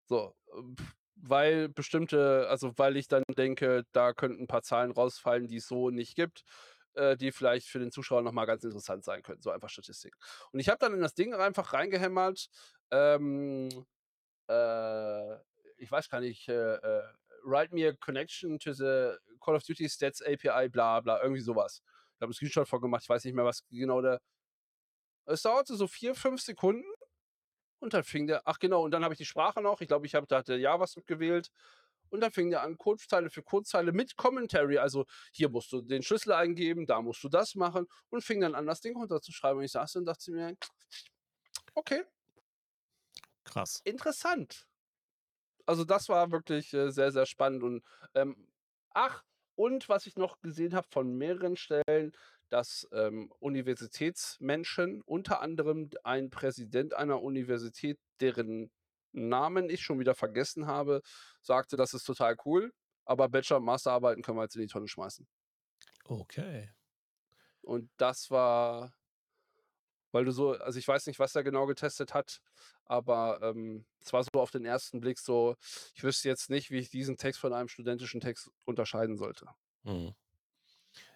So, 0.09 0.33
ähm, 0.55 0.75
weil 1.15 1.67
bestimmte 1.69 2.47
also 2.49 2.71
weil 2.77 2.95
ich 2.95 3.07
dann 3.09 3.23
denke, 3.37 3.83
da 3.91 4.13
könnten 4.13 4.43
'n 4.43 4.47
paar 4.47 4.61
Zahlen 4.63 4.91
rausfallen, 4.91 5.47
die 5.47 5.57
es 5.57 5.67
so 5.67 5.89
nicht 5.89 6.15
gibt, 6.15 6.43
äh, 6.97 7.17
die 7.17 7.31
vielleicht 7.31 7.67
für 7.69 7.79
den 7.79 7.91
Zuschauer 7.91 8.21
noch 8.23 8.33
mal 8.33 8.45
ganz 8.45 8.63
interessant 8.63 9.05
sein 9.05 9.23
könnten, 9.23 9.41
so 9.43 9.51
einfach 9.51 9.69
Statistik. 9.69 10.15
Und 10.51 10.59
ich 10.59 10.69
habe 10.69 10.79
dann 10.79 10.93
in 10.93 11.01
das 11.01 11.13
Ding 11.15 11.33
einfach 11.33 11.73
reingehämmert, 11.73 12.49
ähm, 12.91 13.69
äh, 14.49 15.35
ich 15.77 15.91
weiß 15.91 16.09
gar 16.09 16.21
nicht, 16.21 16.49
äh, 16.49 16.75
äh, 16.75 17.03
write 17.43 17.73
me 17.75 17.87
a 17.89 17.93
connection 17.99 18.59
to 18.59 18.73
the 18.73 19.15
Call 19.41 19.55
of 19.55 19.63
Duty 19.63 19.89
Stats 19.89 20.21
API, 20.23 20.69
bla 20.69 21.01
bla, 21.01 21.21
irgendwie 21.21 21.41
so 21.41 21.55
was. 21.55 21.81
Ich 22.17 22.21
habe 22.21 22.31
'n 22.31 22.35
Screenshot 22.35 22.67
von 22.67 22.81
gemacht, 22.81 23.03
ich 23.03 23.09
weiß 23.09 23.25
nicht 23.25 23.35
mehr, 23.35 23.45
was 23.45 23.63
genau 23.71 24.01
der 24.01 24.19
es 25.27 25.41
dauerte 25.41 25.75
so 25.75 25.87
4, 25.87 26.15
5 26.15 26.41
Sekunden 26.41 26.85
und 27.79 27.93
dann 27.93 28.03
fing 28.03 28.27
der 28.27 28.43
ach 28.45 28.59
genau, 28.59 28.83
und 28.83 28.91
dann 28.91 29.03
habe 29.03 29.13
ich 29.15 29.19
die 29.19 29.25
Sprache 29.25 29.61
noch, 29.61 29.81
ich 29.81 29.87
glaube, 29.89 30.05
ich 30.07 30.15
habe 30.15 30.27
da 30.27 30.39
hatte 30.39 30.55
JavaScript 30.57 31.07
gewählt 31.07 31.51
und 32.09 32.21
dann 32.21 32.31
fing 32.31 32.49
der 32.49 32.61
an, 32.63 32.77
Codezeile 32.77 33.29
für 33.29 33.43
Codezeile 33.43 33.91
mit 33.91 34.15
Commentary, 34.17 34.77
also 34.77 35.05
hier 35.33 35.49
musst 35.49 35.71
du 35.71 35.81
den 35.81 36.03
Schlüssel 36.03 36.33
eingeben, 36.33 36.85
da 36.87 37.01
musst 37.01 37.23
du 37.23 37.29
das 37.29 37.55
machen 37.55 37.87
und 38.09 38.23
fing 38.23 38.41
dann 38.41 38.55
an, 38.55 38.65
das 38.67 38.81
Ding 38.81 38.95
runterzuschreiben. 38.97 39.59
Und 39.59 39.65
ich 39.65 39.71
saß 39.71 39.95
und 39.97 40.05
dachte 40.05 40.31
mir: 40.31 40.55
„Okay, 41.75 42.03
Krass. 43.43 43.83
interessant.“ 43.85 44.67
Also, 45.65 45.83
das 45.85 46.09
war 46.09 46.31
wirklich, 46.31 46.73
äh, 46.73 46.91
sehr, 46.91 47.11
sehr 47.11 47.25
spannend 47.25 47.63
und, 47.63 47.83
ähm 48.13 48.47
ach, 48.91 49.23
und 49.55 49.89
was 49.89 50.05
ich 50.07 50.15
noch 50.15 50.41
gesehen 50.41 50.73
habe 50.75 50.87
von 50.89 51.17
mehreren 51.17 51.55
Stellen, 51.57 52.13
dass, 52.49 52.87
ähm, 52.93 53.31
Universitätsmenschen, 53.39 55.01
unter 55.03 55.41
anderem 55.41 55.89
ein 56.03 56.29
Präsident 56.29 56.93
einer 56.93 57.21
Universität, 57.21 57.99
deren 58.21 58.71
Namen 59.11 59.69
ich 59.69 59.81
schon 59.83 59.99
wieder 59.99 60.15
vergessen 60.15 60.67
habe, 60.67 61.01
sagte: 61.41 61.77
„Das 61.77 61.93
ist 61.93 62.03
total 62.05 62.35
cool, 62.45 62.73
aber 63.05 63.29
Bachelor 63.29 63.57
und 63.57 63.65
Masterarbeiten 63.65 64.23
können 64.23 64.37
wir 64.37 64.43
jetzt 64.43 64.55
in 64.55 64.61
die 64.63 64.67
Tonne 64.67 64.87
schmeißen.“ 64.87 65.27
Okay. 66.09 66.69
Und 67.61 67.89
das 67.97 68.31
war 68.31 68.93
weil 70.13 70.25
du 70.25 70.31
so 70.31 70.51
also, 70.53 70.79
ich 70.79 70.87
weiß 70.87 71.05
nicht, 71.07 71.19
was 71.19 71.35
er 71.35 71.43
genau 71.43 71.65
getestet 71.65 72.13
hat, 72.13 72.39
aber, 72.85 73.39
ähm, 73.41 73.85
es 73.99 74.13
war 74.13 74.23
so 74.23 74.29
auf 74.39 74.51
den 74.51 74.65
ersten 74.65 74.99
Blick 75.01 75.19
so, 75.19 75.55
ich 75.95 76.03
wüsste 76.03 76.29
jetzt 76.29 76.49
nicht, 76.49 76.71
wie 76.71 76.77
ich 76.79 76.89
diesen 76.89 77.17
Text 77.17 77.39
von 77.41 77.53
einem 77.53 77.67
studentischen 77.67 78.21
Text 78.21 78.49
unterscheiden 78.65 79.17
sollte. 79.17 79.47
Mhm. 79.83 80.13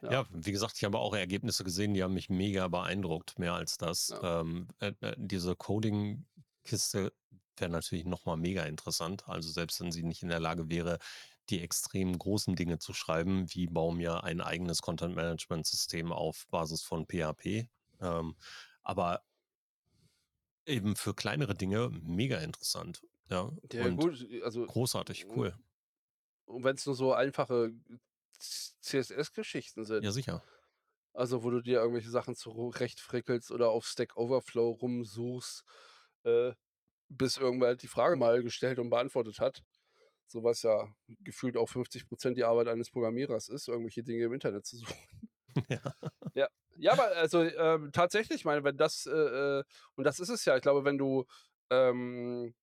Ja. 0.01 0.21
Ja, 0.21 0.25
wie 0.32 0.51
gesagt, 0.51 0.77
ich 0.77 0.84
habe 0.84 0.99
auch 0.99 1.13
Ergebnisse 1.15 1.63
gesehen, 1.63 1.93
die 1.93 2.04
haben 2.04 2.13
mich 2.13 2.30
mega 2.30 2.67
beeindruckt, 2.67 3.39
mehr 3.39 3.54
als 3.54 3.77
das. 3.77 4.13
Ja. 4.13 4.21
Ähm, 4.21 4.67
äh, 4.80 4.93
äh, 5.01 5.15
diese 5.17 5.56
Coding-Kiste 5.56 7.13
wäre 7.57 7.71
natürlich 7.71 8.05
noch 8.05 8.25
mal 8.25 8.37
mega 8.37 8.63
interessant. 8.63 9.27
Also, 9.27 9.49
selbst 9.51 9.79
wenn 9.81 9.91
sie 9.91 10.03
nicht 10.03 10.23
in 10.23 10.29
der 10.29 10.39
Lage 10.39 10.69
wäre, 10.69 10.99
die 11.49 11.61
extrem 11.61 12.17
großen 12.17 12.55
Dinge 12.55 12.79
zu 12.79 12.93
schreiben, 12.93 13.45
wie 13.54 13.67
baue 13.67 13.95
mir 13.95 14.23
ein 14.23 14.41
eigenes 14.41 14.81
Content-Management-System 14.81 16.12
auf 16.12 16.47
Basis 16.49 16.83
von 16.83 17.06
PHP. 17.06 17.67
Ähm, 17.99 18.35
aber 18.83 19.21
eben 20.65 20.95
für 20.95 21.13
kleinere 21.13 21.56
Dinge 21.56 21.89
mega 21.89 22.37
interessant, 22.37 23.02
ja, 23.29 23.52
Ja 23.71 23.89
gut, 23.89 24.25
also 24.43 24.65
großartig, 24.65 25.23
hm, 25.23 25.31
cool. 25.35 25.56
und 26.45 26.63
wenn's 26.63 26.85
nur 26.85 26.95
so 26.95 27.13
einfache 27.13 27.71
CSS-Geschichten 28.39 29.85
sind. 29.85 30.04
Ja, 30.04 30.12
sicher. 30.12 30.43
Also, 31.13 31.43
wo 31.43 31.49
du 31.49 31.62
dir 31.62 31.79
irgendwelche 31.79 32.10
Sachen 32.10 32.35
zurechtfrickelst 32.35 33.52
oder 33.52 33.69
auf 33.69 33.85
Stack 33.85 34.15
Overflow 34.15 34.71
rumsuchst, 34.71 35.63
äh, 36.23 36.54
bis 37.12 37.37
irgendwer 37.37 37.69
halt 37.69 37.83
die 37.83 37.87
Frage 37.87 38.15
mal 38.17 38.43
gestellt 38.43 38.79
und 38.79 38.89
beantwortet 38.89 39.39
hat. 39.39 39.63
So 40.27 40.43
was 40.43 40.63
ja 40.63 40.87
gefühlt 41.21 41.57
auch 41.57 41.69
50% 41.69 42.37
die 42.37 42.45
Arbeit 42.45 42.67
eines 42.69 42.91
Programmierers 42.91 43.49
ist, 43.49 43.67
irgendwelche 43.69 44.03
Dinge 44.03 44.25
im 44.25 44.33
Internet 44.33 44.65
zu 44.65 44.77
suchen. 44.77 44.95
Ja. 45.69 45.81
Ja. 46.35 46.47
Ja, 46.77 46.93
aber 46.93 47.07
also, 47.17 47.43
ähm, 47.43 47.91
tatsächlich, 47.91 48.39
ich 48.39 48.45
meine, 48.45 48.63
wenn 48.63 48.77
das, 48.77 49.05
äh, 49.05 49.12
äh 49.12 49.63
und 49.95 50.03
das 50.05 50.19
ist 50.19 50.29
es 50.29 50.45
ja. 50.45 50.55
Ich 50.55 50.62
glaube, 50.62 50.85
wenn 50.85 50.97
du, 50.97 51.25
ähm, 51.69 52.53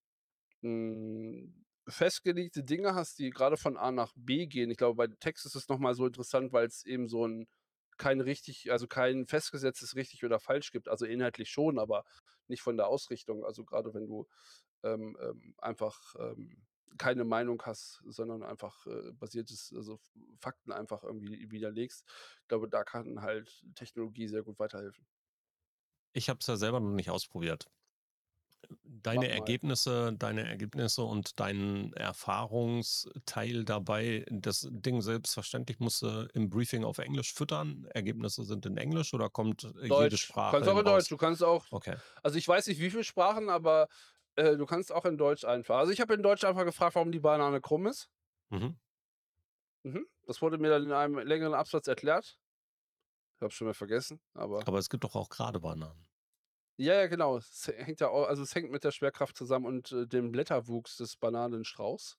hm, 0.61 1.65
festgelegte 1.87 2.63
Dinge 2.63 2.95
hast, 2.95 3.19
die 3.19 3.29
grade 3.31 3.57
von 3.57 3.77
A 3.77 3.91
nach 3.91 4.13
B 4.15 4.47
gehen. 4.47 4.71
Ich 4.71 4.77
glaube, 4.77 4.95
bei 4.97 5.07
Text 5.19 5.45
ist 5.45 5.55
es 5.55 5.69
noch 5.69 5.79
mal 5.79 5.95
so 5.95 6.05
interessant, 6.07 6.53
weil's 6.53 6.85
eben 6.85 7.07
so 7.09 7.25
'n 7.25 7.47
kein 7.97 8.21
richtig 8.21 8.71
also, 8.71 8.87
kein 8.87 9.27
festgesetztes 9.27 9.95
richtig 9.95 10.23
oder 10.25 10.39
falsch 10.39 10.71
gibt. 10.71 10.89
Also, 10.89 11.05
inhaltlich 11.05 11.49
schon, 11.51 11.79
aber 11.79 12.05
nicht 12.49 12.61
von 12.61 12.77
der 12.77 12.87
Ausrichtung. 12.87 13.45
Also, 13.45 13.63
grade 13.65 13.93
wenn 13.93 14.07
du, 14.07 14.27
ähm, 14.83 15.17
ähm, 15.21 15.55
einfach, 15.59 16.15
ähm, 16.19 16.65
keine 16.97 17.23
Meinung 17.23 17.61
hast, 17.65 18.01
sondern 18.07 18.43
einfach, 18.43 18.85
äh, 18.87 19.11
basiertes 19.13 19.73
also, 19.75 19.99
Fakten 20.39 20.71
einfach 20.71 21.03
irgendwie 21.03 21.51
widerlegst. 21.51 22.05
Ich 22.41 22.47
glaube, 22.47 22.69
da 22.69 22.83
kann 22.83 23.21
halt 23.21 23.63
Technologie 23.75 24.27
sehr 24.27 24.43
gut 24.43 24.59
weiterhelfen. 24.59 25.07
Ich 26.13 26.29
habe 26.29 26.39
es 26.39 26.47
ja 26.47 26.55
selber 26.55 26.79
noch 26.79 26.91
nicht 26.91 27.09
ausprobiert. 27.09 27.69
Deine 28.83 29.27
mal. 29.27 29.29
Ergebnisse 29.29 30.13
deine 30.17 30.47
Ergebnisse 30.47 31.03
und 31.03 31.39
dein 31.39 31.93
Erfahrungsteil 31.93 33.63
dabei 33.63 34.25
das 34.29 34.67
Ding 34.69 35.01
selbstverständlich 35.01 35.79
musst 35.79 36.01
du 36.01 36.27
im 36.33 36.49
Briefing 36.49 36.83
auf 36.83 36.97
Englisch 36.99 37.33
füttern. 37.33 37.85
Ergebnisse 37.93 38.43
sind 38.43 38.65
in 38.65 38.77
Englisch 38.77 39.13
oder 39.13 39.29
kommt, 39.29 39.63
äh, 39.63 39.87
jede 39.87 39.89
Deutsch. 39.89 40.17
Sprache 40.17 40.57
Kannst 40.57 40.69
auch 40.69 40.77
in 40.79 40.85
Deutsch. 40.85 41.09
Du 41.09 41.17
kannst 41.17 41.43
auch 41.43 41.65
Okay. 41.71 41.97
also, 42.23 42.37
ich 42.37 42.47
weiß 42.47 42.67
nicht, 42.67 42.79
wie 42.79 42.89
viel 42.91 43.03
Sprachen, 43.03 43.49
aber, 43.49 43.87
äh, 44.35 44.55
du 44.57 44.65
kannst 44.65 44.91
auch 44.91 45.05
in 45.05 45.17
Deutsch 45.17 45.43
einfach 45.45 45.77
also, 45.77 45.91
ich 45.91 46.01
habe 46.01 46.13
in 46.13 46.23
Deutsch 46.23 46.43
einfach 46.43 46.65
gefragt, 46.65 46.95
warum 46.95 47.11
die 47.11 47.19
Banane 47.19 47.61
krumm 47.61 47.87
ist. 47.87 48.09
Mhm. 48.51 48.79
Mhm. 49.85 50.05
Das 50.25 50.41
wurde 50.41 50.57
mir 50.57 50.69
dann 50.69 50.83
in 50.83 50.91
einem 50.91 51.19
längeren 51.19 51.53
Absatz 51.53 51.87
erklärt. 51.87 52.37
Ich 53.39 53.41
habe 53.41 53.51
es 53.51 53.53
schon 53.55 53.67
wieder 53.67 53.73
vergessen, 53.73 54.21
aber 54.33 54.67
Aber 54.67 54.77
es 54.79 54.89
gibt 54.89 55.03
doch 55.03 55.15
auch 55.15 55.29
gerade 55.29 55.59
Bananen. 55.59 56.08
Ja, 56.81 56.93
ja, 56.95 57.07
genau. 57.07 57.37
Es 57.37 57.67
hängt 57.67 57.99
ja 57.99 58.07
au 58.09 58.23
also, 58.23 58.41
es 58.41 58.55
hängt 58.55 58.71
mit 58.71 58.83
der 58.85 58.91
Schwerkraft 58.91 59.35
zusammen 59.35 59.65
und, 59.65 59.91
äh, 59.91 60.07
dem 60.07 60.31
Blätterwuchs 60.31 60.95
des 60.97 61.17
Bananenstrauchs. 61.17 62.17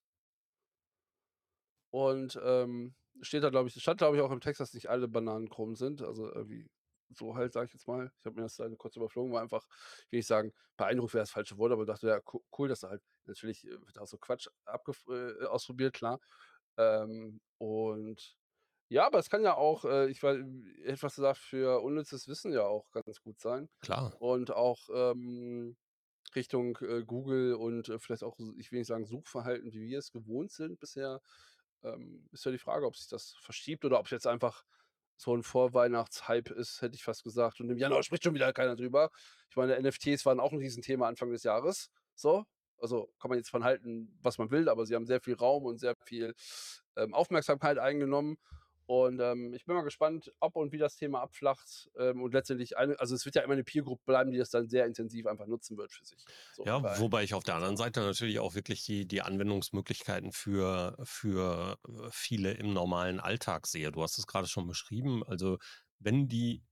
Und, 1.92 2.38
ähm, 2.42 2.94
steht 3.20 3.42
da, 3.42 3.50
glaube 3.50 3.68
ich 3.68 3.74
stand, 3.82 3.98
glaube 3.98 4.16
ich, 4.16 4.22
auch 4.22 4.30
im 4.30 4.40
Text, 4.40 4.61
dass 4.61 4.72
nicht 4.74 4.88
alle 4.88 5.08
Bananen 5.08 5.48
krumm 5.50 5.74
sind. 5.76 6.02
Also, 6.02 6.32
irgendwie 6.32 6.70
so 7.12 7.34
halt, 7.34 7.52
sage 7.52 7.66
ich 7.66 7.72
jetzt 7.72 7.88
mal. 7.88 8.12
Ich 8.20 8.24
habe 8.26 8.36
mir 8.36 8.42
das 8.42 8.56
dann 8.56 8.78
kurz 8.78 8.94
überflogen, 8.96 9.32
war 9.32 9.42
einfach 9.42 9.66
ich 10.06 10.12
will 10.12 10.18
nicht 10.20 10.26
sagen, 10.28 10.52
beeindruckt 10.76 11.12
wäre 11.14 11.22
das 11.22 11.30
falsche 11.32 11.58
Wort, 11.58 11.72
aber 11.72 11.84
dachte: 11.84 12.06
„Ja, 12.08 12.20
co 12.20 12.44
cool, 12.58 12.68
dass 12.68 12.84
er 12.84 12.90
halt“ 12.90 13.02
natürlich, 13.26 13.64
äh, 13.66 13.70
wird 13.84 13.98
auch 13.98 14.06
so 14.06 14.18
Quatsch 14.18 14.46
äh, 15.08 15.44
ausprobiert, 15.46 15.92
klar. 15.94 16.20
Ähm, 16.78 17.40
und 17.58 18.36
ja, 18.91 19.07
aber 19.07 19.18
es 19.20 19.30
kann 19.30 19.45
ja 19.45 19.57
auch, 19.57 19.84
äh, 19.86 20.11
ich 20.11 20.22
wei 20.24 20.43
etwas 20.84 21.16
gesagt, 21.16 21.38
für 21.38 21.80
unnützes 21.82 22.28
Wissen 22.28 22.53
ja 22.53 22.64
auch 22.64 22.91
ganz 22.93 23.22
gut 23.22 23.41
sein 23.41 23.70
Klar. 23.82 24.20
und 24.20 24.53
auch, 24.53 24.88
ähm, 24.95 25.76
Richtung, 26.36 26.78
äh, 26.82 27.05
Google 27.05 27.55
und, 27.55 27.88
äh, 27.91 27.99
vielleicht 28.01 28.24
auch 28.24 28.38
ich 28.59 28.72
will 28.72 28.80
nicht 28.80 28.88
sagen 28.88 29.07
Suchverhalten, 29.07 29.72
wie 29.74 29.82
wir 29.88 29.99
es 30.01 30.12
gewohnt 30.12 30.53
sind 30.53 30.80
bisher. 30.80 31.20
Ähm, 31.84 32.28
ist 32.32 32.45
ja 32.45 32.53
die 32.53 32.59
Frage, 32.59 32.86
ob 32.86 32.97
sich 32.97 33.09
das 33.09 33.34
verschiebt 33.41 33.84
oder 33.84 33.99
ob's 34.01 34.11
jetzt 34.12 34.26
einfach 34.26 34.64
so 35.16 35.34
'n 35.34 35.43
Vorweihnachts-Hype 35.45 36.51
ist, 36.53 36.82
hätte 36.82 36.97
ich 36.97 37.05
fast 37.05 37.24
gesagt. 37.24 37.61
Und 37.61 37.70
im 37.70 37.78
Januar 37.78 38.03
spricht 38.03 38.24
schon 38.24 38.34
wieder 38.34 38.53
keiner 38.53 38.76
drüber. 38.76 39.11
Ich 39.51 39.57
meine, 39.57 39.76
NFTs 39.76 40.26
waren 40.26 40.41
auch 40.41 40.53
'n 40.53 40.59
Riesenthema 40.61 41.09
Anfang 41.09 41.30
des 41.32 41.43
Jahres, 41.45 41.91
so. 42.16 42.45
Also, 42.78 43.12
kann 43.20 43.28
man 43.30 43.38
jetzt 43.38 43.51
von 43.51 43.64
halten, 43.64 44.18
was 44.22 44.38
man 44.38 44.51
will, 44.51 44.68
aber 44.68 44.86
sie 44.86 44.95
haben 44.97 45.07
sehr 45.07 45.20
viel 45.20 45.34
Raum 45.34 45.66
und 45.66 45.78
sehr 45.78 45.97
viel, 46.05 46.34
ähm, 46.97 47.14
Aufmerksamkeit 47.14 47.78
eingenommen. 47.78 48.38
Und, 48.91 49.20
ähm, 49.20 49.55
ich 49.55 49.66
bin 49.66 49.76
mal 49.76 49.82
gespannt, 49.84 50.32
ob 50.41 50.57
und 50.57 50.72
wie 50.72 50.78
das 50.78 50.97
Thema 50.97 51.20
abflacht, 51.22 51.88
ähm, 51.97 52.22
und 52.22 52.34
letztendlich 52.34 52.76
eine 52.76 52.99
also, 52.99 53.14
es 53.14 53.24
wird 53.24 53.36
ja 53.36 53.43
immer 53.43 53.55
'ne 53.55 53.62
Peer 53.62 53.84
Group 53.84 54.05
bleiben, 54.05 54.32
die 54.32 54.38
das 54.38 54.51
dann 54.51 54.68
sehr 54.68 54.84
intensiv 54.84 55.26
einfach 55.26 55.47
nutzen 55.47 55.76
wird 55.78 55.93
für 55.93 56.05
sich. 56.05 56.28
So 56.51 56.66
Ja, 56.66 56.82
bei 56.82 56.99
wobei 56.99 57.22
ich 57.24 57.32
auf 57.32 57.43
der 57.43 57.55
anderen. 57.55 57.78
Seite 57.78 58.01
natürlich 58.01 58.38
auch 58.38 58.55
wirklich 58.55 58.84
die 58.84 59.07
die 59.09 59.22
Anwendungsmöglichkeiten 59.22 60.30
für 60.30 60.95
für, 61.05 61.78
äh, 61.88 62.09
viele 62.12 62.53
im 62.53 62.74
normalen 62.74 63.18
Alltag 63.18 63.66
sehe. 63.66 63.91
Du 63.91 64.03
hast 64.03 64.18
es 64.18 64.26
grade 64.26 64.47
schon 64.47 64.66
beschrieben. 64.66 65.24
Also, 65.24 65.57
wenn 65.99 66.28
die 66.28 66.62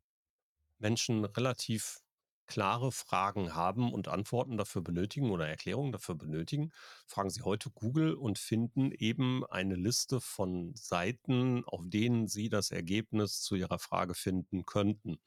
Menschen 0.78 1.24
relativ 1.24 2.00
klare 2.48 2.90
Fragen 2.90 3.54
haben 3.54 3.92
und 3.92 4.08
Antworten 4.08 4.56
dafür 4.56 4.82
benötigen 4.82 5.30
oder 5.30 5.46
Erklärungen 5.46 5.92
dafür 5.92 6.16
benötigen, 6.16 6.72
fragen 7.06 7.30
sie 7.30 7.42
heute 7.42 7.70
Google 7.70 8.14
und 8.14 8.38
finden 8.38 8.90
eben 8.92 9.46
eine 9.46 9.76
Liste 9.76 10.20
von 10.20 10.74
Seiten, 10.74 11.64
auf 11.66 11.82
denen 11.84 12.26
sie 12.26 12.48
das 12.48 12.70
Ergebnis 12.72 13.42
zu 13.42 13.54
ihrer 13.54 13.78
Frage 13.78 14.14
finden 14.14 14.66
könnten. 14.66 15.18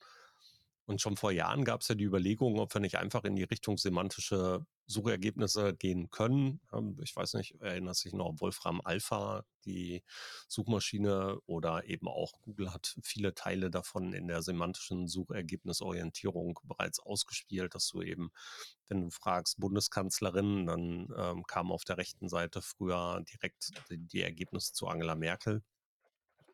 Und 0.86 1.00
schon 1.02 1.16
vor 1.16 1.32
Jahren 1.32 1.64
gab's 1.64 1.88
ja 1.88 1.96
die 1.96 2.04
Überlegung, 2.04 2.60
ob 2.60 2.74
wir 2.74 2.82
nicht 2.82 2.98
einfach 2.98 3.24
in 3.24 3.36
die 3.36 3.44
Richtung 3.44 3.78
semantische 3.78 4.66
Suchergebnisse 4.92 5.74
gehen 5.76 6.10
können. 6.12 6.62
Ähm, 6.74 6.98
ich 7.04 7.16
weiß 7.16 7.34
nicht, 7.36 7.56
erinnerst 7.62 8.06
dich 8.06 8.14
noch 8.14 8.36
Wolfram 8.40 8.82
Alpha, 8.84 9.44
die 9.66 10.04
Suchmaschine 10.48 11.40
oder 11.48 11.86
eben 11.86 12.08
auch 12.08 12.34
Google 12.42 12.74
hat 12.74 12.96
viele 13.04 13.34
Teile 13.36 13.72
davon 13.72 14.14
in 14.14 14.28
der 14.28 14.42
semantischen 14.44 15.08
Suchergebnisorientierung 15.08 16.60
bereits 16.64 17.00
ausgespielt, 17.00 17.76
dass 17.76 17.88
du 17.90 18.02
eben, 18.02 18.32
wenn 18.90 19.02
du 19.04 19.10
fragst 19.12 19.60
„Bundeskanzlerin“, 19.60 20.66
dann, 20.68 21.08
ähm, 21.18 21.44
kam 21.48 21.72
auf 21.72 21.84
der 21.86 21.98
rechten 21.98 22.30
Seite 22.30 22.62
früher 22.62 23.24
direkt 23.32 23.74
d 23.90 23.98
die 23.98 24.22
Ergebnisse 24.24 24.74
zu 24.74 24.88
Angela 24.88 25.16
Merkel. 25.16 25.64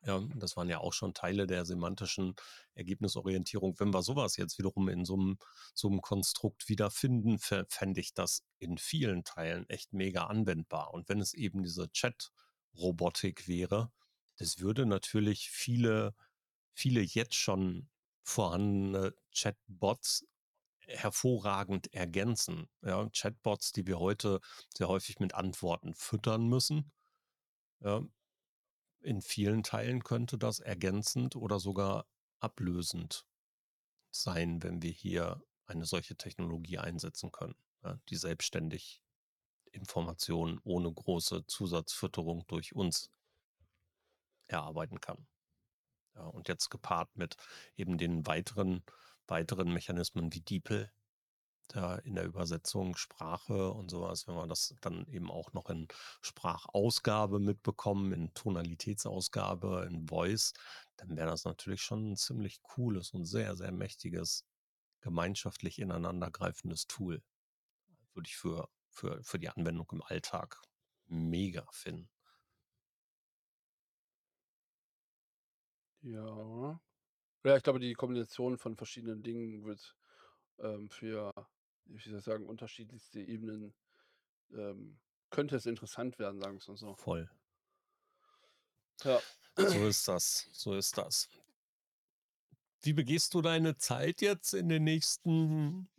Ja, 0.07 0.21
das 0.35 0.55
waren 0.55 0.69
ja 0.69 0.79
auch 0.79 0.93
schon 0.93 1.13
Teile 1.13 1.47
der 1.47 1.65
semantischen 1.65 2.35
Ergebnisorientierung. 2.75 3.77
Wenn 3.77 3.93
wir 3.93 4.01
so 4.03 4.15
was 4.15 4.37
jetzt 4.37 4.57
wiederum 4.57 4.87
in 4.87 5.03
so 5.03 5.17
'nem 5.17 5.37
so 5.73 5.89
'nem 5.89 6.01
Konstrukt 6.01 6.69
wiederfinden, 6.69 7.39
fä 7.39 7.65
fände 7.69 7.99
ich 7.99 8.13
das 8.13 8.43
in 8.57 8.77
vielen 8.77 9.25
Teilen 9.25 9.67
echt 9.69 9.91
mega 9.93 10.23
anwendbar. 10.27 10.93
Und 10.93 11.09
wenn 11.09 11.19
es 11.19 11.33
eben 11.33 11.61
diese 11.61 11.91
Chat-Robotik 11.91 13.49
wäre, 13.49 13.91
das 14.37 14.59
würde 14.59 14.85
natürlich 14.85 15.49
viele 15.51 16.15
viele 16.75 17.01
jetzt 17.01 17.35
schon 17.35 17.89
vorhandene 18.23 19.13
Chatbots 19.35 20.25
hervorragend 20.87 21.93
ergänzen. 21.93 22.69
Ja, 22.83 23.09
Chatbots, 23.11 23.71
die 23.73 23.87
wir 23.87 23.99
heute 23.99 24.41
sehr 24.75 24.87
häufig 24.89 25.19
mit 25.19 25.35
Antworten 25.35 25.95
füttern 25.95 26.47
müssen. 26.49 26.91
Ja. 27.81 28.03
In 29.01 29.21
vielen 29.21 29.63
Teilen 29.63 30.03
könnte 30.03 30.37
das 30.37 30.59
ergänzend 30.59 31.35
oder 31.35 31.59
sogar 31.59 32.07
ablösend 32.39 33.25
sein, 34.11 34.63
wenn 34.63 34.81
wir 34.81 34.91
hier 34.91 35.41
eine 35.65 35.85
solche 35.85 36.15
Technologie 36.15 36.77
einsetzen 36.79 37.31
können, 37.31 37.55
die 38.09 38.15
selbstständig 38.15 39.01
Informationen 39.71 40.59
ohne 40.63 40.91
große 40.91 41.45
Zusatzfütterung 41.45 42.45
durch 42.47 42.73
uns 42.75 43.11
erarbeiten 44.47 44.99
kann. 45.01 45.27
Ja, 46.15 46.23
und 46.23 46.47
jetzt 46.47 46.69
gepaart 46.69 47.15
mit 47.15 47.37
eben 47.75 47.97
den 47.97 48.25
weiteren 48.25 48.83
weiteren 49.27 49.73
Mechanismen 49.73 50.33
wie 50.33 50.41
DeepL, 50.41 50.91
da 51.75 51.95
in 51.97 52.15
der 52.15 52.25
Übersetzung, 52.25 52.95
Sprache 52.97 53.71
und 53.71 53.89
so 53.91 54.01
was, 54.01 54.27
wenn 54.27 54.35
wir 54.35 54.47
das 54.47 54.75
dann 54.81 55.05
eben 55.07 55.31
auch 55.31 55.53
noch 55.53 55.69
in 55.69 55.87
Sprachausgabe 56.21 57.39
mitbekommen, 57.39 58.11
in 58.13 58.33
Tonalitätsausgabe, 58.33 59.85
in 59.89 60.07
Voice, 60.07 60.53
dann 60.97 61.15
wäre 61.17 61.27
das 61.29 61.45
natürlich 61.45 61.81
schon 61.81 62.11
'n 62.13 62.15
ziemlich 62.17 62.61
cooles 62.63 63.11
und 63.13 63.25
sehr, 63.25 63.55
sehr 63.55 63.71
mächtiges, 63.71 64.45
gemeinschaftlich 65.01 65.79
ineinandergreifendes 65.79 66.87
Tool. 66.87 67.23
Würde 68.13 68.27
ich 68.29 68.37
für 68.37 68.69
für 68.91 69.23
für 69.23 69.39
die 69.39 69.49
Anwendung 69.49 69.87
im 69.93 70.03
Alltag 70.03 70.61
mega 71.07 71.65
finden. 71.71 72.09
Ja. 76.03 76.79
Ja, 77.45 77.57
ich 77.57 77.63
glaube, 77.63 77.79
die 77.79 77.93
Kombination 77.93 78.57
von 78.57 78.77
verschiedenen 78.77 79.23
Dingen 79.23 79.65
wird, 79.65 79.97
ähm, 80.59 80.89
für, 80.89 81.31
wie 81.89 82.09
soll 82.09 82.19
ich 82.19 82.25
sagen, 82.25 82.45
unterschiedlichste 82.45 83.19
Ebenen, 83.19 83.73
ähm 84.51 84.99
könnte 85.29 85.55
es 85.55 85.65
interessant 85.65 86.19
werden, 86.19 86.39
sagen 86.39 86.57
wir's 86.57 86.67
mal 86.67 86.77
so. 86.77 86.95
Voll. 86.95 87.29
Ja. 89.03 89.19
So 89.55 89.87
ist 89.87 90.07
das, 90.07 90.49
so 90.53 90.73
ist 90.73 90.97
das. 90.97 91.29
Wie 92.81 92.93
begehst 92.93 93.33
du 93.33 93.41
deine 93.41 93.77
Zeit 93.77 94.21
jetzt 94.21 94.53
in 94.53 94.69
den 94.69 94.83
nächsten 94.83 95.89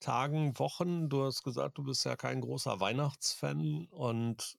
Tagen, 0.00 0.58
Wochen? 0.58 1.08
Du 1.08 1.24
hast 1.24 1.42
gesagt, 1.42 1.78
du 1.78 1.84
bist 1.84 2.04
ja 2.04 2.16
kein 2.16 2.40
großer 2.40 2.80
Weihnachtsfan 2.80 3.86
und 3.88 4.58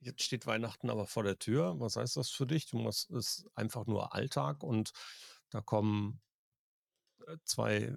jetzt 0.00 0.22
steht 0.22 0.46
Weihnachten 0.46 0.90
aber 0.90 1.06
vor 1.06 1.22
der 1.22 1.38
Tür. 1.38 1.78
Was 1.78 1.96
heißt 1.96 2.16
das 2.16 2.30
für 2.30 2.46
dich? 2.46 2.66
Du 2.66 2.78
musst 2.78 3.10
ist 3.10 3.46
einfach 3.54 3.86
nur 3.86 4.12
Alltag 4.14 4.62
und 4.62 4.92
da 5.50 5.60
kommen 5.60 6.20
äh, 7.26 7.36
2 7.44 7.96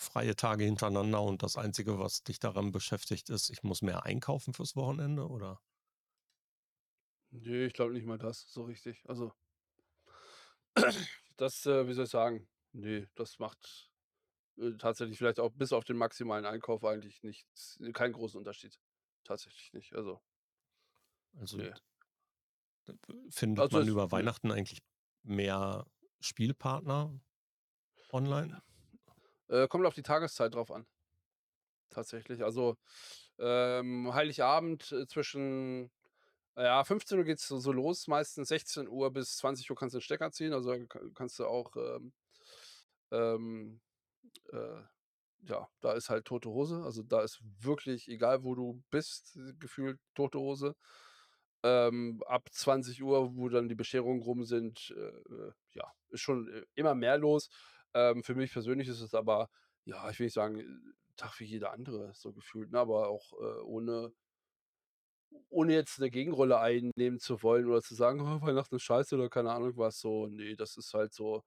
freie 0.00 0.36
Tage 0.36 0.64
hintereinander 0.64 1.22
und 1.22 1.42
das 1.42 1.56
Einzige, 1.56 1.98
was 1.98 2.22
dich 2.24 2.38
daran 2.40 2.72
beschäftigt, 2.72 3.30
ist: 3.30 3.50
„Ich 3.50 3.62
muss 3.62 3.82
mehr 3.82 4.04
einkaufen 4.04 4.54
fürs 4.54 4.76
Wochenende“, 4.76 5.28
oder? 5.28 5.60
Ne, 7.32 7.64
ich 7.66 7.72
glaube 7.74 7.92
nicht 7.92 8.06
mal 8.06 8.18
das 8.18 8.42
so 8.52 8.62
richtig. 8.64 9.02
Also 9.08 9.32
das, 11.36 11.66
äh, 11.66 11.86
wie 11.86 11.92
soll 11.94 12.04
ich 12.04 12.10
sagen 12.10 12.48
ne, 12.72 13.08
das 13.14 13.38
macht, 13.38 13.90
äh, 14.58 14.72
tatsächlich 14.78 15.18
vielleicht 15.18 15.40
auch 15.40 15.52
bis 15.52 15.72
auf 15.74 15.84
den 15.84 15.96
maximalen 15.98 16.46
Einkauf 16.46 16.84
eigentlich 16.84 17.22
nichts 17.22 17.78
keinen 17.94 18.14
großen 18.14 18.38
Unterschied. 18.38 18.80
Tatsächlich 19.24 19.72
nicht, 19.74 19.94
also 19.94 20.20
Also 21.38 21.58
Ne. 21.58 21.74
d 22.88 22.92
findet 23.30 23.70
Also 23.70 23.72
man 23.72 23.88
über 23.88 24.10
ne. 24.12 24.30
Weihnachten 24.30 24.50
eigentlich 24.50 24.80
mehr 25.22 25.86
Spielpartner 26.20 27.20
online? 28.10 28.62
Äh, 29.50 29.66
kommt 29.68 29.84
auf 29.84 29.94
die 29.94 30.02
Tageszeit 30.02 30.54
drauf 30.54 30.70
an. 30.70 30.86
Tatsächlich. 31.92 32.44
Also, 32.44 32.76
ähm, 33.38 34.12
Heiligabend, 34.14 34.92
äh, 34.92 35.06
zwischen 35.06 35.90
ja, 36.56 36.84
15:00 36.84 37.24
geht's 37.24 37.48
so 37.48 37.58
so 37.58 37.72
los, 37.72 38.08
meistens 38.08 38.48
16:00 38.48 39.10
bis 39.12 39.36
20:00 39.38 39.76
kannst 39.76 39.94
du 39.94 39.98
den 39.98 40.02
Stecker 40.04 40.32
ziehen. 40.32 40.52
Also, 40.54 40.76
kannst 41.14 41.38
du 41.38 41.46
auch, 41.46 41.76
ähm 41.76 42.12
ähm, 43.12 43.80
äh 44.52 44.82
ja, 45.44 45.68
da 45.82 45.92
ist 45.94 46.10
halt 46.10 46.26
tote 46.26 46.50
Hose. 46.50 46.82
Also, 46.84 47.02
da 47.04 47.22
ist 47.22 47.40
wirklich 47.60 48.08
egal, 48.08 48.44
wo 48.44 48.54
du 48.56 48.82
bist, 48.90 49.38
gefühlt 49.60 50.00
tote 50.14 50.38
Hose. 50.40 50.76
Ähm, 51.64 52.22
ab 52.26 52.48
20:00, 52.52 53.36
wo 53.36 53.48
dann 53.50 53.68
die 53.68 53.74
Bescherungen 53.76 54.22
rum 54.22 54.44
sind, 54.44 54.94
äh, 54.96 55.00
äh, 55.10 55.52
ja, 55.74 55.92
ist 56.10 56.20
schon, 56.22 56.48
äh, 56.52 56.64
immer 56.74 56.94
mehr 56.96 57.18
los. 57.18 57.50
Ähm, 57.94 58.22
für 58.24 58.34
mich 58.34 58.52
persönlich 58.52 58.88
ist 58.88 59.00
es 59.00 59.14
aber, 59.14 59.48
ja, 59.84 60.08
ich 60.10 60.18
will 60.18 60.26
nicht 60.26 60.34
sagen, 60.34 60.94
Tag 61.16 61.38
wie 61.40 61.44
jeder 61.44 61.72
andere 61.72 62.12
so 62.14 62.32
gefühlt, 62.32 62.70
ne, 62.72 62.78
aber 62.80 63.08
auch, 63.08 63.32
äh, 63.34 63.60
ohne 63.62 64.12
ohne 65.48 65.74
jetzt 65.74 65.98
'ne 66.00 66.10
Gegenrolle 66.10 66.58
einnehmen 66.60 67.18
zu 67.18 67.42
wollen 67.42 67.66
oder 67.66 67.82
zu 67.82 67.94
sagen: 67.94 68.20
„Oh, 68.20 68.40
Weihnachten 68.46 68.76
ist 68.76 68.82
scheiße“ 68.82 69.14
oder 69.16 69.28
keine 69.28 69.52
Ahnung 69.52 69.72
was 69.76 69.98
so. 70.00 70.26
Ne, 70.26 70.56
das 70.56 70.76
ist 70.76 70.94
halt 70.94 71.12
so 71.14 71.42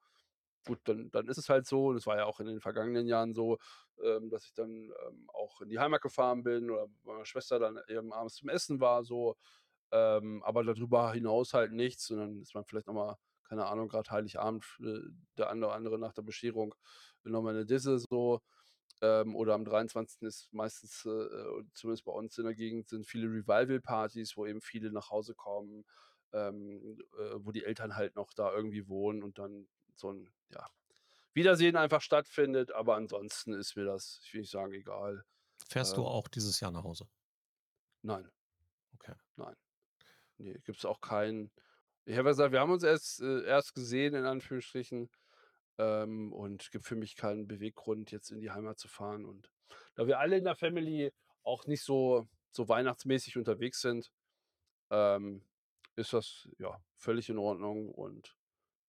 gut, 0.67 0.79
dann 0.85 1.11
dann 1.11 1.27
ist 1.27 1.37
es 1.37 1.49
halt 1.49 1.65
so 1.67 1.87
und 1.87 1.97
es 1.97 2.05
war 2.07 2.17
ja 2.17 2.25
auch 2.25 2.39
in 2.39 2.47
den 2.47 2.61
vergangenen 2.61 3.07
Jahren 3.07 3.33
so, 3.35 3.57
ähm, 4.03 4.29
dass 4.29 4.45
ich 4.45 4.53
dann, 4.53 4.69
ähm, 5.07 5.29
auch 5.33 5.61
in 5.61 5.69
die 5.69 5.79
Heimat 5.79 6.01
gefahren 6.01 6.43
bin 6.43 6.69
oder 6.71 6.87
bei 7.03 7.13
meiner 7.13 7.25
Schwester 7.25 7.59
dann 7.59 7.79
eben 7.89 8.13
abends 8.13 8.35
zum 8.35 8.49
Essen 8.49 8.79
war 8.81 9.03
so. 9.05 9.35
Ähm, 9.91 10.43
aber 10.45 10.63
da 10.65 10.73
drüber 10.73 11.13
hinaus 11.13 11.53
halt 11.53 11.71
nichts 11.73 12.09
und 12.11 12.17
dann 12.19 12.41
ist 12.41 12.55
man 12.55 12.65
vielleicht 12.65 12.87
noch 12.87 12.93
mal, 12.95 13.17
keine 13.43 13.65
Ahnung, 13.67 13.89
grad 13.89 14.11
Heiligabend, 14.11 14.65
äh, 14.81 14.99
der 15.37 15.49
eine 15.49 15.65
oder 15.67 15.75
andere 15.75 15.99
nach 15.99 16.13
der 16.13 16.23
Bescherung 16.23 16.75
will 17.23 17.31
noch 17.33 17.41
mal 17.43 17.53
'ne 17.53 17.65
Disse 17.65 17.99
so. 17.99 18.41
Ähm, 19.01 19.35
oder 19.35 19.55
am 19.55 19.65
23. 19.65 20.27
ist 20.27 20.53
meistens, 20.53 21.05
äh, 21.05 21.09
äh, 21.11 21.63
zumindest 21.73 22.05
bei 22.05 22.13
uns 22.13 22.37
in 22.39 22.45
der 22.45 22.55
Gegend 22.55 22.89
sind 22.89 23.05
viele 23.07 23.27
Revival-Partys, 23.29 24.37
wo 24.37 24.45
eben 24.47 24.61
viele 24.61 24.91
nach 24.93 25.09
Hause 25.11 25.35
kommen, 25.35 25.85
ähm, 26.33 26.99
äh, 27.19 27.35
wo 27.37 27.51
die 27.51 27.65
Eltern 27.65 27.95
halt 27.97 28.15
noch 28.15 28.33
da 28.35 28.53
irgendwie 28.53 28.87
wohnen 28.89 29.23
und 29.23 29.39
dann 29.39 29.69
so 29.95 30.09
'n, 30.11 30.31
ja, 30.49 30.67
Wiedersehen 31.35 31.77
einfach 31.77 32.01
stattfindet. 32.03 32.71
Aber 32.73 32.95
ansonsten 32.97 33.53
ist 33.53 33.75
mir 33.77 33.85
das, 33.85 34.21
ich 34.25 34.33
will 34.33 34.41
nicht 34.41 34.51
sagen, 34.51 34.73
egal. 34.73 35.23
Fährst 35.69 35.97
du 35.97 36.05
Ähm 36.05 36.07
auch 36.07 36.27
dieses 36.27 36.59
Jahr 36.59 36.71
nach 36.71 36.83
Hause? 36.83 37.07
Nein. 38.05 38.29
Okay. 38.95 39.13
Nein. 39.37 39.55
Ne, 40.39 40.59
gibt's 40.65 40.85
auch 40.85 41.01
keinen 41.01 41.51
ich 42.05 42.17
habe 42.17 42.29
ja 42.29 42.31
gesagt, 42.31 42.51
wir 42.51 42.59
haben 42.59 42.71
uns 42.71 42.83
erst 42.83 43.21
äh, 43.21 43.43
erst 43.45 43.73
gesehen 43.75 44.15
in 44.15 44.25
Anführungsstrichen, 44.25 45.09
ähm, 45.77 46.33
und 46.33 46.71
gibt 46.71 46.85
für 46.85 46.95
mich 46.95 47.15
keinen 47.15 47.47
Beweggrund, 47.47 48.11
jetzt 48.11 48.31
in 48.31 48.39
die 48.41 48.51
Heimat 48.51 48.79
zu 48.79 48.87
fahren. 48.87 49.25
Und 49.25 49.49
da 49.95 50.07
wir 50.07 50.19
alle 50.19 50.37
in 50.37 50.43
der 50.45 50.55
Family 50.55 51.11
auch 51.43 51.65
nicht 51.67 51.83
so 51.83 52.27
so 52.51 52.69
weihnachtsmäßig 52.69 53.37
unterwegs 53.37 53.81
sind, 53.81 54.11
ähm, 54.91 55.45
ist 55.95 56.13
das, 56.13 56.49
ja, 56.59 56.83
völlig 56.95 57.29
in 57.29 57.37
Ordnung 57.39 57.89
und 57.91 58.35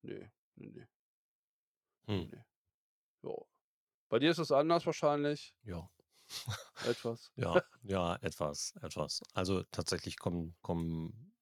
ne, 0.02 0.32
ne, 0.56 0.70
ne. 0.70 0.88
Ne, 2.08 2.24
Hm. 2.24 2.30
ne. 2.30 2.44
Ja. 3.22 3.34
Bei 4.08 4.18
dir 4.18 4.30
ist 4.30 4.38
es 4.38 4.52
anders 4.52 4.86
wahrscheinlich? 4.86 5.54
Ja. 5.64 5.88
Etwas. 6.84 7.32
Ja, 7.36 7.62
ja, 7.82 8.16
etwas, 8.16 8.74
etwas. 8.82 9.22
Also, 9.34 9.62
tatsächlich 9.70 10.18
kommen 10.18 10.56
kommen 10.62 11.34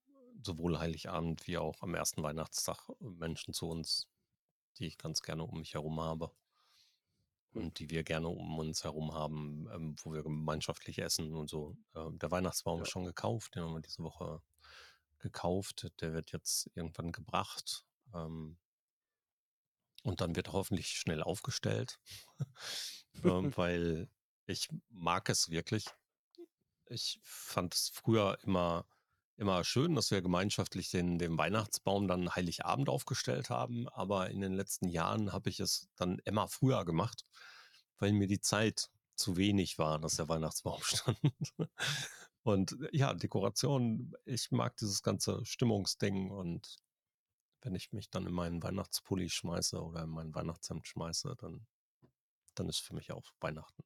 sowohl 0.43 0.79
Heiligabend 0.79 1.47
wie 1.47 1.59
auch 1.59 1.83
am 1.83 1.95
1. 1.95 2.23
Weihnachtstag 2.23 2.89
Menschen 3.01 3.55
zu 3.55 3.69
uns, 3.69 4.09
die 4.79 4.87
ich 4.87 4.99
ganz 4.99 5.23
gerne 5.23 5.45
um 5.45 5.59
mich 5.59 5.75
herum 5.75 6.01
habe 6.01 6.33
Hm. 7.55 7.63
und 7.63 7.79
die 7.79 7.91
wir 7.91 8.03
gerne 8.05 8.29
um 8.29 8.59
uns 8.59 8.85
herum 8.85 9.13
haben, 9.15 9.69
ähm, 9.73 9.97
wo 10.03 10.13
wir 10.13 10.23
gemeinschaftlich 10.23 10.99
essen 10.99 11.35
und 11.35 11.49
so. 11.51 11.77
Ähm, 11.95 12.19
der 12.19 12.31
Weihnachtsbaum 12.31 12.79
Ja. 12.79 12.83
ist 12.83 12.91
schon 12.91 13.05
gekauft, 13.05 13.55
den 13.55 13.63
haben 13.65 13.75
wir 13.75 13.81
diese 13.81 14.03
Woche 14.03 14.43
gekauft. 15.19 15.93
Der 16.01 16.13
wird 16.15 16.33
jetzt 16.33 16.71
irgendwann 16.75 17.13
gebracht, 17.13 17.87
ähm 18.15 18.59
und 20.05 20.21
dann 20.21 20.35
wird 20.37 20.53
hoffentlich 20.53 20.89
schnell 20.89 21.23
aufgestellt, 21.23 22.01
weil 23.57 24.09
ich 24.47 24.69
mag 24.89 25.29
es 25.29 25.49
wirklich. 25.51 25.87
Ich 26.87 27.21
fand 27.25 27.75
es 27.75 27.89
früher 27.89 28.39
immer 28.43 28.87
immer 29.37 29.65
schön, 29.65 29.95
dass 29.95 30.11
wir 30.11 30.23
gemeinschaftlich 30.23 30.91
den 30.91 31.19
den 31.19 31.37
Weihnachtsbaum 31.39 32.09
dann 32.09 32.35
Heiligabend 32.35 32.89
aufgestellt 32.89 33.51
haben, 33.51 33.89
aber 33.89 34.31
in 34.31 34.41
den 34.41 34.53
letzten 34.53 34.89
Jahren 34.89 35.33
habe 35.33 35.51
ich 35.51 35.61
es 35.61 35.89
dann 35.97 36.19
immer 36.25 36.49
früher 36.49 36.85
gemacht, 36.85 37.25
weil 37.99 38.13
mir 38.13 38.27
die 38.27 38.41
Zeit 38.41 38.91
zu 39.17 39.37
wenig 39.37 39.79
war, 39.79 39.99
dass 39.99 40.17
der 40.17 40.29
Weihnachtsbaum 40.29 40.81
stand. 40.83 41.19
Und 42.45 42.77
ja, 42.93 43.15
Dekoration, 43.15 44.15
ich 44.25 44.51
mag 44.51 44.77
dieses 44.77 45.03
ganze 45.03 45.45
Stimmungsding 45.45 46.31
und 46.31 46.79
wenn 47.61 47.75
ich 47.77 47.93
mich 47.93 48.11
dann 48.11 48.27
in 48.27 48.33
meinen 48.33 48.63
Weihnachtspulli 48.63 49.31
schmeiße 49.31 49.81
oder 49.81 50.03
in 50.03 50.11
mein 50.11 50.35
Weihnachtshemd 50.35 50.87
schmeiße, 50.87 51.37
dann 51.39 51.67
dann 52.55 52.69
ist 52.69 52.81
für 52.81 52.95
mich 52.95 53.13
auch 53.13 53.31
Weihnachten. 53.41 53.83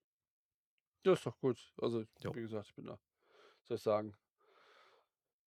Ja, 1.05 1.13
ist 1.13 1.27
doch 1.27 1.39
gut. 1.39 1.73
Also, 1.81 2.05
Jo. 2.21 2.35
wie 2.35 2.41
gesagt, 2.41 2.69
ich 2.69 2.75
bin 2.75 2.87
da 2.87 2.99
soll 3.63 3.77
ich 3.77 3.83
sagen 3.83 4.17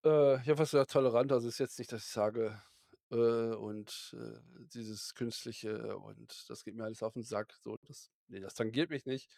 äh, 0.05 0.41
ja, 0.43 0.57
was 0.57 0.71
ja 0.71 0.85
tolerant. 0.85 1.31
Also, 1.31 1.47
ist 1.47 1.59
jetzt 1.59 1.79
nicht, 1.79 1.91
dass 1.91 2.03
ich 2.05 2.09
sage, 2.11 2.61
äh, 3.11 3.15
und, 3.55 4.15
äh, 4.17 4.39
dieses 4.73 5.13
Künstliche 5.15 5.97
und 5.97 6.49
das 6.49 6.63
geht 6.63 6.75
mir 6.75 6.83
alles 6.85 7.03
auf 7.03 7.15
'n 7.15 7.23
Sack, 7.23 7.53
so, 7.61 7.77
das 7.87 8.11
ne, 8.27 8.39
das 8.41 8.53
tangiert 8.55 8.89
mich 8.91 9.05
nicht. 9.05 9.29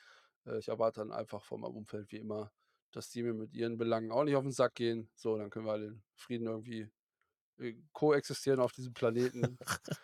Äh, 0.46 0.60
ich 0.60 0.68
erwarte 0.70 1.02
dann 1.02 1.12
einfach 1.12 1.44
von 1.46 1.62
meinem 1.62 1.76
Umfeld 1.78 2.12
wie 2.12 2.18
immer, 2.18 2.52
dass 2.92 3.10
die 3.10 3.24
mir 3.24 3.34
mit 3.34 3.54
ihren 3.54 3.78
Belangen 3.78 4.12
auch 4.12 4.24
nicht 4.24 4.36
auf 4.36 4.44
'n 4.46 4.52
Sack 4.52 4.76
gehen. 4.76 5.10
So, 5.16 5.38
dann 5.38 5.50
können 5.50 5.66
wir 5.66 5.74
alle 5.74 5.88
in 5.88 6.04
Frieden 6.16 6.48
irgendwie, 6.48 6.90
äh, 7.60 7.76
koexistieren 7.94 8.60
auf 8.62 8.74
diesem 8.74 8.94
Planeten. 8.94 9.60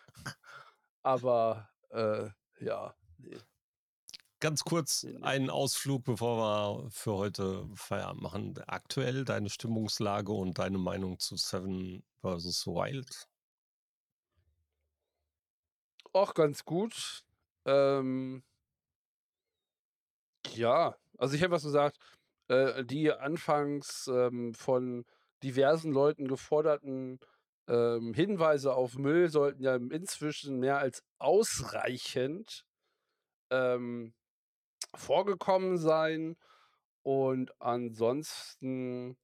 Aber, 1.03 1.69
äh, 1.89 2.29
ja, 2.59 2.95
ne. 3.17 3.45
Ganz 4.41 4.63
kurz 4.63 5.07
Ne, 5.07 5.19
ne. 5.19 5.21
einen 5.21 5.49
Ausflug, 5.49 6.03
bevor 6.03 6.37
wir 6.85 6.91
für 6.91 7.13
heute 7.15 7.67
Feierabend 7.73 8.21
machen. 8.21 8.53
Aktuell 8.67 9.25
deine 9.25 9.49
Stimmungslage 9.49 10.31
und 10.31 10.59
deine 10.59 10.77
Meinung 10.77 11.17
zu 11.17 11.35
Seven 11.37 12.03
vs. 12.21 12.67
Wild? 12.67 13.27
Ach, 16.13 16.33
ganz 16.33 16.65
gut. 16.65 17.23
Ähm 17.65 18.43
ja, 20.53 20.95
also, 21.17 21.35
ich 21.35 21.43
habe 21.43 21.53
was 21.53 21.63
gesagt, 21.63 21.97
äh, 22.47 22.83
die 22.85 23.11
anfangs, 23.11 24.07
ähm, 24.07 24.53
von 24.53 25.05
diversen 25.43 25.91
Leuten 25.91 26.27
geforderten, 26.27 27.19
ähm, 27.67 28.13
Hinweise 28.13 28.73
auf 28.73 28.97
Müll 28.97 29.29
sollten 29.29 29.61
ja 29.63 29.75
inzwischen 29.75 30.59
mehr 30.59 30.77
als 30.79 31.03
ausreichend, 31.19 32.65
ähm, 33.51 34.13
vorgekommen 34.97 35.77
sein. 35.77 36.35
Und 37.03 37.53
ansonsten 37.61 39.17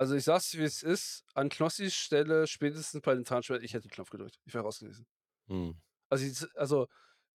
also, 0.00 0.14
ich 0.14 0.24
sage 0.24 0.38
es, 0.38 0.56
wie 0.56 0.62
es 0.62 0.82
ist, 0.82 1.24
an 1.34 1.50
Knossis 1.50 1.92
Stelle, 1.94 2.46
spätestens 2.46 3.02
bei 3.02 3.14
den 3.14 3.26
Zahnschmerzen 3.26 3.66
ich 3.66 3.74
hätte 3.74 3.86
den 3.86 3.90
Knopf 3.90 4.08
gedrückt. 4.08 4.40
Ich 4.46 4.54
wäre 4.54 4.64
raus 4.64 4.78
gewesen. 4.78 5.06
Mhm. 5.46 5.76
Also, 6.08 6.46
also, 6.54 6.86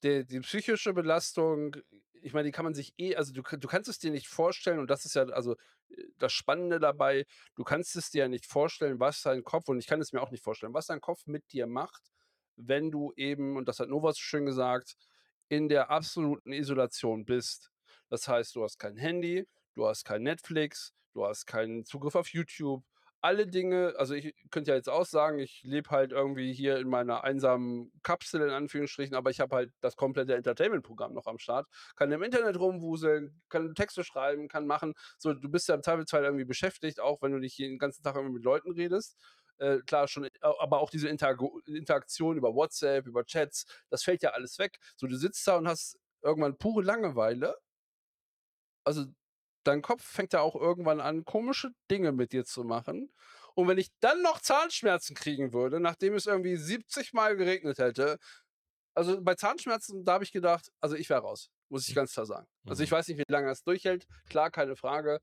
de 0.01 0.23
die 0.23 0.39
psychische 0.39 0.91
Belastung, 0.93 1.75
ich 2.23 2.33
meine, 2.33 2.45
die 2.45 2.51
kann 2.51 2.65
man 2.65 2.73
sich 2.73 2.91
eh 2.97 3.15
also, 3.15 3.33
du 3.33 3.43
du 3.43 3.67
kannst 3.67 3.87
es 3.87 3.99
dir 3.99 4.09
nicht 4.09 4.27
vorstellen 4.27 4.79
und 4.79 4.89
das 4.89 5.05
ist 5.05 5.13
ja 5.13 5.25
also, 5.25 5.53
äh, 5.89 6.05
das 6.17 6.33
Spannende 6.33 6.79
dabei, 6.79 7.25
du 7.53 7.63
kannst 7.63 7.95
es 7.95 8.09
dir 8.09 8.23
ja 8.23 8.29
nicht 8.29 8.47
vorstellen, 8.47 8.99
was 8.99 9.21
dein 9.21 9.43
Kopf 9.43 9.69
und 9.69 9.77
ich 9.77 9.85
kann 9.85 10.01
es 10.01 10.11
mir 10.11 10.21
auch 10.23 10.31
nicht 10.31 10.43
vorstellen, 10.43 10.73
was 10.73 10.87
dein 10.87 11.01
Kopf 11.01 11.27
mit 11.27 11.51
dir 11.51 11.67
macht, 11.67 12.01
wenn 12.55 12.89
du 12.89 13.13
eben, 13.15 13.57
und 13.57 13.67
das 13.67 13.79
hat 13.79 13.89
Nova 13.89 14.11
so 14.11 14.21
schön 14.21 14.47
gesagt, 14.47 14.95
in 15.49 15.69
der 15.69 15.89
absoluten 15.89 16.51
Isolation 16.51 17.25
bist. 17.25 17.71
Das 18.09 18.27
heißt, 18.27 18.55
du 18.55 18.63
hast 18.63 18.77
kein 18.79 18.97
Handy, 18.97 19.47
du 19.75 19.87
hast 19.87 20.05
kein 20.05 20.23
Netflix, 20.23 20.93
du 21.13 21.25
hast 21.25 21.45
keinen 21.45 21.85
Zugriff 21.85 22.15
auf 22.15 22.29
YouTube. 22.29 22.83
Alle 23.21 23.47
Dinge 23.47 23.95
also, 23.97 24.13
ich 24.13 24.35
könnte 24.51 24.69
ja 24.69 24.77
jetzt 24.77 24.89
auch 24.89 25.05
sagen, 25.05 25.39
ich 25.39 25.63
lebe 25.63 25.89
halt 25.89 26.11
irgendwie 26.11 26.53
hier 26.53 26.77
in 26.77 26.87
meiner 26.87 27.23
einsamen 27.23 27.91
Kapsel 28.03 28.41
in 28.41 28.51
Anführungsstrichen, 28.51 29.15
aber 29.15 29.31
ich 29.31 29.39
habe 29.39 29.55
halt 29.55 29.73
das 29.81 29.95
komplette 29.95 30.35
Entertainment-Programm 30.35 31.13
noch 31.13 31.25
am 31.25 31.39
Start, 31.39 31.67
kann 31.95 32.11
im 32.11 32.21
Internet 32.21 32.59
rumwuseln, 32.59 33.41
kann 33.49 33.73
Texte 33.73 34.03
schreiben, 34.03 34.47
kann 34.47 34.67
machen. 34.67 34.93
So, 35.17 35.33
du 35.33 35.49
bist 35.49 35.67
ja 35.67 35.73
im 35.73 35.81
Zweifelsfall 35.81 36.23
irgendwie 36.23 36.45
beschäftigt, 36.45 36.99
auch 36.99 37.23
wenn 37.23 37.31
du 37.31 37.39
nicht 37.39 37.57
jeden 37.57 37.79
ganzen 37.79 38.03
Tag 38.03 38.15
irgendwie 38.15 38.35
mit 38.35 38.43
Leuten 38.43 38.71
redest. 38.71 39.17
Äh, 39.57 39.79
klar 39.85 40.07
schon, 40.07 40.27
aber 40.41 40.79
auch 40.79 40.89
diese 40.89 41.07
Interago 41.09 41.61
Interaktion 41.65 42.37
über 42.37 42.53
WhatsApp, 42.55 43.07
über 43.07 43.25
Chats, 43.25 43.65
das 43.89 44.03
fällt 44.03 44.21
ja 44.23 44.31
alles 44.31 44.59
weg. 44.59 44.79
So, 44.97 45.07
du 45.07 45.15
sitzt 45.17 45.47
da 45.47 45.57
und 45.57 45.67
hast 45.67 45.97
irgendwann 46.21 46.57
pure 46.57 46.83
Langeweile. 46.83 47.55
Also 48.83 49.05
dein 49.63 49.81
Kopf 49.81 50.03
fängt 50.03 50.33
ja 50.33 50.41
auch 50.41 50.55
irgendwann 50.55 51.01
an, 51.01 51.25
komische 51.25 51.69
Dinge 51.89 52.11
mit 52.11 52.31
dir 52.33 52.45
zu 52.45 52.63
machen. 52.63 53.11
Und 53.55 53.67
wenn 53.67 53.77
ich 53.77 53.89
dann 53.99 54.21
noch 54.21 54.39
Zahnschmerzen 54.41 55.15
kriegen 55.15 55.53
würde, 55.53 55.79
nachdem 55.79 56.13
es 56.15 56.27
irgendwie 56.27 56.55
70 56.57 57.13
Mal 57.13 57.35
geregnet 57.37 57.79
hätte, 57.79 58.17
also 58.95 59.21
bei 59.21 59.35
Zahnschmerzen, 59.35 60.05
da 60.05 60.13
habe 60.13 60.23
ich 60.23 60.31
gedacht, 60.31 60.71
also 60.81 60.95
ich 60.95 61.09
wäre 61.09 61.21
raus, 61.21 61.49
muss 61.69 61.87
ich 61.87 61.95
ganz 61.95 62.13
klar 62.13 62.25
sagen. 62.25 62.47
Also 62.67 62.83
ich 62.83 62.91
Mhm. 62.91 62.91
weiß 62.91 63.07
nicht, 63.09 63.17
wie 63.19 63.23
lange 63.31 63.47
das 63.47 63.63
durchhält, 63.63 64.07
klar, 64.29 64.51
keine 64.51 64.75
Frage. 64.75 65.19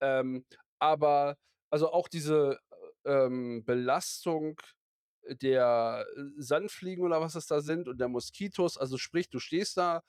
Ähm, 0.00 0.44
aber 0.78 1.36
also 1.70 1.92
auch 1.92 2.08
diese 2.08 2.58
ähm, 3.08 3.64
Belastung 3.64 4.60
der 5.42 6.06
äh, 6.16 6.20
Sandfliegen 6.38 7.04
oder 7.04 7.20
was 7.20 7.34
es 7.34 7.46
da 7.46 7.60
sind 7.60 7.88
und 7.88 7.98
der 8.00 8.08
Moskitos, 8.08 8.78
also 8.78 8.98
sprich, 8.98 9.28
du 9.30 9.38
stehst 9.38 9.76
da, 9.76 10.02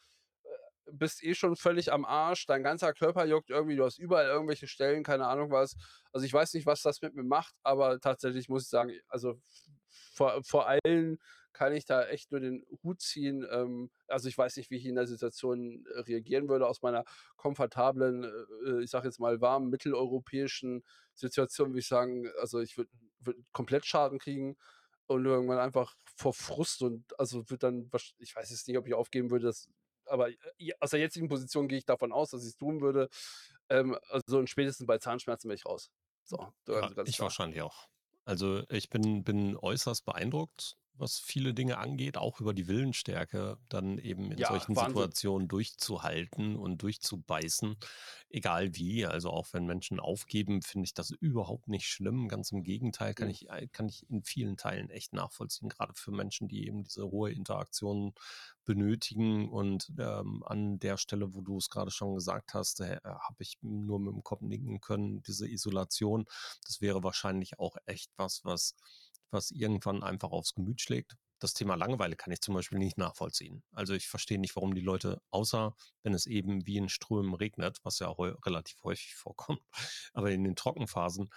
äh, 0.43 0.49
bist 0.91 1.23
eh 1.23 1.35
schon 1.35 1.55
völlig 1.55 1.91
am 1.91 2.05
Arsch, 2.05 2.45
dein 2.45 2.63
ganzer 2.63 2.93
Körper 2.93 3.25
juckt 3.25 3.49
irgendwie, 3.49 3.75
du 3.75 3.85
hast 3.85 3.99
überall 3.99 4.27
irgendwelche 4.27 4.67
Stellen, 4.67 5.03
keine 5.03 5.27
Ahnung 5.27 5.51
was. 5.51 5.75
Also 6.11 6.25
ich 6.25 6.33
weiß 6.33 6.53
nicht, 6.53 6.65
was 6.65 6.81
das 6.81 7.01
mit 7.01 7.15
mir 7.15 7.23
macht, 7.23 7.55
aber 7.63 7.99
tatsächlich 7.99 8.49
muss 8.49 8.63
ich 8.63 8.69
sagen, 8.69 8.91
also 9.07 9.39
vor, 10.13 10.43
vor 10.43 10.67
allen 10.67 11.19
kann 11.59 11.73
ich 11.73 11.83
da 11.83 12.05
echt 12.05 12.31
nur 12.31 12.39
den 12.39 12.65
Hut 12.83 13.01
ziehen. 13.01 13.45
Ähm, 13.51 13.91
also 14.07 14.29
ich 14.29 14.37
weiß 14.37 14.55
nicht, 14.55 14.71
wie 14.71 14.77
ich 14.77 14.85
in 14.85 14.95
der 14.95 15.07
Situation 15.07 15.85
äh, 15.93 15.99
reagieren 15.99 16.47
würde 16.47 16.65
aus 16.65 16.81
meiner 16.81 17.03
komfortablen, 17.35 18.23
äh, 18.65 18.81
ich 18.81 18.89
sage 18.89 19.09
jetzt 19.09 19.19
mal 19.19 19.41
warmen 19.41 19.69
mitteleuropäischen 19.69 20.85
Situation, 21.13 21.71
würde 21.71 21.79
ich 21.79 21.87
sagen, 21.87 22.29
also 22.39 22.61
ich 22.61 22.77
würde 22.77 22.89
würd 23.19 23.37
komplett 23.51 23.85
Schaden 23.85 24.19
kriegen 24.19 24.55
und 25.07 25.25
irgendwann 25.25 25.59
einfach 25.59 25.95
vor 26.15 26.33
Frust 26.33 26.81
und 26.81 27.19
also 27.19 27.49
wird 27.49 27.63
dann, 27.63 27.91
ich 28.19 28.33
weiß 28.33 28.49
jetzt 28.51 28.65
nicht, 28.69 28.77
ob 28.77 28.87
ich 28.87 28.93
aufgeben 28.93 29.29
würde, 29.29 29.47
das, 29.47 29.67
aber 30.05 30.29
äh, 30.29 30.71
aus 30.79 30.91
der 30.91 31.01
jetzigen 31.01 31.27
Position 31.27 31.67
gehe 31.67 31.79
ich 31.79 31.85
davon 31.85 32.13
aus, 32.13 32.29
dass 32.29 32.43
ich 32.43 32.51
es 32.51 32.57
tun 32.57 32.79
würde. 32.79 33.09
Ähm, 33.67 33.97
also 34.07 34.37
und 34.37 34.49
spätestens 34.49 34.87
bei 34.87 34.97
Zahnschmerzen 34.97 35.49
wäre 35.49 35.55
ich 35.57 35.65
raus. 35.65 35.91
So, 36.23 36.37
Ja, 36.67 36.87
ganz 36.87 37.09
ich 37.09 37.17
klar. 37.17 37.25
wahrscheinlich 37.25 37.61
auch. 37.61 37.89
Also 38.23 38.63
ich 38.69 38.89
bin, 38.89 39.23
bin 39.23 39.57
äußerst 39.57 40.05
beeindruckt, 40.05 40.77
was 40.99 41.19
viele 41.19 41.53
Dinge 41.53 41.77
angeht, 41.77 42.17
auch 42.17 42.39
über 42.41 42.53
die 42.53 42.67
Willensstärke, 42.67 43.57
dann 43.69 43.97
eben 43.97 44.31
in 44.31 44.43
Ja, 44.43 44.45
solchen 44.45 44.75
Wahnsinn. 44.75 45.13
Situationen 45.13 45.47
durchzuhalten 45.47 46.55
und 46.55 46.81
durchzubeißen, 46.81 47.77
egal 48.29 48.75
wie. 48.75 49.05
Also 49.05 49.29
auch 49.31 49.47
wenn 49.53 49.65
Menschen 49.65 49.99
aufgeben, 49.99 50.61
finde 50.61 50.85
ich 50.85 50.93
das 50.93 51.11
überhaupt 51.11 51.67
nicht 51.67 51.87
schlimm. 51.87 52.27
Ganz 52.27 52.51
im 52.51 52.63
Gegenteil, 52.63 53.13
kann 53.13 53.29
Mhm. 53.29 53.31
ich, 53.31 53.49
äh, 53.49 53.67
kann 53.67 53.87
ich 53.89 54.09
in 54.09 54.23
vielen 54.23 54.57
Teilen 54.57 54.89
echt 54.89 55.13
nachvollziehen, 55.13 55.69
gerade 55.69 55.93
für 55.95 56.11
Menschen, 56.11 56.47
die 56.47 56.67
eben 56.67 56.83
diese 56.83 57.05
hohe 57.09 57.31
Interaktion 57.31 58.13
benötigen. 58.65 59.49
Und 59.49 59.91
ähm, 59.99 60.43
an 60.45 60.79
der 60.79 60.97
Stelle, 60.97 61.33
wo 61.33 61.41
du 61.41 61.57
es 61.57 61.69
gerade 61.69 61.91
schon 61.91 62.15
gesagt 62.15 62.53
hast, 62.53 62.79
äh, 62.81 62.99
habe 63.03 63.41
ich 63.43 63.57
nur 63.61 63.99
mit 63.99 64.13
dem 64.13 64.23
Kopf 64.23 64.41
nicken 64.41 64.79
können, 64.81 65.21
diese 65.23 65.47
Isolation. 65.47 66.25
Das 66.65 66.81
wäre 66.81 67.03
wahrscheinlich 67.03 67.59
auch 67.59 67.77
echt 67.85 68.11
was, 68.17 68.43
was, 68.45 68.75
was 69.31 69.51
irgendwann 69.51 70.03
einfach 70.03 70.31
aufs 70.31 70.53
Gemüt 70.53 70.81
schlägt. 70.81 71.15
Das 71.39 71.53
Thema 71.53 71.75
Langeweile 71.75 72.15
kann 72.15 72.33
ich 72.33 72.41
zum 72.41 72.53
Beispiel 72.53 72.79
nicht 72.79 72.97
nachvollziehen. 72.97 73.63
Also 73.71 73.93
ich 73.93 74.07
verstehe 74.07 74.39
nicht, 74.39 74.55
warum 74.55 74.75
die 74.75 74.81
Leute, 74.81 75.21
außer 75.29 75.75
wenn 76.03 76.13
es 76.13 76.25
eben 76.25 76.65
wie 76.67 76.77
in 76.77 76.89
Strömen 76.89 77.33
regnet, 77.33 77.77
was 77.83 77.99
ja 77.99 78.09
relativ 78.11 78.83
häufig 78.83 79.15
vorkommt, 79.15 79.61
aber 80.13 80.31
in 80.31 80.43
den 80.43 80.55
Trockenphasen, 80.55 81.29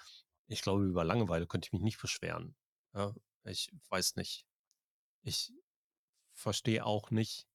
ich 0.48 0.62
glaube, 0.62 0.84
über 0.84 1.04
Langeweile 1.04 1.46
könnte 1.46 1.68
ich 1.68 1.72
mich 1.72 1.82
nicht 1.82 2.00
beschweren. 2.00 2.56
Ja, 2.94 3.14
ich 3.44 3.70
weiß 3.90 4.16
nicht. 4.16 4.44
Ich 5.22 5.52
verstehe 6.34 6.84
auch 6.84 7.10
nicht, 7.10 7.46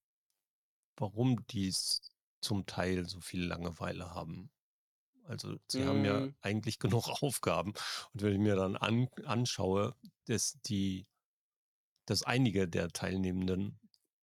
warum 0.96 1.46
die 1.48 1.74
zum 2.42 2.66
Teil 2.66 3.08
so 3.08 3.20
viel 3.22 3.44
Langeweile 3.44 4.12
haben. 4.14 4.50
Also 5.28 5.58
sie 5.68 5.86
haben 5.86 6.04
ja 6.06 6.26
Mhm. 6.26 6.36
eigentlich 6.42 6.80
genug 6.80 7.10
Aufgaben. 7.24 7.72
Und 8.14 8.22
wenn 8.22 8.34
ich 8.34 8.40
mir 8.40 8.56
dann 8.56 8.76
an, 8.78 9.10
anschaue, 9.26 9.96
dass 10.26 10.60
die, 10.66 11.08
dass 12.06 12.24
einige 12.24 12.68
der 12.68 12.90
Teilnehmenden 12.90 13.80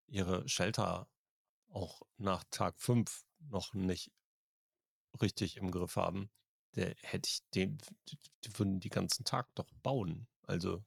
ihre 0.08 0.48
Shelter 0.48 1.08
auch 1.68 2.02
nach 2.18 2.44
Tag 2.50 2.80
5 2.80 3.24
noch 3.40 3.74
nicht 3.74 4.12
richtig 5.20 5.56
im 5.56 5.70
Griff 5.70 5.96
haben, 5.96 6.30
der 6.74 6.94
hätte 7.00 7.28
ich 7.28 7.40
den, 7.54 7.78
die 8.44 8.58
würden 8.58 8.80
die 8.80 8.90
ganzen 8.90 9.24
Tag 9.24 9.54
doch 9.54 9.70
bauen. 9.82 10.28
Also, 10.42 10.84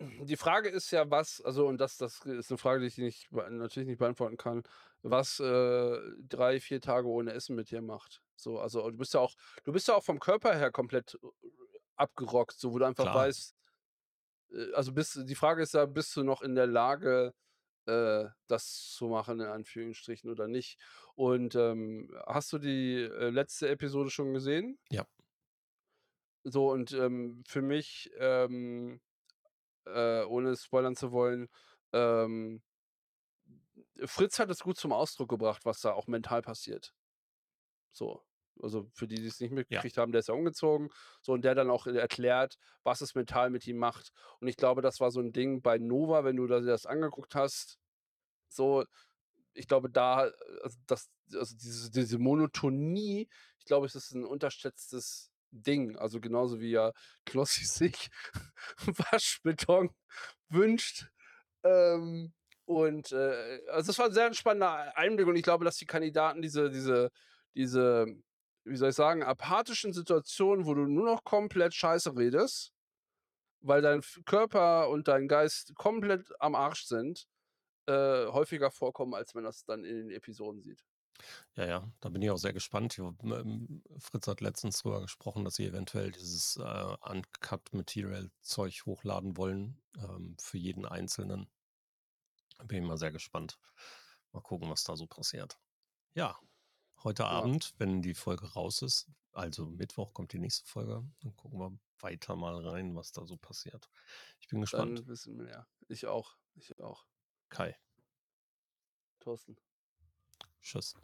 Die 0.00 0.36
Frage 0.36 0.68
ist 0.70 0.90
ja, 0.90 1.08
was 1.10 1.40
also 1.40 1.66
und 1.68 1.80
das 1.80 1.96
das 1.98 2.20
ist 2.26 2.50
eine 2.50 2.58
Frage, 2.58 2.80
die 2.80 2.86
ich 2.88 2.98
nicht 2.98 3.30
natürlich 3.32 3.88
nicht 3.88 3.98
beantworten 3.98 4.36
kann, 4.36 4.62
was, 5.02 5.38
äh, 5.40 5.98
3, 6.18 6.60
4 6.60 6.80
Tage 6.80 7.06
ohne 7.08 7.32
Essen 7.32 7.54
mit 7.56 7.70
dir 7.70 7.80
macht. 7.80 8.23
So, 8.36 8.58
also, 8.60 8.90
du 8.90 8.96
bist 8.98 9.14
ja 9.14 9.20
auch 9.20 9.34
du 9.64 9.72
bist 9.72 9.88
ja 9.88 9.94
auch 9.96 10.04
vom 10.04 10.18
Körper 10.20 10.54
her 10.56 10.70
komplett, 10.72 11.14
äh, 11.22 11.48
abgerockt, 11.96 12.58
so 12.58 12.72
wo 12.72 12.78
du 12.78 12.86
einfach 12.86 13.12
klar, 13.12 13.14
weißt 13.14 13.54
äh, 14.52 14.72
also, 14.74 14.92
bist 14.92 15.18
die 15.28 15.34
Frage 15.34 15.62
ist 15.62 15.74
ja, 15.74 15.86
bist 15.86 16.14
du 16.16 16.22
noch 16.24 16.42
in 16.42 16.54
der 16.54 16.66
Lage, 16.66 17.34
äh, 17.86 18.26
das 18.48 18.92
zu 18.96 19.08
machen 19.08 19.40
in 19.40 19.46
Anführungsstrichen 19.48 20.30
oder 20.30 20.48
nicht? 20.48 20.80
Und, 21.14 21.54
ähm, 21.56 22.10
hast 22.26 22.52
du 22.52 22.58
die, 22.58 23.02
äh, 23.02 23.30
letzte 23.30 23.68
Episode 23.68 24.10
schon 24.10 24.32
gesehen? 24.34 24.78
ja, 24.90 25.06
So 26.44 26.70
und, 26.70 26.92
ähm, 26.92 27.42
für 27.46 27.62
mich, 27.62 28.10
ähm, 28.18 29.00
äh, 29.86 30.24
ohne 30.24 30.56
spoilern 30.56 30.96
zu 30.96 31.12
wollen, 31.12 31.48
ähm 31.92 32.62
Fritz 34.04 34.38
hat 34.38 34.50
es 34.50 34.60
gut 34.60 34.76
zum 34.78 34.92
Ausdruck 34.92 35.28
gebracht, 35.30 35.64
was 35.64 35.80
da 35.80 35.92
auch 35.94 36.06
mental 36.06 36.42
passiert. 36.42 36.94
So. 37.94 38.22
Also, 38.62 38.88
für 38.94 39.08
die, 39.08 39.16
die 39.16 39.26
es 39.28 39.40
nicht 39.40 39.52
ja, 39.68 39.84
mitgekriegt 39.84 39.98
haben, 39.98 40.12
der 40.12 40.20
ist 40.20 40.28
ja 40.28 40.34
umgezogen, 40.34 40.90
so 41.22 41.32
und 41.34 41.44
der 41.44 41.56
dann 41.56 41.70
auch 41.70 41.88
erklärt, 41.88 42.56
was 42.84 43.00
es 43.02 43.14
mental 43.16 43.50
mit 43.50 43.66
ihm 43.66 43.78
macht. 43.78 44.12
Und 44.40 44.48
ich 44.48 44.56
glaube, 44.56 44.82
das 44.82 45.00
war 45.00 45.12
so 45.12 45.20
'n 45.20 45.32
Ding 45.32 45.62
bei 45.62 45.78
Nova, 45.78 46.24
wenn 46.24 46.36
du 46.36 46.46
das 46.48 46.86
angeguckt 46.86 47.34
hast, 47.36 47.78
so, 48.48 48.84
ich 49.54 49.68
glaube, 49.68 49.90
da, 49.90 50.28
äh, 50.28 50.32
also, 50.62 50.78
das 50.86 51.10
also, 51.34 51.56
diese 51.56 51.90
diese 51.92 52.18
Monotonie, 52.18 53.28
ich 53.60 53.66
glaube, 53.66 53.86
es 53.86 53.94
ist 53.96 54.12
'n 54.14 54.24
unterschätztes 54.26 55.32
Ding. 55.52 55.96
Also, 55.98 56.20
genauso 56.20 56.60
wie 56.60 56.70
ja 56.72 56.92
Knossi 57.26 57.64
sich 57.66 58.10
Waschbeton 58.86 59.90
wünscht. 60.50 61.08
Ähm, 61.64 62.34
und, 62.66 63.12
äh, 63.12 63.60
also, 63.70 63.92
es 63.92 63.98
war 63.98 64.06
'n 64.08 64.14
sehr 64.14 64.34
spannender 64.34 64.96
Einblick 64.98 65.26
und 65.28 65.36
ich 65.36 65.42
glaube, 65.44 65.64
dass 65.66 65.76
die 65.78 65.86
Kandidaten 65.86 66.42
diese 66.42 66.70
diese 66.70 67.10
diese, 67.56 68.06
wie 68.64 68.76
soll 68.76 68.90
ich 68.90 68.96
sagen, 68.96 69.22
apathischen 69.22 69.92
Situationen, 69.92 70.66
wo 70.66 70.74
du 70.74 70.86
nur 70.86 71.04
noch 71.06 71.24
komplett 71.24 71.74
Scheiße 71.74 72.16
redest, 72.16 72.72
weil 73.60 73.82
dein 73.82 74.02
Körper 74.26 74.90
und 74.90 75.08
dein 75.08 75.28
Geist 75.28 75.74
komplett 75.76 76.30
am 76.40 76.54
Arsch 76.54 76.84
sind, 76.84 77.26
äh, 77.86 78.26
häufiger 78.26 78.70
vorkommen, 78.70 79.14
als 79.14 79.34
man 79.34 79.44
das 79.44 79.64
dann 79.64 79.84
in 79.84 79.96
den 79.96 80.10
Episoden 80.10 80.62
sieht. 80.62 80.84
ja, 81.56 81.66
ja, 81.66 81.92
da 82.00 82.08
bin 82.08 82.22
ich 82.22 82.30
auch 82.30 82.36
sehr 82.38 82.52
gespannt. 82.52 82.98
Ähm, 82.98 83.82
Fritz 83.98 84.26
hat 84.26 84.40
letztens 84.40 84.82
drüber 84.82 85.00
gesprochen, 85.02 85.44
dass 85.44 85.56
sie 85.56 85.66
eventuell 85.66 86.10
dieses 86.10 86.56
äh, 86.56 86.96
Uncut 87.02 87.72
Material 87.72 88.30
Zeug 88.42 88.84
hochladen 88.86 89.36
wollen 89.36 89.80
ähm, 89.98 90.36
für 90.40 90.58
jeden 90.58 90.86
Einzelnen. 90.86 91.48
Bin 92.64 92.82
ich 92.82 92.88
mal 92.88 92.98
sehr 92.98 93.12
gespannt. 93.12 93.58
Mal 94.32 94.40
gucken, 94.42 94.70
was 94.70 94.84
da 94.84 94.96
so 94.96 95.06
passiert. 95.06 95.58
Ja, 96.14 96.38
heute 97.04 97.22
Ja, 97.22 97.30
Abend, 97.30 97.74
wenn 97.78 98.02
die 98.02 98.14
Folge 98.14 98.52
raus 98.52 98.82
ist, 98.82 99.08
also 99.32 99.66
Mittwoch 99.66 100.12
kommt 100.12 100.32
die 100.32 100.38
nächste 100.38 100.66
Folge, 100.66 101.04
dann 101.20 101.36
gucken 101.36 101.58
wir 101.60 101.78
weiter 102.00 102.36
mal 102.36 102.56
rein, 102.66 102.94
was 102.96 103.12
da 103.12 103.24
so 103.26 103.36
passiert. 103.36 103.88
Ich 104.40 104.48
bin 104.48 104.60
gespannt. 104.60 104.98
dann 104.98 105.06
wissen 105.06 105.38
wir 105.38 105.48
ja. 105.48 105.66
Ich 105.88 106.06
auch. 106.06 106.36
Ich 106.54 106.78
auch. 106.80 107.06
Kai, 107.48 107.78
Thorsten, 109.20 109.56
tschüss. 110.60 110.94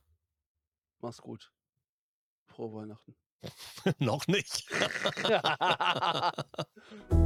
mach's 0.98 1.20
gut. 1.20 1.52
Frohe 2.46 2.72
Weihnachten. 2.74 3.16
Noch 3.98 4.26
nicht. 4.26 4.68